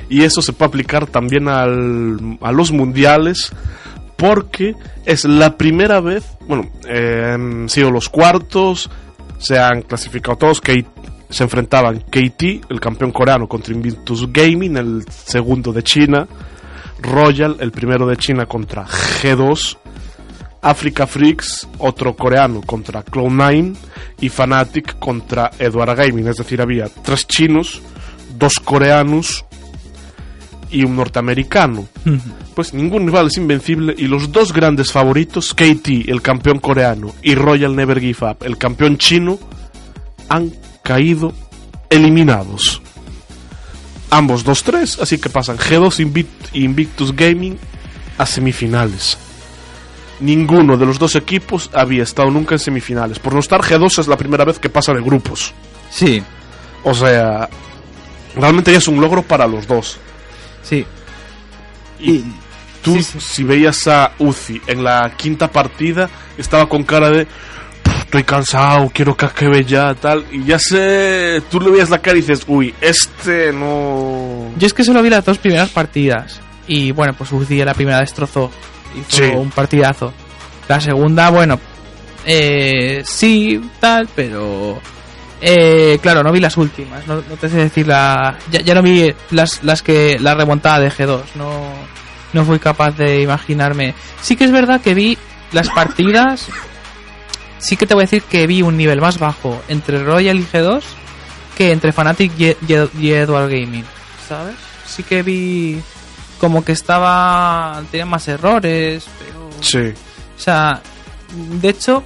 y 0.09 0.23
eso 0.23 0.41
se 0.41 0.55
puede 0.55 0.69
aplicar 0.71 1.07
también 1.07 1.47
al- 1.49 2.39
a 2.41 2.53
los 2.53 2.73
mundiales 2.73 3.53
porque 4.17 4.75
es 5.05 5.27
la 5.27 5.59
primera 5.59 6.01
vez, 6.01 6.25
bueno, 6.49 6.71
eh, 6.89 7.33
han 7.35 7.69
sido 7.69 7.91
los 7.91 8.09
cuartos, 8.09 8.89
se 9.37 9.59
han 9.59 9.83
clasificado 9.83 10.39
todos, 10.39 10.63
que 10.63 10.87
se 11.29 11.45
enfrentaban 11.45 12.01
KT, 12.09 12.63
el 12.71 12.81
campeón 12.81 13.13
coreano, 13.13 13.47
contra 13.47 13.75
Invictus 13.75 14.33
Gaming, 14.33 14.79
el 14.79 15.05
segundo 15.11 15.71
de 15.71 15.83
China, 15.83 16.27
Royal, 17.03 17.57
el 17.61 17.73
primero 17.73 18.07
de 18.07 18.17
China 18.17 18.47
contra 18.47 18.87
G2, 18.87 19.77
Africa 20.67 21.07
Freaks, 21.07 21.69
otro 21.79 22.17
coreano 22.17 22.61
contra 22.61 23.05
Cloud9 23.05 23.77
y 24.21 24.29
Fnatic 24.29 24.99
contra 24.99 25.51
Edward 25.61 25.97
Gaming. 25.97 26.27
Es 26.27 26.37
decir, 26.39 26.61
había 26.61 26.89
tres 26.89 27.27
chinos, 27.27 27.81
dos 28.37 28.55
coreanos 28.55 29.45
y 30.71 30.85
un 30.85 30.97
norteamericano. 30.97 31.87
Pues 32.57 32.75
ningún 32.75 33.07
rival 33.07 33.29
es 33.29 33.37
invencible 33.37 33.95
y 33.97 34.09
los 34.09 34.33
dos 34.33 34.53
grandes 34.53 34.91
favoritos, 34.91 35.55
KT, 35.55 36.09
el 36.09 36.21
campeón 36.21 36.59
coreano, 36.59 37.15
y 37.23 37.37
Royal 37.37 37.77
Never 37.77 38.01
Give 38.01 38.27
Up, 38.29 38.39
el 38.41 38.59
campeón 38.59 38.99
chino, 38.99 39.39
han 40.29 40.53
caído 40.83 41.33
eliminados. 41.91 42.83
Ambos 44.11 44.45
2-3, 44.45 45.01
así 45.01 45.19
que 45.19 45.29
pasan 45.29 45.59
G2 45.59 46.05
Invit- 46.05 46.49
y 46.53 46.65
Invictus 46.65 47.15
Gaming 47.15 47.57
a 48.19 48.27
semifinales 48.27 49.19
ninguno 50.21 50.77
de 50.77 50.87
los 50.87 50.99
dos 50.99 51.15
equipos 51.17 51.71
había 51.73 52.03
estado 52.03 52.31
nunca 52.31 52.55
en 52.55 52.59
semifinales. 52.59 53.19
Por 53.19 53.35
no 53.35 53.41
estar 53.41 53.61
G2 53.61 53.99
es 54.01 54.09
la 54.09 54.17
primera 54.17 54.45
vez 54.45 54.59
que 54.59 54.69
pasa 54.71 54.93
de 54.93 55.01
grupos. 55.03 55.53
Sí, 55.91 56.23
O 56.85 56.95
sea, 56.95 57.49
realmente 58.37 58.71
ya 58.73 58.79
es 58.79 58.87
un 58.89 59.01
logro 59.01 59.23
para 59.23 59.47
los 59.47 59.67
dos. 59.67 59.99
sí. 60.63 60.85
Y 61.99 62.23
tú, 62.83 62.95
Sí, 62.97 63.03
sí. 63.03 63.21
si 63.21 63.45
veías 63.45 63.87
a 63.89 64.13
Uzi 64.19 64.61
en 64.67 64.85
la 64.85 65.11
quinta 65.17 65.49
partida, 65.51 66.09
estaba 66.37 66.69
con 66.69 66.85
cara 66.85 67.11
de. 67.11 67.25
"Pff, 67.25 68.01
Estoy 68.05 68.23
cansado, 68.23 68.91
quiero 68.95 69.17
que 69.17 69.25
acabe 69.27 69.65
ya, 69.65 69.95
tal. 69.95 70.25
Y 70.31 70.45
ya 70.45 70.59
sé. 70.59 71.43
Tú 71.51 71.59
le 71.61 71.71
veías 71.71 71.89
la 71.91 71.99
cara 71.99 72.17
y 72.19 72.21
dices, 72.21 72.45
uy, 72.47 72.73
este 72.81 73.53
no. 73.53 74.53
Yo 74.59 74.67
es 74.67 74.73
que 74.75 74.85
solo 74.85 75.03
vi 75.03 75.09
las 75.11 75.25
dos 75.25 75.39
primeras 75.39 75.71
partidas. 75.71 76.39
Y 76.69 76.93
bueno, 76.93 77.15
pues 77.15 77.33
Uzi 77.33 77.65
la 77.65 77.75
primera 77.75 77.99
destrozó. 78.01 78.53
Hizo 78.97 79.17
Sí. 79.17 79.23
un 79.25 79.51
partidazo. 79.51 80.13
La 80.69 80.81
segunda, 80.81 81.31
bueno, 81.31 81.59
eh, 82.25 83.03
sí, 83.05 83.61
tal, 83.81 84.09
pero. 84.15 84.81
Eh, 85.41 85.99
claro, 86.03 86.23
no 86.23 86.33
vi 86.33 86.41
las 86.41 86.57
últimas. 86.57 87.07
No, 87.07 87.17
no 87.17 87.37
te 87.41 87.49
sé 87.49 87.57
decir 87.59 87.87
la. 87.87 88.37
Ya, 88.51 88.61
ya 88.61 88.75
no 88.75 88.83
vi 88.83 89.13
las, 89.31 89.63
las 89.63 89.83
que. 89.83 90.17
La 90.19 90.35
remontada 90.35 90.81
de 90.81 90.91
G2. 90.91 91.21
No, 91.35 91.51
no 92.33 92.45
fui 92.45 92.59
capaz 92.59 92.97
de 92.97 93.21
imaginarme. 93.23 93.95
Sí 94.23 94.35
que 94.37 94.45
es 94.45 94.51
verdad 94.53 94.81
que 94.81 94.95
vi 94.95 95.17
las 95.53 95.69
partidas. 95.71 96.49
Sí 97.59 97.77
que 97.77 97.87
te 97.87 97.95
voy 97.95 98.03
a 98.03 98.07
decir 98.07 98.23
que 98.23 98.47
vi 98.47 98.63
un 98.63 98.77
nivel 98.77 99.01
más 99.01 99.19
bajo 99.19 99.63
entre 99.69 100.03
Royal 100.03 100.37
y 100.39 100.45
G2 100.45 100.83
que 101.57 101.73
entre 101.73 101.91
Fnatic 101.93 102.33
y, 102.39 102.49
y- 102.51 102.91
y 103.01 103.13
Edward 103.13 103.49
Gaming, 103.49 103.85
¿sabes? 104.29 104.55
Sí 104.87 105.03
que 105.03 105.23
vi 105.23 105.81
como 106.39 106.65
que 106.65 106.73
estaba 106.73 107.83
tenía 107.91 108.07
más 108.07 108.27
errores, 108.29 109.05
pero 109.19 109.49
Sí. 109.61 109.79
o 110.37 110.41
sea, 110.41 110.81
de 111.61 111.69
hecho 111.69 112.03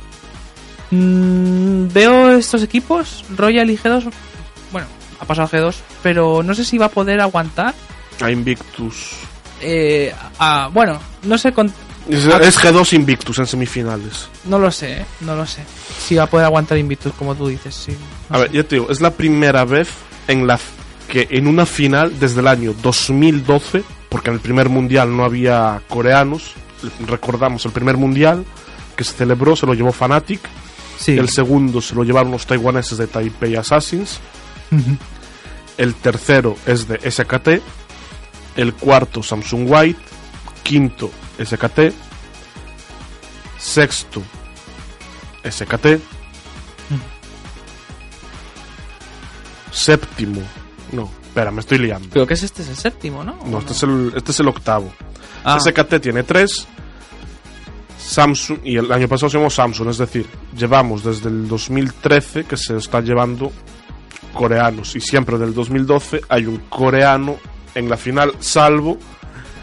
mm, 0.90 1.88
veo 1.92 2.30
estos 2.36 2.62
equipos 2.62 3.24
Royal 3.36 3.70
y 3.70 3.76
G2, 3.76 4.10
bueno, 4.72 4.86
ha 5.20 5.24
pasado 5.24 5.48
G2, 5.48 5.74
pero 6.02 6.42
no 6.42 6.54
sé 6.54 6.64
si 6.64 6.78
va 6.78 6.86
a 6.86 6.90
poder 6.90 7.20
aguantar 7.20 7.74
A 8.20 8.30
Invictus. 8.30 9.12
eh, 9.60 10.14
a- 10.38 10.68
bueno, 10.72 10.98
no 11.24 11.36
sé 11.38 11.52
con- 11.52 11.72
Es, 12.08 12.26
Ah. 12.26 12.38
es 12.42 12.58
G2 12.58 12.94
Invictus 12.94 13.38
en 13.38 13.46
semifinales. 13.46 14.28
no 14.46 14.58
lo 14.58 14.70
sé, 14.70 15.02
¿eh? 15.02 15.06
no 15.20 15.36
lo 15.36 15.46
sé. 15.46 15.62
Si 15.98 16.14
va 16.16 16.24
a 16.24 16.26
poder 16.26 16.46
aguantar 16.46 16.78
Invictus 16.78 17.12
como 17.14 17.34
tú 17.34 17.46
dices, 17.48 17.74
sí. 17.74 17.92
no 18.30 18.36
A 18.36 18.38
sé. 18.38 18.42
ver, 18.44 18.52
ya 18.52 18.64
te 18.64 18.76
digo, 18.76 18.90
es 18.90 19.00
la 19.00 19.10
primera 19.12 19.64
vez 19.64 19.88
en 20.26 20.46
la 20.46 20.58
que 21.08 21.28
en 21.30 21.46
una 21.46 21.66
final 21.66 22.18
desde 22.18 22.40
el 22.40 22.46
año 22.48 22.74
2012, 22.82 23.84
porque 24.10 24.28
en 24.28 24.34
el 24.34 24.40
primer 24.40 24.68
mundial 24.68 25.16
no 25.16 25.24
había 25.24 25.80
coreanos, 25.88 26.54
recordamos 27.06 27.64
el 27.64 27.72
primer 27.72 27.96
mundial 27.96 28.44
que 28.96 29.04
se 29.04 29.14
celebró, 29.14 29.56
se 29.56 29.64
lo 29.64 29.72
llevó 29.72 29.92
Fnatic, 29.92 30.40
sí. 30.98 31.16
el 31.16 31.30
segundo 31.30 31.80
se 31.80 31.94
lo 31.94 32.04
llevaron 32.04 32.32
los 32.32 32.44
taiwaneses 32.44 32.98
de 32.98 33.06
Taipei 33.06 33.56
Assassins, 33.56 34.20
el 35.78 35.94
tercero 35.94 36.56
es 36.66 36.86
de 36.88 37.10
SKT, 37.10 37.62
el 38.56 38.74
cuarto 38.74 39.22
Samsung 39.22 39.70
White, 39.70 40.00
quinto 40.64 41.10
SKT, 41.42 41.94
sexto 43.58 44.22
SKT, 45.48 45.86
séptimo, 49.70 50.42
no, 50.92 51.19
espera, 51.30 51.52
me 51.52 51.60
estoy 51.60 51.78
liando. 51.78 52.08
Creo 52.10 52.26
que 52.26 52.34
es 52.34 52.42
este 52.42 52.62
es 52.62 52.68
el 52.68 52.76
séptimo, 52.76 53.22
¿no? 53.22 53.38
No, 53.46 53.60
este 53.60 53.72
es 53.72 53.82
el, 53.84 54.12
este 54.16 54.32
es 54.32 54.40
el 54.40 54.48
octavo. 54.48 54.92
Ah. 55.44 55.58
SKT 55.60 56.00
tiene 56.00 56.24
tres. 56.24 56.66
Samsung, 57.98 58.58
y 58.64 58.76
el 58.76 58.90
año 58.90 59.06
pasado 59.06 59.30
se 59.30 59.38
llamó 59.38 59.50
Samsung, 59.50 59.90
es 59.90 59.98
decir, 59.98 60.26
llevamos 60.56 61.04
desde 61.04 61.28
el 61.28 61.46
2013 61.46 62.44
que 62.44 62.56
se 62.56 62.76
están 62.76 63.04
llevando 63.04 63.52
coreanos 64.34 64.96
y 64.96 65.00
siempre 65.00 65.38
del 65.38 65.54
2012 65.54 66.22
hay 66.28 66.46
un 66.46 66.58
coreano 66.68 67.36
en 67.74 67.88
la 67.88 67.96
final, 67.96 68.32
salvo 68.40 68.98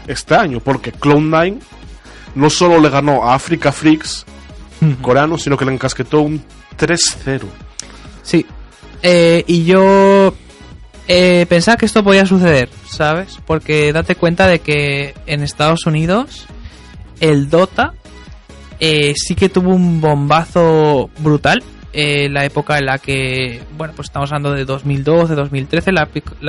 este 0.06 0.34
año, 0.34 0.60
porque 0.60 0.94
Cloud9 0.94 1.58
no 2.36 2.48
solo 2.48 2.80
le 2.80 2.88
ganó 2.88 3.28
a 3.28 3.34
Africa 3.34 3.72
Freaks 3.72 4.24
coreano, 5.02 5.36
sino 5.36 5.56
que 5.58 5.66
le 5.66 5.74
encasquetó 5.74 6.20
un 6.20 6.42
3-0. 6.78 7.42
Sí. 8.22 8.46
Eh, 9.02 9.44
y 9.46 9.64
yo 9.64 10.32
eh, 11.08 11.46
pensaba 11.48 11.78
que 11.78 11.86
esto 11.86 12.04
podía 12.04 12.26
suceder, 12.26 12.68
¿sabes? 12.86 13.38
Porque 13.46 13.92
date 13.92 14.14
cuenta 14.14 14.46
de 14.46 14.58
que 14.58 15.14
en 15.26 15.42
Estados 15.42 15.86
Unidos 15.86 16.46
el 17.20 17.48
Dota 17.48 17.94
eh, 18.78 19.14
sí 19.16 19.34
que 19.34 19.48
tuvo 19.48 19.74
un 19.74 20.00
bombazo 20.00 21.10
brutal. 21.18 21.62
eh, 21.94 22.28
la 22.28 22.44
época 22.44 22.78
en 22.78 22.84
la 22.84 22.98
que, 22.98 23.62
bueno, 23.76 23.94
pues 23.96 24.08
estamos 24.08 24.30
hablando 24.30 24.52
de 24.52 24.66
2012, 24.66 25.34
2013, 25.34 25.90
la, 25.92 26.02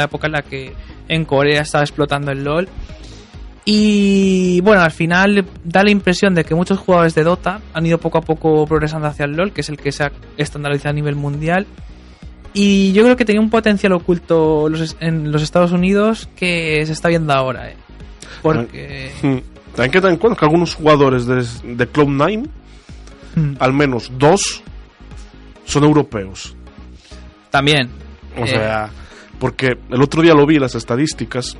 época 0.03 0.27
en 0.27 0.33
la 0.33 0.41
que 0.41 0.73
en 1.07 1.23
Corea 1.23 1.61
estaba 1.61 1.83
explotando 1.83 2.31
el 2.31 2.43
LOL. 2.43 2.67
Y 3.63 4.59
bueno, 4.61 4.81
al 4.81 4.91
final 4.91 5.45
da 5.63 5.83
la 5.83 5.91
impresión 5.91 6.35
de 6.35 6.43
que 6.43 6.53
muchos 6.53 6.79
jugadores 6.79 7.15
de 7.15 7.23
Dota 7.23 7.61
han 7.73 7.85
ido 7.85 7.97
poco 7.97 8.17
a 8.17 8.21
poco 8.21 8.67
progresando 8.67 9.07
hacia 9.07 9.25
el 9.25 9.31
LoL, 9.31 9.53
que 9.53 9.61
es 9.61 9.69
el 9.69 9.77
que 9.77 9.91
se 9.93 10.03
ha 10.03 10.11
estandarizado 10.37 10.89
a 10.89 10.93
nivel 10.93 11.15
mundial. 11.15 11.65
Y 12.53 12.91
yo 12.93 13.03
creo 13.03 13.15
que 13.15 13.25
tenía 13.25 13.41
un 13.41 13.49
potencial 13.49 13.93
oculto 13.93 14.67
los- 14.69 14.97
en 14.99 15.31
los 15.31 15.41
Estados 15.43 15.71
Unidos 15.71 16.27
que 16.35 16.83
se 16.85 16.93
está 16.93 17.09
viendo 17.09 17.33
ahora, 17.33 17.69
¿eh? 17.69 17.75
Porque... 18.41 19.11
Hmm. 19.21 19.37
También 19.75 19.91
que 19.91 20.01
tener 20.01 20.13
en 20.13 20.19
cuenta 20.19 20.39
que 20.39 20.45
algunos 20.45 20.73
jugadores 20.73 21.25
de, 21.27 21.35
de 21.75 21.91
Cloud9, 21.91 22.47
Mm, 23.35 23.53
al 23.59 23.71
menos 23.73 24.11
dos, 24.17 24.63
son 25.65 25.83
europeos. 25.83 26.55
También. 27.51 27.87
O 28.35 28.43
Eh, 28.43 28.47
sea, 28.47 28.89
porque 29.39 29.77
el 29.91 30.01
otro 30.01 30.23
día 30.23 30.33
lo 30.33 30.47
vi 30.47 30.57
las 30.57 30.73
estadísticas. 30.73 31.55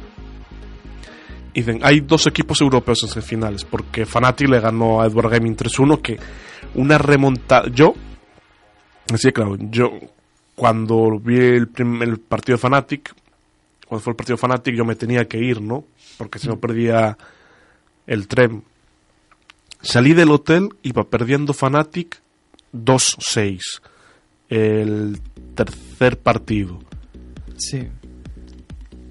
Y 1.54 1.62
dicen, 1.62 1.80
hay 1.84 2.00
dos 2.02 2.26
equipos 2.26 2.60
europeos 2.62 3.04
en 3.04 3.10
semifinales, 3.10 3.64
porque 3.66 4.08
Fnatic 4.08 4.50
le 4.50 4.60
ganó 4.60 5.00
a 5.02 5.06
Edward 5.06 5.30
Gaming 5.30 5.56
3-1, 5.56 6.02
que 6.02 6.20
una 6.74 6.98
remontada... 6.98 7.70
Yo, 7.72 7.94
sí, 9.16 9.32
claro, 9.32 9.56
yo 9.60 9.92
cuando 10.60 11.18
vi 11.22 11.38
el, 11.38 11.70
el 12.02 12.20
partido 12.20 12.58
de 12.58 12.62
Fnatic, 12.62 13.16
cuando 13.88 14.04
fue 14.04 14.12
el 14.12 14.18
partido 14.18 14.36
de 14.36 14.42
Fnatic, 14.42 14.76
yo 14.76 14.84
me 14.84 14.96
tenía 14.96 15.26
que 15.26 15.38
ir, 15.38 15.62
¿no? 15.62 15.86
Porque 16.18 16.38
si 16.38 16.50
no 16.50 16.60
perdía 16.60 17.18
el 18.06 18.28
tren. 18.28 18.66
Salí 19.82 20.14
del 20.14 20.32
hotel, 20.32 20.68
iba 20.84 21.10
perdiendo 21.10 21.54
Fnatic 21.54 22.22
2-6. 22.74 23.62
El 24.50 25.22
tercer 25.56 26.20
partido. 26.20 26.80
Sí. 27.56 27.88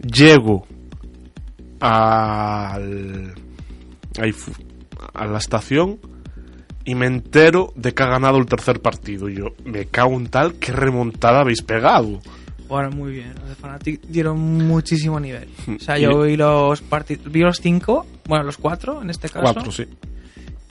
Llego 0.02 0.66
al, 1.80 3.34
ahí 4.20 4.34
a 5.14 5.26
la 5.26 5.38
estación 5.38 5.98
y 6.88 6.94
me 6.94 7.04
entero 7.04 7.74
de 7.76 7.92
que 7.92 8.02
ha 8.02 8.06
ganado 8.06 8.38
el 8.38 8.46
tercer 8.46 8.80
partido. 8.80 9.28
Y 9.28 9.36
yo, 9.36 9.48
me 9.62 9.84
cago 9.84 10.14
en 10.14 10.28
tal, 10.28 10.54
qué 10.54 10.72
remontada 10.72 11.40
habéis 11.40 11.60
pegado. 11.60 12.18
Jugaron 12.66 12.96
muy 12.96 13.12
bien. 13.12 13.34
Los 13.34 13.50
de 13.50 13.54
Fnatic 13.56 14.00
dieron 14.06 14.40
muchísimo 14.40 15.20
nivel. 15.20 15.50
O 15.76 15.78
sea, 15.78 15.98
yo 15.98 16.22
vi 16.22 16.38
los 16.38 16.80
partidos... 16.80 17.30
Vi 17.30 17.40
los 17.40 17.60
cinco, 17.60 18.06
bueno, 18.26 18.44
los 18.44 18.56
cuatro 18.56 19.02
en 19.02 19.10
este 19.10 19.28
caso. 19.28 19.52
Cuatro, 19.52 19.70
sí. 19.70 19.84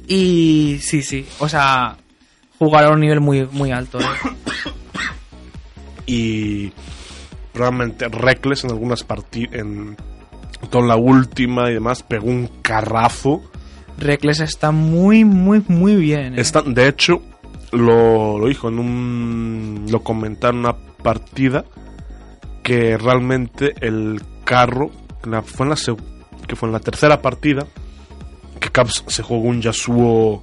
Y 0.07 0.80
sí, 0.82 1.03
sí. 1.03 1.24
O 1.38 1.47
sea, 1.47 1.95
jugaron 2.57 2.93
a 2.93 2.93
un 2.95 3.01
nivel 3.01 3.22
muy, 3.22 3.45
muy 3.51 3.72
alto. 3.72 3.99
¿eh? 3.99 4.03
Y 6.07 6.72
realmente 7.53 8.07
Reckless 8.07 8.63
en 8.63 8.72
algunas 8.72 9.03
partidas, 9.03 9.53
en 9.53 9.95
toda 10.72 10.88
la 10.88 10.95
última 10.95 11.70
y 11.70 11.76
demás, 11.76 12.01
pegó 12.01 12.26
un 12.26 12.47
carrazo. 12.63 13.43
Reckless 13.97 14.39
está 14.41 14.71
muy, 14.71 15.25
muy, 15.25 15.63
muy 15.67 15.95
bien. 15.95 16.35
¿eh? 16.37 16.41
Está, 16.41 16.61
de 16.61 16.87
hecho, 16.87 17.21
lo, 17.71 18.37
lo 18.37 18.47
dijo 18.47 18.69
en 18.69 18.79
un. 18.79 19.85
Lo 19.89 20.01
comentaron 20.03 20.57
en 20.57 20.65
una 20.65 20.75
partida 21.03 21.65
que 22.63 22.97
realmente 22.97 23.73
el 23.81 24.21
carro. 24.43 24.91
la- 25.25 25.41
fue 25.41 25.65
en 25.65 25.69
la 25.71 25.75
que 26.47 26.55
fue 26.55 26.69
en 26.69 26.73
la 26.73 26.79
tercera 26.79 27.21
partida. 27.21 27.65
Que 28.59 28.69
Caps 28.69 29.03
se 29.07 29.23
jugó 29.23 29.41
un 29.47 29.61
Yasuo 29.61 30.41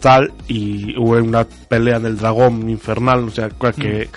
tal 0.00 0.32
y 0.48 0.96
hubo 0.98 1.12
una 1.18 1.44
pelea 1.68 1.96
en 1.98 2.06
el 2.06 2.16
dragón 2.16 2.68
infernal. 2.70 3.24
O 3.24 3.30
sea, 3.30 3.48
que 3.74 4.08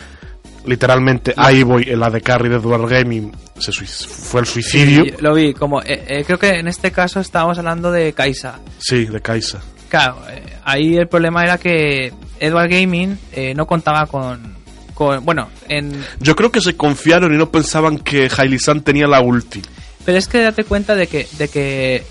literalmente 0.65 1.33
ahí 1.37 1.63
voy, 1.63 1.83
el 1.89 2.01
AD 2.03 2.21
Carry 2.21 2.49
de 2.49 2.55
Edward 2.55 2.87
Gaming 2.89 3.31
se 3.59 3.71
fue 4.07 4.41
el 4.41 4.47
suicidio. 4.47 5.03
Sí, 5.05 5.13
lo 5.19 5.33
vi, 5.33 5.53
como 5.53 5.81
eh, 5.81 6.03
eh, 6.07 6.23
creo 6.25 6.37
que 6.39 6.49
en 6.59 6.67
este 6.67 6.91
caso 6.91 7.19
estábamos 7.19 7.57
hablando 7.57 7.91
de 7.91 8.13
Kaisa. 8.13 8.59
Sí, 8.79 9.05
de 9.05 9.21
Kaisa. 9.21 9.61
Claro, 9.89 10.17
eh, 10.29 10.41
ahí 10.63 10.95
el 10.97 11.07
problema 11.07 11.43
era 11.43 11.57
que 11.57 12.11
Edward 12.39 12.69
Gaming 12.69 13.17
eh, 13.31 13.53
no 13.55 13.65
contaba 13.67 14.05
con, 14.07 14.55
con 14.93 15.23
bueno, 15.23 15.49
en 15.69 16.03
Yo 16.19 16.35
creo 16.35 16.51
que 16.51 16.61
se 16.61 16.75
confiaron 16.75 17.33
y 17.33 17.37
no 17.37 17.49
pensaban 17.51 17.99
que 17.99 18.29
Hailey-san 18.35 18.81
tenía 18.81 19.07
la 19.07 19.21
ulti. 19.21 19.61
pero 20.05 20.17
es 20.17 20.27
que 20.27 20.41
date 20.41 20.63
cuenta 20.63 20.95
de 20.95 21.07
que 21.07 21.27
de 21.37 21.47
que 21.47 22.03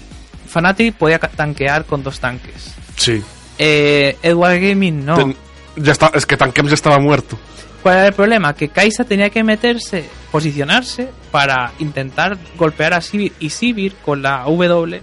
Fnatic 0.46 0.94
podía 0.96 1.18
tanquear 1.18 1.84
con 1.86 2.02
dos 2.02 2.20
tanques. 2.20 2.74
Sí. 2.96 3.22
Eh, 3.58 4.16
Edward 4.22 4.60
Gaming 4.60 5.04
no. 5.04 5.16
Ten- 5.16 5.36
ya 5.76 5.92
está, 5.92 6.10
es 6.14 6.26
que 6.26 6.36
Tankem 6.36 6.66
ya 6.68 6.74
estaba 6.74 6.98
muerto. 6.98 7.38
¿Cuál 7.82 7.96
era 7.98 8.06
el 8.08 8.12
problema? 8.14 8.54
Que 8.54 8.68
Kaisa 8.68 9.04
tenía 9.04 9.28
que 9.30 9.42
meterse, 9.42 10.08
posicionarse 10.30 11.08
para 11.30 11.72
intentar 11.80 12.38
golpear 12.56 12.94
a 12.94 13.00
Sivir 13.00 13.32
y 13.40 13.50
Sivir 13.50 13.94
con 14.04 14.22
la 14.22 14.44
W 14.44 15.02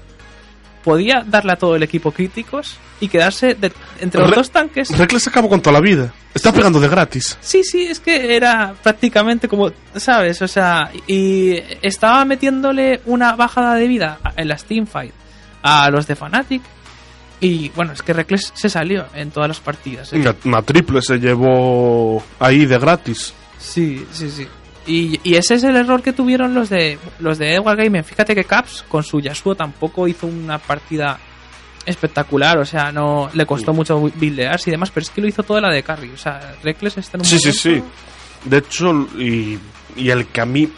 podía 0.83 1.23
darle 1.27 1.51
a 1.51 1.55
todo 1.57 1.75
el 1.75 1.83
equipo 1.83 2.11
críticos 2.11 2.77
y 3.01 3.09
quedarse 3.09 3.53
de- 3.55 3.71
entre 3.99 4.21
los 4.21 4.29
Re- 4.29 4.35
dos 4.37 4.49
tanques. 4.51 4.97
Reckless 4.97 5.27
acabó 5.27 5.49
con 5.49 5.61
toda 5.61 5.73
la 5.73 5.81
vida. 5.81 6.13
Está 6.33 6.53
pegando 6.53 6.79
de 6.79 6.87
gratis. 6.87 7.37
Sí, 7.41 7.63
sí, 7.63 7.83
es 7.83 7.99
que 7.99 8.35
era 8.35 8.73
prácticamente 8.81 9.47
como, 9.49 9.71
¿sabes? 9.95 10.41
O 10.41 10.47
sea, 10.47 10.89
y 11.05 11.55
estaba 11.81 12.23
metiéndole 12.23 13.01
una 13.05 13.35
bajada 13.35 13.75
de 13.75 13.87
vida 13.87 14.19
en 14.37 14.47
las 14.47 14.63
teamfight 14.63 15.13
a 15.63 15.89
los 15.89 16.07
de 16.07 16.15
Fnatic. 16.15 16.61
Y 17.41 17.69
bueno, 17.69 17.93
es 17.93 18.01
que 18.01 18.13
Reckless 18.13 18.51
se 18.53 18.69
salió 18.69 19.05
en 19.13 19.31
todas 19.31 19.47
las 19.47 19.59
partidas. 19.59 20.11
¿eh? 20.11 20.35
Una, 20.43 20.61
triple 20.61 21.01
se 21.01 21.17
llevó 21.17 22.21
ahí 22.39 22.65
de 22.65 22.77
gratis. 22.77 23.33
Sí, 23.57 24.05
sí, 24.11 24.29
sí. 24.29 24.47
Y, 24.85 25.19
y 25.23 25.35
ese 25.35 25.55
es 25.55 25.63
el 25.63 25.75
error 25.75 26.01
que 26.01 26.13
tuvieron 26.13 26.53
los 26.53 26.69
de 26.69 26.97
los 27.19 27.37
de 27.37 27.55
Edward 27.55 27.77
Gaming. 27.77 28.03
Fíjate 28.03 28.35
que 28.35 28.43
Caps 28.43 28.83
con 28.87 29.03
su 29.03 29.19
Yasuo 29.19 29.55
tampoco 29.55 30.07
hizo 30.07 30.27
una 30.27 30.57
partida 30.57 31.19
espectacular. 31.85 32.57
O 32.57 32.65
sea, 32.65 32.91
no 32.91 33.29
le 33.33 33.45
costó 33.45 33.73
mucho 33.73 33.99
buildearse 33.99 34.69
y 34.69 34.71
demás, 34.71 34.91
pero 34.91 35.03
es 35.03 35.09
que 35.09 35.21
lo 35.21 35.27
hizo 35.27 35.43
toda 35.43 35.61
la 35.61 35.69
de 35.69 35.83
carry. 35.83 36.11
O 36.11 36.17
sea, 36.17 36.55
Reckless 36.63 36.97
está 36.97 37.17
en 37.17 37.21
un 37.21 37.25
Sí, 37.25 37.39
sí, 37.39 37.53
sí. 37.53 37.83
De 38.45 38.57
hecho, 38.57 38.91
y, 39.17 39.57
y 39.95 40.09
el 40.09 40.27
que 40.27 40.41
a 40.41 40.45
mí. 40.45 40.69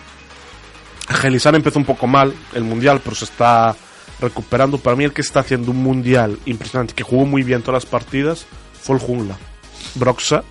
Gelizar 1.07 1.53
empezó 1.55 1.78
un 1.78 1.86
poco 1.86 2.07
mal 2.07 2.34
el 2.53 2.64
mundial, 2.64 3.01
pero 3.03 3.16
se 3.16 3.26
está 3.26 3.76
recuperando. 4.22 4.78
Para 4.78 4.96
mí, 4.96 5.04
el 5.04 5.14
que 5.14 5.22
está 5.22 5.40
haciendo 5.42 5.72
un 5.72 5.78
mundial 5.84 6.38
impresionante, 6.46 6.94
que 6.94 7.04
jugó 7.04 7.26
muy 7.26 7.44
bien 7.44 7.62
todas 7.62 7.84
las 7.84 7.92
partidas, 7.92 8.46
fue 8.82 8.96
el 8.96 9.02
Jungla. 9.02 9.36
Broxa 9.96 10.44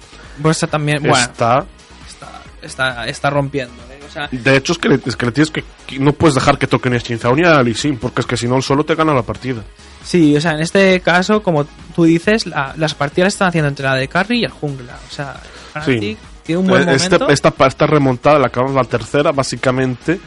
está 0.51 0.67
también, 0.67 1.01
bueno, 1.01 1.17
está. 1.17 1.65
está, 2.09 2.43
está, 2.63 3.07
está 3.07 3.31
rompiendo. 3.31 3.75
¿eh? 3.91 4.01
O 4.07 4.13
sea, 4.13 4.29
De 4.31 4.57
hecho, 4.57 4.73
es 4.73 4.79
que, 4.79 4.89
le- 4.89 5.01
es 5.05 5.17
que 5.17 5.27
le 5.27 5.33
tienes 5.33 5.51
que, 5.51 5.65
que 5.87 5.99
no 5.99 6.13
puedes 6.13 6.35
dejar 6.35 6.59
que 6.59 6.67
toque 6.67 6.91
ni 6.91 6.97
a 6.97 6.99
Shinzao 6.99 7.35
ni 7.35 7.45
a 7.47 7.63
Sin, 7.75 7.97
porque 7.97 8.21
es 8.23 8.27
que 8.27 8.37
si 8.37 8.49
no, 8.49 8.57
él 8.57 8.63
solo 8.63 8.85
te 8.85 8.95
gana 8.95 9.15
la 9.15 9.23
partida. 9.23 9.63
sí, 10.03 10.37
o 10.37 10.41
sea, 10.41 10.53
en 10.53 10.61
este 10.61 11.01
caso, 11.01 11.43
como 11.43 11.65
tú 11.95 12.05
dices, 12.05 12.47
la- 12.47 12.75
las 12.77 12.95
partidas 12.95 13.33
están 13.35 13.49
haciendo 13.49 13.69
entre 13.69 13.85
la 13.87 13.95
de 13.95 14.09
carry 14.09 14.41
y 14.41 14.45
el 14.45 14.51
jungla. 14.51 14.99
O 15.09 15.13
sea, 15.15 15.35
Fnatic 15.73 16.19
tiene 16.43 16.59
un 16.61 16.67
buen 16.67 16.89
Eh, 16.89 16.95
este- 16.97 17.11
momento. 17.19 17.33
esta, 17.33 17.55
esta 17.67 17.87
remontada, 17.87 18.39
la 18.39 18.47
acabamos 18.49 18.75
la 18.75 18.85
tercera, 18.85 19.31
básicamente 19.33 20.19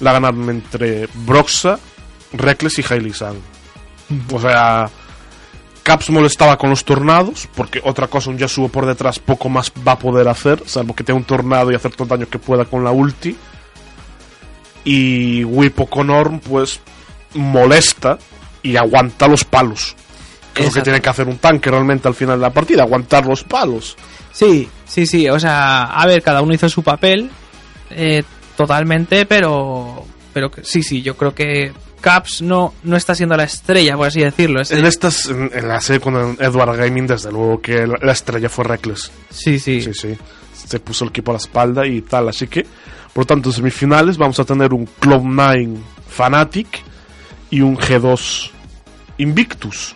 la 0.00 0.12
ganaron 0.12 0.48
entre 0.50 1.08
Broxa, 1.26 1.78
Reckless 2.32 2.78
y 2.78 2.84
Hailey 2.88 3.12
Sang. 3.12 3.36
O 4.32 4.40
sea, 4.40 4.88
Caps 5.82 6.10
molestaba 6.10 6.58
con 6.58 6.70
los 6.70 6.84
tornados, 6.84 7.48
porque 7.54 7.80
otra 7.82 8.08
cosa, 8.08 8.30
un 8.30 8.38
Yasuo 8.38 8.68
por 8.68 8.86
detrás 8.86 9.18
poco 9.18 9.48
más 9.48 9.72
va 9.86 9.92
a 9.92 9.98
poder 9.98 10.28
hacer, 10.28 10.62
salvo 10.66 10.94
que 10.94 11.04
tenga 11.04 11.18
un 11.18 11.24
tornado 11.24 11.70
y 11.70 11.74
hacer 11.74 11.92
todo 11.92 12.04
el 12.04 12.10
daño 12.10 12.30
que 12.30 12.38
pueda 12.38 12.64
con 12.64 12.84
la 12.84 12.90
ulti. 12.90 13.36
Y 14.84 15.44
Whip 15.44 15.88
con 15.88 16.10
Orm, 16.10 16.40
pues 16.40 16.80
molesta 17.34 18.18
y 18.62 18.76
aguanta 18.76 19.28
los 19.28 19.44
palos. 19.44 19.96
Que 20.54 20.64
es 20.64 20.68
lo 20.68 20.74
que 20.74 20.82
tiene 20.82 21.00
que 21.00 21.08
hacer 21.08 21.26
un 21.26 21.38
tanque 21.38 21.70
realmente 21.70 22.08
al 22.08 22.14
final 22.14 22.38
de 22.38 22.42
la 22.42 22.52
partida, 22.52 22.82
aguantar 22.82 23.26
los 23.26 23.44
palos. 23.44 23.96
Sí, 24.32 24.68
sí, 24.84 25.06
sí. 25.06 25.28
O 25.28 25.38
sea, 25.38 25.84
a 25.84 26.06
ver, 26.06 26.22
cada 26.22 26.42
uno 26.42 26.54
hizo 26.54 26.68
su 26.68 26.82
papel 26.82 27.30
eh, 27.90 28.22
totalmente, 28.56 29.24
pero, 29.24 30.04
pero 30.32 30.50
sí, 30.62 30.82
sí. 30.82 31.00
Yo 31.02 31.16
creo 31.16 31.34
que 31.34 31.72
Caps 32.00 32.42
no, 32.42 32.74
no 32.84 32.96
está 32.96 33.14
siendo 33.14 33.36
la 33.36 33.44
estrella, 33.44 33.96
por 33.96 34.06
así 34.06 34.20
decirlo. 34.20 34.60
En 34.68 34.86
estas, 34.86 35.26
en, 35.26 35.50
en 35.52 35.68
la 35.68 35.80
serie 35.80 36.00
con 36.00 36.36
Edward 36.40 36.76
Gaming, 36.76 37.06
desde 37.06 37.30
luego 37.32 37.60
que 37.60 37.86
la, 37.86 37.98
la 38.00 38.12
estrella 38.12 38.48
fue 38.48 38.64
Reckless. 38.64 39.10
sí, 39.30 39.58
sí, 39.58 39.80
Sí, 39.82 39.92
sí. 39.94 40.16
Se 40.66 40.80
puso 40.80 41.04
el 41.04 41.10
equipo 41.10 41.30
a 41.30 41.34
la 41.34 41.38
espalda 41.38 41.86
y 41.86 42.02
tal. 42.02 42.28
Así 42.28 42.46
que, 42.46 42.62
por 43.12 43.22
lo 43.22 43.26
tanto, 43.26 43.48
en 43.48 43.54
semifinales 43.54 44.18
vamos 44.18 44.38
a 44.38 44.44
tener 44.44 44.72
un 44.74 44.86
Cloud9 45.00 45.76
Fanatic 46.08 46.82
y 47.50 47.60
un 47.62 47.76
G2 47.76 48.50
Invictus. 49.18 49.94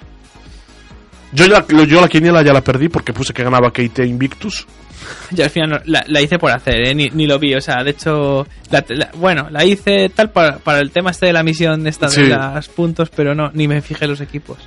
Yo, 1.32 1.46
ya, 1.46 1.66
yo 1.86 2.00
la 2.00 2.09
quiniela 2.09 2.42
ya 2.42 2.53
la 2.53 2.62
perdí 2.62 2.88
porque 2.88 3.12
puse 3.12 3.32
que 3.32 3.42
ganaba 3.42 3.70
KT 3.70 4.00
Invictus. 4.00 4.66
Yo 5.30 5.44
al 5.44 5.50
final 5.50 5.70
no- 5.70 5.80
la, 5.84 6.05
la 6.07 6.20
hice 6.20 6.38
por 6.38 6.50
hacer, 6.50 6.86
¿eh? 6.88 6.94
ni, 6.94 7.11
ni 7.11 7.26
lo 7.26 7.38
vi. 7.38 7.55
O 7.55 7.61
sea, 7.61 7.82
de 7.82 7.90
hecho, 7.90 8.46
la- 8.70 8.84
la- 8.88 9.11
bueno, 9.14 9.48
la 9.50 9.64
hice 9.64 10.09
tal 10.09 10.30
para, 10.30 10.59
para 10.59 10.78
el 10.80 10.90
tema 10.90 11.11
este 11.11 11.26
de 11.26 11.32
la 11.32 11.42
misión 11.42 11.86
esta 11.86 12.07
de 12.07 12.12
Sí. 12.12 12.24
los 12.26 12.68
puntos, 12.68 13.11
pero 13.14 13.34
no, 13.34 13.50
ni 13.55 13.68
me 13.68 13.80
fijé 13.82 14.07
los 14.07 14.20
equipos. 14.20 14.59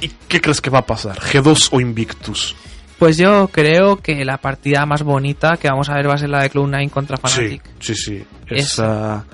¿Y 0.00 0.08
qué 0.28 0.40
crees 0.40 0.60
que 0.60 0.70
va 0.70 0.78
a 0.80 0.86
pasar? 0.86 1.18
¿G2 1.18 1.68
o 1.72 1.80
Invictus? 1.80 2.54
Pues 2.98 3.16
yo 3.16 3.48
creo 3.52 3.98
que 3.98 4.24
la 4.24 4.38
partida 4.38 4.84
más 4.84 5.04
bonita 5.04 5.56
que 5.56 5.68
vamos 5.68 5.88
a 5.88 5.94
ver 5.94 6.08
va 6.08 6.14
a 6.14 6.18
ser 6.18 6.30
la 6.30 6.42
de 6.42 6.50
Cloud9 6.50 6.90
contra 6.90 7.16
Fnatic. 7.16 7.62
Sí, 7.78 7.94
sí, 7.94 7.94
sí. 7.94 8.24
Esa. 8.48 8.64
Esa... 8.64 9.24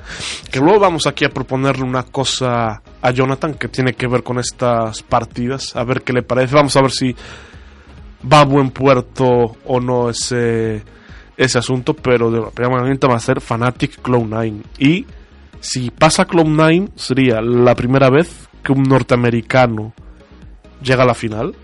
Que 0.51 0.59
luego 0.61 0.81
vamos 0.81 1.07
aquí 1.07 1.25
a 1.25 1.31
proponerle 1.31 1.83
una 1.83 2.03
cosa 2.03 2.83
a 3.01 3.11
Jonathan 3.11 3.55
que 3.55 3.69
tiene 3.69 3.95
que 3.95 4.07
ver 4.07 4.23
con 4.23 4.39
estas 4.39 5.03
partidas. 5.03 5.75
A 5.77 5.85
ver 5.85 6.03
qué 6.03 6.13
le 6.13 6.23
parece. 6.23 6.55
Vamos 6.55 6.77
a 6.77 6.83
ver 6.83 6.91
si 6.91 7.17
va 8.31 8.41
a 8.41 8.45
buen 8.45 8.71
puerto 8.71 9.57
o 9.65 9.81
no 9.81 10.11
ese, 10.11 10.83
ese 11.37 11.59
asunto. 11.59 11.95
Pero 11.95 12.31
de 12.31 12.69
momento 12.69 13.09
va 13.09 13.17
a 13.17 13.21
ser 13.21 13.41
Fnatic 13.41 14.03
Cloud9. 14.03 14.63
Y 14.79 15.07
si 15.61 15.91
pasa 15.91 16.27
Cloud9 16.27 16.91
sería 16.97 17.41
la 17.41 17.75
primera 17.75 18.11
vez 18.11 18.49
que 18.63 18.73
un 18.73 18.83
norteamericano 18.83 19.93
llega 20.83 21.03
a 21.03 21.07
la 21.07 21.15
final. 21.15 21.55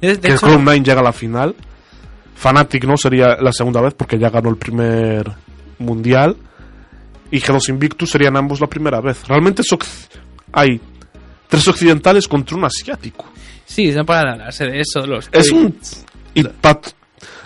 De 0.00 0.18
que 0.18 0.32
hecho, 0.32 0.46
Cloud9 0.46 0.84
llega 0.84 1.00
a 1.00 1.04
la 1.04 1.12
final. 1.12 1.54
Fnatic 2.34 2.84
no 2.84 2.96
sería 2.96 3.36
la 3.40 3.52
segunda 3.52 3.80
vez 3.80 3.94
porque 3.94 4.18
ya 4.18 4.30
ganó 4.30 4.50
el 4.50 4.56
primer 4.56 5.30
mundial. 5.78 6.36
Y 7.30 7.40
G2 7.40 7.70
Invictus 7.70 8.10
serían 8.10 8.36
ambos 8.36 8.60
la 8.60 8.66
primera 8.66 9.00
vez. 9.00 9.26
Realmente 9.26 9.62
hay 10.52 10.80
tres 11.48 11.66
occidentales 11.68 12.28
contra 12.28 12.56
un 12.56 12.64
asiático. 12.64 13.24
Sí, 13.64 13.90
no 13.92 14.04
para 14.04 14.32
hablarse 14.32 14.64
de 14.66 14.80
eso. 14.80 15.06
Los 15.06 15.28
Es 15.32 15.50
un. 15.50 15.76
Y 16.34 16.42
pa- 16.44 16.80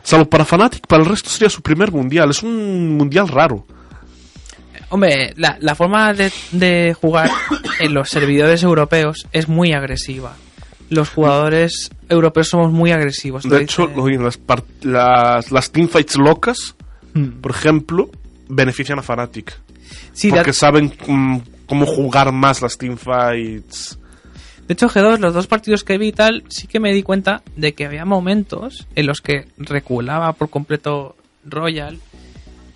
salvo 0.03 0.29
para 0.29 0.45
Fnatic, 0.45 0.87
para 0.87 1.03
el 1.03 1.09
resto 1.09 1.29
sería 1.31 1.51
su 1.51 1.62
primer 1.62 1.91
mundial. 1.93 2.31
Es 2.31 2.43
un 2.43 2.97
mundial 2.97 3.29
raro. 3.29 3.67
Hombre, 4.89 5.33
la, 5.37 5.57
la 5.61 5.75
forma 5.75 6.12
de, 6.14 6.31
de 6.53 6.95
jugar 7.01 7.29
en 7.81 7.93
los 7.93 8.09
servidores 8.09 8.62
europeos 8.62 9.27
es 9.33 9.49
muy 9.49 9.73
agresiva. 9.73 10.37
Los 10.91 11.11
jugadores 11.11 11.91
europeos 12.09 12.49
somos 12.49 12.71
muy 12.71 12.93
agresivos. 12.93 13.43
De 13.43 13.62
hecho, 13.62 13.89
dice- 13.89 14.19
las, 14.23 14.39
las, 14.83 15.51
las 15.51 15.71
teamfights 15.73 16.17
locas, 16.19 16.75
Hmm. 17.14 17.41
por 17.41 17.51
ejemplo, 17.53 18.11
benefician 18.49 18.99
a 18.99 19.03
Fnatic. 19.03 19.59
Sí, 20.12 20.31
porque 20.31 20.53
saben 20.53 20.93
mm, 21.07 21.39
cómo 21.67 21.87
jugar 21.87 22.31
más 22.31 22.61
las 22.61 22.77
teamfights. 22.77 23.99
De 24.67 24.73
hecho, 24.75 24.89
G2, 24.89 25.19
los 25.19 25.35
dos 25.35 25.47
partidos 25.47 25.85
que 25.85 25.99
vi 25.99 26.09
y 26.09 26.12
tal, 26.12 26.45
sí 26.49 26.67
que 26.67 26.81
me 26.81 26.93
di 26.93 27.03
cuenta 27.03 27.43
de 27.57 27.75
que 27.75 27.87
había 27.87 28.05
momentos 28.05 28.87
en 28.95 29.07
los 29.07 29.21
que 29.21 29.47
reculaba 29.59 30.33
por 30.33 30.51
completo 30.51 31.17
Royal 31.45 31.99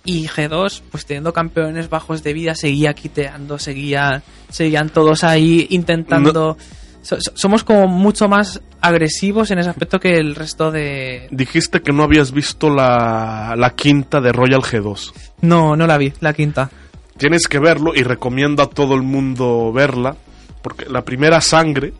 y 0.05 0.27
G2, 0.27 0.81
pues 0.89 1.05
teniendo 1.05 1.31
campeones 1.33 1.89
bajos 1.89 2.23
de 2.23 2.33
vida, 2.33 2.55
seguía 2.55 2.93
quiteando, 2.93 3.59
seguía, 3.59 4.23
seguían 4.49 4.89
todos 4.89 5.23
ahí 5.23 5.67
intentando... 5.69 6.57
So- 7.03 7.19
so- 7.19 7.31
somos 7.35 7.63
como 7.63 7.87
mucho 7.87 8.27
más 8.29 8.61
agresivos 8.79 9.49
en 9.51 9.57
ese 9.59 9.69
aspecto 9.71 9.99
que 9.99 10.17
el 10.17 10.35
resto 10.35 10.71
de... 10.71 11.27
Dijiste 11.31 11.81
que 11.81 11.91
no 11.91 12.03
habías 12.03 12.31
visto 12.31 12.69
la, 12.69 13.55
la 13.57 13.71
quinta 13.75 14.21
de 14.21 14.31
Royal 14.31 14.61
G2. 14.61 15.11
No, 15.41 15.75
no 15.75 15.87
la 15.87 15.97
vi, 15.97 16.13
la 16.19 16.33
quinta. 16.33 16.69
Tienes 17.17 17.47
que 17.47 17.59
verlo 17.59 17.93
y 17.95 18.03
recomiendo 18.03 18.61
a 18.63 18.69
todo 18.69 18.93
el 18.95 19.01
mundo 19.03 19.71
verla. 19.73 20.15
Porque 20.61 20.85
la 20.87 21.03
primera 21.03 21.41
sangre 21.41 21.93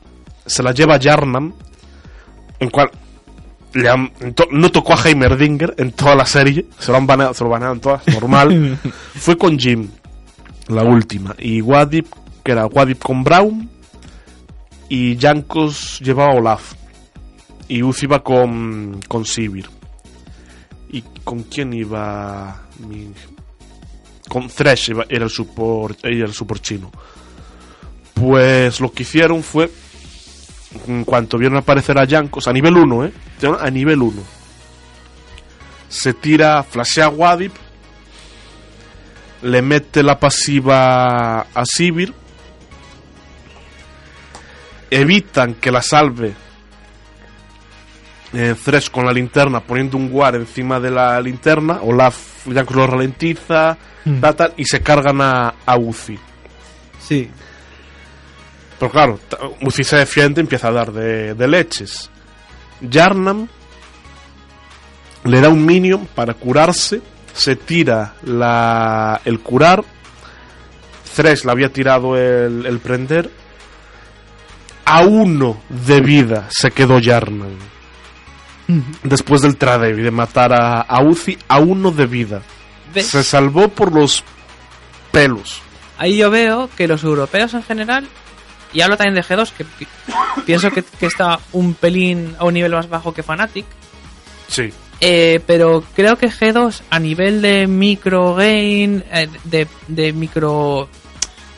se 0.45 0.62
la 0.64 0.72
lleva 0.72 0.99
Jarnam. 1.01 1.53
En 2.59 2.70
cual 2.70 2.89
le 3.74 3.89
han- 3.89 4.12
en 4.20 4.34
to- 4.34 4.47
no 4.51 4.70
tocó 4.72 4.93
a 4.93 5.01
Heimerdinger 5.03 5.74
en 5.78 5.91
toda 5.93 6.16
la 6.16 6.26
serie. 6.26 6.66
Se 6.80 6.91
lo 6.91 6.97
han 6.97 7.07
baneado, 7.07 7.34
se 7.34 7.43
lo 7.43 7.49
banearon 7.49 7.80
todas, 7.80 8.07
normal. 8.07 8.78
Fue 9.16 9.38
con 9.38 9.57
Jim, 9.57 9.88
la 10.68 10.84
última. 10.84 11.36
Y 11.39 11.62
Wadip, 11.62 12.07
que 12.43 12.51
era 12.51 12.68
Wadip 12.68 12.99
con 13.01 13.24
Brown. 13.24 13.70
Y 14.89 15.18
Jankos 15.18 15.99
llevaba 16.01 16.34
a 16.34 16.36
Olaf. 16.36 16.74
Y 17.68 17.82
Uz 17.82 18.03
iba 18.03 18.22
con, 18.22 18.99
con 19.07 19.26
Sivir. 19.26 19.70
¿Y 20.91 21.01
con 21.24 21.43
quién 21.43 21.72
iba? 21.74 22.64
Mi- 22.88 23.14
Con 24.28 24.49
Thresh 24.49 24.89
iba- 24.89 25.05
era 25.07 25.24
el 25.24 25.30
support, 25.32 25.97
era 26.03 26.26
el 26.26 26.34
support 26.34 26.62
chino. 26.62 26.91
Pues 28.22 28.80
lo 28.80 28.91
que 28.91 29.03
hicieron 29.03 29.43
fue. 29.43 29.72
En 30.88 31.03
cuanto 31.03 31.38
vieron 31.38 31.57
aparecer 31.57 31.99
a 31.99 32.07
Jankos, 32.07 32.47
a 32.47 32.53
nivel 32.53 32.78
1, 32.78 33.05
¿eh? 33.05 33.13
A 33.59 33.69
nivel 33.69 34.01
1. 34.01 34.22
Se 35.89 36.13
tira, 36.13 36.63
flashea 36.63 37.05
a 37.05 37.09
Wadip. 37.09 37.53
Le 39.41 39.61
mete 39.61 40.03
la 40.03 40.19
pasiva 40.19 41.41
a 41.41 41.65
Sivir. 41.65 42.13
Evitan 44.89 45.55
que 45.55 45.72
la 45.72 45.82
salve 45.82 46.34
eh, 48.34 48.55
Thresh 48.63 48.89
con 48.89 49.05
la 49.05 49.11
linterna 49.13 49.59
poniendo 49.61 49.97
un 49.97 50.09
guard 50.09 50.36
encima 50.36 50.80
de 50.80 50.91
la 50.91 51.19
linterna. 51.19 51.80
Olaf 51.82 52.47
Jankos 52.47 52.76
lo 52.76 52.88
ralentiza. 52.88 53.78
tal, 54.19 54.36
tal, 54.36 54.53
y 54.57 54.65
se 54.65 54.82
cargan 54.82 55.22
a, 55.22 55.55
a 55.65 55.78
Uzi. 55.78 56.17
Sí. 56.99 57.30
Pero 58.82 58.91
claro, 58.91 59.19
t- 59.29 59.38
Uzi 59.61 59.84
se 59.84 59.97
defiende, 59.97 60.41
empieza 60.41 60.69
a 60.69 60.71
dar 60.71 60.91
de, 60.91 61.36
de 61.36 61.47
leches. 61.47 62.09
Yarnam 62.82 63.47
le 65.25 65.39
da 65.39 65.49
un 65.49 65.63
minion 65.63 66.07
para 66.15 66.34
curarse, 66.34 66.99
se 67.32 67.55
tira 67.55 68.15
la, 68.23 69.21
el 69.23 69.39
curar. 69.41 69.84
Thresh 71.15 71.43
le 71.45 71.51
había 71.51 71.71
tirado 71.71 72.17
el, 72.17 72.65
el 72.65 72.79
prender. 72.79 73.29
A 74.86 75.01
uno 75.03 75.61
de 75.69 76.01
vida 76.01 76.47
se 76.49 76.71
quedó 76.71 76.97
Yarnam. 76.97 77.55
Después 79.03 79.41
del 79.43 79.57
trade 79.57 79.93
de 79.93 80.09
matar 80.11 80.53
a, 80.53 80.82
a 80.82 81.03
Uzi, 81.03 81.38
a 81.47 81.59
uno 81.59 81.91
de 81.91 82.07
vida. 82.07 82.41
¿Ves? 82.95 83.05
Se 83.05 83.23
salvó 83.23 83.67
por 83.67 83.93
los 83.93 84.23
pelos. 85.11 85.61
Ahí 85.99 86.17
yo 86.17 86.32
veo 86.32 86.67
que 86.75 86.88
los 86.88 87.03
europeos 87.03 87.53
en 87.53 87.61
general, 87.63 88.07
y 88.74 88.82
hablo 88.82 88.97
también 88.97 89.15
de 89.15 89.24
G2, 89.24 89.51
que 89.51 89.65
pi- 89.65 89.88
pienso 90.45 90.69
que, 90.72 90.84
que 90.84 91.05
está 91.05 91.39
un 91.53 91.74
pelín 91.74 92.36
a 92.39 92.45
un 92.45 92.53
nivel 92.53 92.72
más 92.72 92.88
bajo 92.89 93.13
que 93.13 93.24
Fnatic, 93.24 93.65
Sí. 94.47 94.69
eh, 94.99 95.39
pero 95.45 95.84
creo 95.95 96.17
que 96.17 96.30
G2 96.30 96.82
a 96.89 96.99
nivel 96.99 97.41
de 97.41 97.67
micro 97.67 98.36
game, 98.36 99.03
eh, 99.11 99.28
de, 99.45 99.67
de 99.88 100.13
micro 100.13 100.89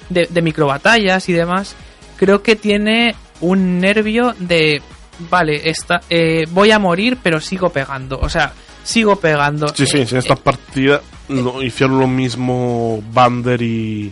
de, 0.10 0.28
de 0.30 0.42
micro 0.42 0.68
batallas 0.68 1.28
y 1.30 1.34
demás, 1.34 1.76
creo 2.18 2.44
que 2.44 2.56
tiene 2.56 3.16
un 3.42 3.80
nervio 3.80 4.36
de 4.40 4.82
vale, 5.30 5.70
esta, 5.70 6.02
eh, 6.10 6.46
voy 6.52 6.72
a 6.72 6.80
morir 6.80 7.18
pero 7.22 7.40
sigo 7.40 7.70
pegando, 7.70 8.20
o 8.20 8.30
sea, 8.30 8.54
sigo 8.84 9.16
pegando. 9.16 9.68
Sí, 9.70 9.86
sí, 9.86 9.98
Eh, 10.00 10.08
en 10.12 10.18
esta 10.18 10.36
partida 10.36 11.02
no, 11.30 11.62
hicieron 11.62 12.00
lo 12.00 12.08
mismo 12.08 13.02
Bander 13.14 13.62
y, 13.62 14.12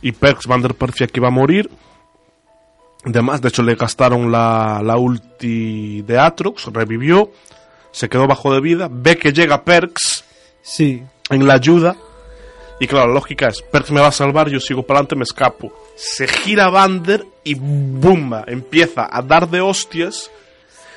y 0.00 0.12
Perks. 0.12 0.46
Bander 0.46 0.74
parecía 0.74 1.06
que 1.08 1.18
iba 1.20 1.28
a 1.28 1.32
morir. 1.32 1.68
Además, 3.06 3.40
de 3.40 3.48
hecho, 3.48 3.62
le 3.62 3.76
gastaron 3.76 4.32
la, 4.32 4.80
la 4.82 4.96
ulti 4.96 6.02
de 6.02 6.18
Atrox, 6.18 6.66
revivió, 6.72 7.30
se 7.92 8.08
quedó 8.08 8.26
bajo 8.26 8.52
de 8.52 8.60
vida, 8.60 8.88
ve 8.90 9.16
que 9.16 9.32
llega 9.32 9.62
Perks 9.62 10.24
sí. 10.60 11.04
en 11.30 11.46
la 11.46 11.54
ayuda. 11.54 11.96
Y 12.80 12.88
claro, 12.88 13.06
la 13.06 13.14
lógica 13.14 13.46
es, 13.46 13.62
Perks 13.62 13.92
me 13.92 14.00
va 14.00 14.08
a 14.08 14.12
salvar, 14.12 14.48
yo 14.48 14.58
sigo 14.58 14.82
para 14.82 14.98
adelante, 14.98 15.14
me 15.16 15.22
escapo. 15.22 15.72
Se 15.94 16.26
gira 16.26 16.68
Bander 16.68 17.24
y 17.44 17.54
¡bumba! 17.54 18.44
Empieza 18.48 19.08
a 19.10 19.22
dar 19.22 19.48
de 19.48 19.60
hostias. 19.60 20.30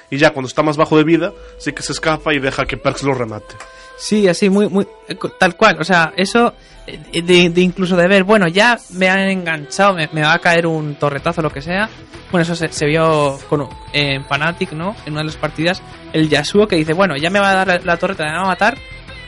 Y 0.10 0.18
ya 0.18 0.32
cuando 0.32 0.48
está 0.48 0.64
más 0.64 0.78
bajo 0.78 0.98
de 0.98 1.04
vida, 1.04 1.32
sí 1.60 1.74
que 1.74 1.84
se 1.84 1.92
escapa 1.92 2.34
y 2.34 2.40
deja 2.40 2.66
que 2.66 2.76
Perks 2.76 3.04
lo 3.04 3.14
remate. 3.14 3.56
Sí, 4.00 4.28
así, 4.28 4.50
muy, 4.50 4.68
muy, 4.70 4.88
eh, 5.08 5.18
tal 5.38 5.56
cual. 5.56 5.78
O 5.80 5.84
sea, 5.84 6.14
eso 6.16 6.54
eh, 6.88 7.22
de, 7.22 7.50
de 7.50 7.62
incluso 7.62 7.96
de 7.98 8.08
ver, 8.08 8.24
bueno, 8.24 8.48
ya 8.48 8.80
me 8.92 9.10
han 9.10 9.20
enganchado, 9.20 9.94
me, 9.94 10.10
me 10.14 10.22
va 10.22 10.34
a 10.34 10.40
caer 10.40 10.66
un 10.66 10.96
torretazo, 10.96 11.42
lo 11.42 11.52
que 11.52 11.62
sea. 11.62 11.90
Bueno, 12.32 12.44
eso 12.44 12.56
se, 12.56 12.72
se 12.72 12.86
vio 12.86 13.38
con, 13.50 13.68
en 13.92 14.24
Fnatic, 14.24 14.72
¿no? 14.72 14.96
En 15.06 15.14
una 15.14 15.22
de 15.22 15.28
las 15.28 15.36
partidas, 15.36 15.82
el 16.14 16.30
Yasuo 16.30 16.68
que 16.68 16.76
dice, 16.78 16.94
bueno, 16.94 17.18
ya 17.18 17.30
me 17.30 17.40
va 17.40 17.52
a 17.52 17.56
dar 17.56 17.68
la, 17.68 17.80
la 17.84 17.98
torreta, 17.98 18.24
me 18.24 18.32
va 18.32 18.44
a 18.44 18.48
matar, 18.48 18.78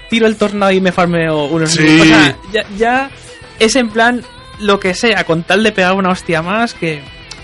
tiro 0.10 0.28
el 0.28 0.38
tornado 0.38 0.72
y 0.72 0.80
me 0.80 0.92
farmeo 0.92 1.46
unos 1.46 1.72
Sí. 1.72 2.00
O 2.00 2.06
sea, 2.06 2.38
ya, 2.54 2.66
ya 2.78 3.12
es 3.60 3.76
en 3.76 3.90
plan 3.90 4.24
lo 4.60 4.80
que 4.80 4.94
sea, 4.94 5.24
con 5.24 5.44
tal 5.44 5.64
de 5.64 5.72
pegar 5.72 5.94
una 5.94 6.10
hostia 6.12 6.42
más, 6.42 6.74
que, 6.76 7.02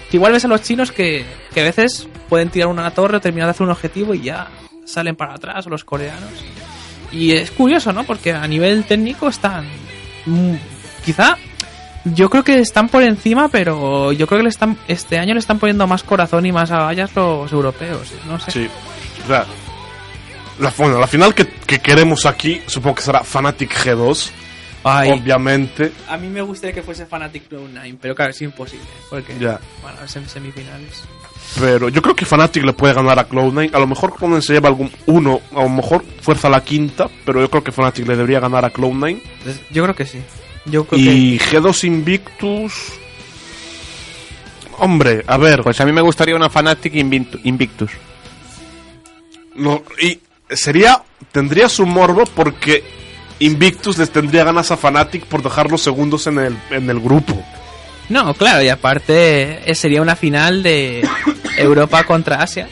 que 0.09 0.17
igual 0.17 0.31
ves 0.31 0.45
a 0.45 0.47
los 0.47 0.61
chinos 0.61 0.91
que, 0.91 1.25
que 1.53 1.61
a 1.61 1.63
veces 1.63 2.07
pueden 2.29 2.49
tirar 2.49 2.69
una 2.69 2.91
torre, 2.91 3.19
terminar 3.19 3.47
de 3.47 3.51
hacer 3.51 3.65
un 3.65 3.71
objetivo 3.71 4.13
y 4.13 4.21
ya 4.21 4.47
salen 4.85 5.15
para 5.15 5.33
atrás, 5.33 5.65
o 5.65 5.69
los 5.69 5.83
coreanos. 5.83 6.29
Y 7.11 7.31
es 7.33 7.51
curioso, 7.51 7.93
¿no? 7.93 8.03
Porque 8.03 8.33
a 8.33 8.47
nivel 8.47 8.83
técnico 8.85 9.27
están. 9.29 9.65
mm, 10.25 10.55
quizá. 11.05 11.37
Yo 12.05 12.29
creo 12.29 12.43
que 12.43 12.59
están 12.59 12.87
por 12.87 13.03
encima, 13.03 13.49
pero 13.49 14.13
yo 14.13 14.27
creo 14.27 14.39
que 14.39 14.43
le 14.43 14.49
están, 14.49 14.77
este 14.87 15.19
año 15.19 15.33
le 15.33 15.39
están 15.41 15.59
poniendo 15.59 15.85
más 15.87 16.03
corazón 16.03 16.45
y 16.45 16.51
más 16.53 16.71
agallas 16.71 17.13
los 17.15 17.51
europeos. 17.51 18.13
No 18.27 18.39
sé. 18.39 18.51
Sí. 18.51 18.69
O 19.25 19.27
sea, 19.27 19.45
la, 20.59 20.73
bueno, 20.77 20.99
la 20.99 21.07
final 21.07 21.35
que, 21.35 21.45
que 21.47 21.79
queremos 21.79 22.25
aquí, 22.25 22.61
supongo 22.65 22.95
que 22.95 23.01
será 23.01 23.23
Fnatic 23.25 23.73
G2, 23.73 24.29
Ay, 24.85 25.11
obviamente. 25.11 25.91
a 26.07 26.15
mí 26.15 26.27
me 26.29 26.41
gustaría 26.41 26.73
que 26.73 26.81
fuese 26.81 27.05
Fnatic 27.05 27.49
Cloud9, 27.49 27.97
pero 27.99 28.15
claro, 28.15 28.31
es 28.31 28.41
imposible. 28.41 28.85
Porque, 29.09 29.35
Ya. 29.37 29.59
bueno, 29.81 29.97
es 30.05 30.15
en 30.15 30.29
semifinales. 30.29 31.03
Pero 31.59 31.89
yo 31.89 32.01
creo 32.01 32.15
que 32.15 32.25
Fnatic 32.25 32.63
le 32.63 32.73
puede 32.73 32.93
ganar 32.93 33.17
a 33.17 33.27
Cloud9. 33.27 33.73
A 33.73 33.79
lo 33.79 33.87
mejor 33.87 34.11
Cloud9 34.11 34.41
se 34.41 34.53
lleva 34.53 34.69
algún 34.69 34.91
uno, 35.07 35.41
a 35.55 35.63
lo 35.63 35.69
mejor 35.69 36.03
fuerza 36.21 36.49
la 36.49 36.63
quinta, 36.63 37.07
pero 37.25 37.39
yo 37.39 37.49
creo 37.49 37.63
que 37.63 37.71
Fnatic 37.71 38.05
le 38.07 38.15
debería 38.15 38.39
ganar 38.39 38.63
a 38.65 38.71
Cloud9. 38.71 39.21
Entonces, 39.39 39.61
yo 39.71 39.83
creo 39.83 39.95
que 39.95 40.05
sí. 40.05 40.19
Yo 40.65 40.85
creo 40.85 40.99
Y 40.99 41.39
G2 41.39 41.83
Invictus. 41.85 42.73
Hombre, 44.79 45.23
a 45.25 45.37
ver. 45.37 45.63
Pues 45.63 45.79
a 45.81 45.85
mí 45.85 45.91
me 45.91 46.01
gustaría 46.01 46.35
una 46.35 46.49
Fnatic 46.49 46.93
Invictu- 46.93 47.39
Invictus. 47.43 47.91
No, 49.55 49.83
y 50.01 50.19
sería. 50.49 51.01
Tendría 51.31 51.67
su 51.67 51.85
morbo 51.87 52.23
porque 52.35 52.83
Invictus 53.39 53.97
les 53.97 54.11
tendría 54.11 54.43
ganas 54.43 54.69
a 54.71 54.77
Fnatic 54.77 55.25
por 55.25 55.41
dejar 55.41 55.71
los 55.71 55.81
segundos 55.81 56.27
en 56.27 56.37
el, 56.39 56.57
en 56.69 56.89
el 56.89 56.99
grupo. 56.99 57.43
No, 58.09 58.33
claro, 58.33 58.63
y 58.63 58.69
aparte 58.69 59.69
eh, 59.69 59.75
sería 59.75 60.01
una 60.01 60.15
final 60.15 60.63
de 60.63 61.07
Europa 61.57 62.03
contra 62.05 62.41
Asia. 62.41 62.67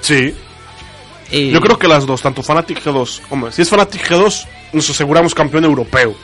Sí. 0.00 0.34
Y- 1.30 1.50
Yo 1.50 1.60
creo 1.60 1.78
que 1.78 1.88
las 1.88 2.04
dos, 2.06 2.20
tanto 2.22 2.42
Fnatic 2.42 2.82
G2. 2.84 3.20
Hombre, 3.30 3.52
si 3.52 3.62
es 3.62 3.68
Fnatic 3.70 4.06
G2, 4.08 4.46
nos 4.74 4.90
aseguramos 4.90 5.34
campeón 5.34 5.64
europeo. 5.64 6.14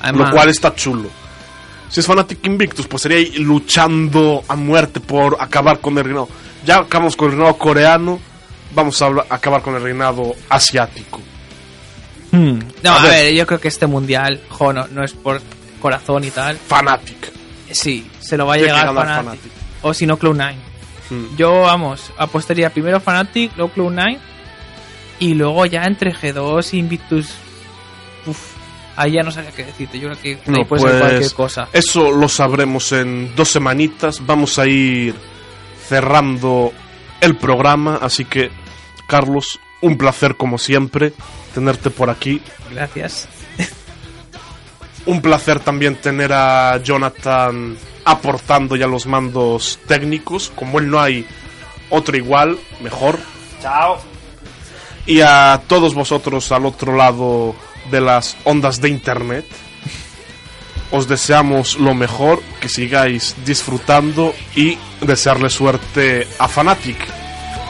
además- 0.00 0.30
Lo 0.30 0.34
cual 0.36 0.48
está 0.48 0.74
chulo. 0.74 1.08
Si 1.88 2.00
es 2.00 2.06
Fnatic 2.06 2.44
Invictus, 2.46 2.86
pues 2.88 3.02
sería 3.02 3.18
ahí 3.18 3.32
luchando 3.38 4.42
a 4.48 4.56
muerte 4.56 4.98
por 5.00 5.36
acabar 5.38 5.78
con 5.78 5.96
el 5.98 6.04
reinado. 6.04 6.28
Ya 6.64 6.78
acabamos 6.78 7.14
con 7.16 7.26
el 7.30 7.32
reinado 7.36 7.56
coreano, 7.58 8.18
vamos 8.74 9.00
a 9.02 9.10
acabar 9.28 9.62
con 9.62 9.74
el 9.76 9.82
reinado 9.82 10.34
asiático. 10.48 11.20
Hmm. 12.32 12.58
No, 12.82 12.90
A 12.92 12.96
a, 13.00 13.02
ver. 13.02 13.10
ver. 13.26 13.34
yo 13.34 13.46
creo 13.46 13.60
que 13.60 13.68
este 13.68 13.86
mundial, 13.86 14.40
jo, 14.48 14.72
no, 14.72 14.86
no 14.88 15.04
es 15.04 15.12
por 15.12 15.40
corazón 15.82 16.24
y 16.24 16.30
tal. 16.30 16.56
Fnatic. 16.56 17.32
Sí, 17.70 18.08
se 18.20 18.36
lo 18.36 18.46
va 18.46 18.54
a 18.54 18.58
llegar. 18.58 18.88
Fnatic. 18.90 19.52
O 19.82 19.92
si 19.92 20.06
no, 20.06 20.18
Cloud9. 20.18 20.54
Hmm. 21.10 21.36
Yo, 21.36 21.62
vamos, 21.62 22.12
apostaría 22.16 22.70
primero 22.70 23.00
Fnatic, 23.00 23.56
luego 23.56 23.72
Cloud9. 23.74 24.18
Y 25.18 25.34
luego 25.34 25.66
ya 25.66 25.84
entre 25.84 26.14
G2 26.14 26.74
y 26.74 26.78
Invictus. 26.78 27.30
Uf, 28.26 28.38
ahí 28.96 29.12
ya 29.12 29.22
no 29.22 29.30
sabía 29.30 29.50
qué 29.50 29.64
decirte. 29.64 29.98
Yo 29.98 30.08
creo 30.08 30.20
que 30.20 30.50
No, 30.50 30.64
puede 30.66 30.82
ser 30.82 30.90
pues, 30.90 31.02
cualquier 31.02 31.32
cosa. 31.32 31.68
Eso 31.72 32.10
lo 32.10 32.28
sabremos 32.28 32.92
en 32.92 33.34
dos 33.36 33.48
semanitas. 33.48 34.24
Vamos 34.24 34.58
a 34.58 34.66
ir 34.66 35.14
cerrando 35.88 36.72
el 37.20 37.36
programa. 37.36 37.98
Así 38.00 38.24
que, 38.24 38.50
Carlos, 39.06 39.60
un 39.80 39.96
placer 39.96 40.36
como 40.36 40.58
siempre 40.58 41.12
tenerte 41.54 41.90
por 41.90 42.10
aquí. 42.10 42.40
Gracias. 42.72 43.28
Un 45.06 45.20
placer 45.20 45.60
también 45.60 45.96
tener 45.96 46.32
a 46.32 46.76
Jonathan 46.82 47.76
aportando 48.04 48.76
ya 48.76 48.86
los 48.86 49.06
mandos 49.06 49.78
técnicos. 49.86 50.52
Como 50.54 50.78
él 50.78 50.90
no 50.90 51.00
hay 51.00 51.26
otro 51.90 52.16
igual, 52.16 52.58
mejor. 52.80 53.18
Chao. 53.60 53.98
Y 55.06 55.20
a 55.20 55.60
todos 55.66 55.94
vosotros 55.94 56.52
al 56.52 56.66
otro 56.66 56.96
lado 56.96 57.54
de 57.90 58.00
las 58.00 58.36
ondas 58.44 58.80
de 58.80 58.88
internet. 58.88 59.46
Os 60.92 61.08
deseamos 61.08 61.78
lo 61.78 61.94
mejor, 61.94 62.42
que 62.60 62.68
sigáis 62.68 63.34
disfrutando 63.46 64.34
y 64.54 64.76
desearle 65.00 65.48
suerte 65.48 66.28
a 66.38 66.48
Fanatic. 66.48 66.98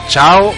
Chao. 0.09 0.53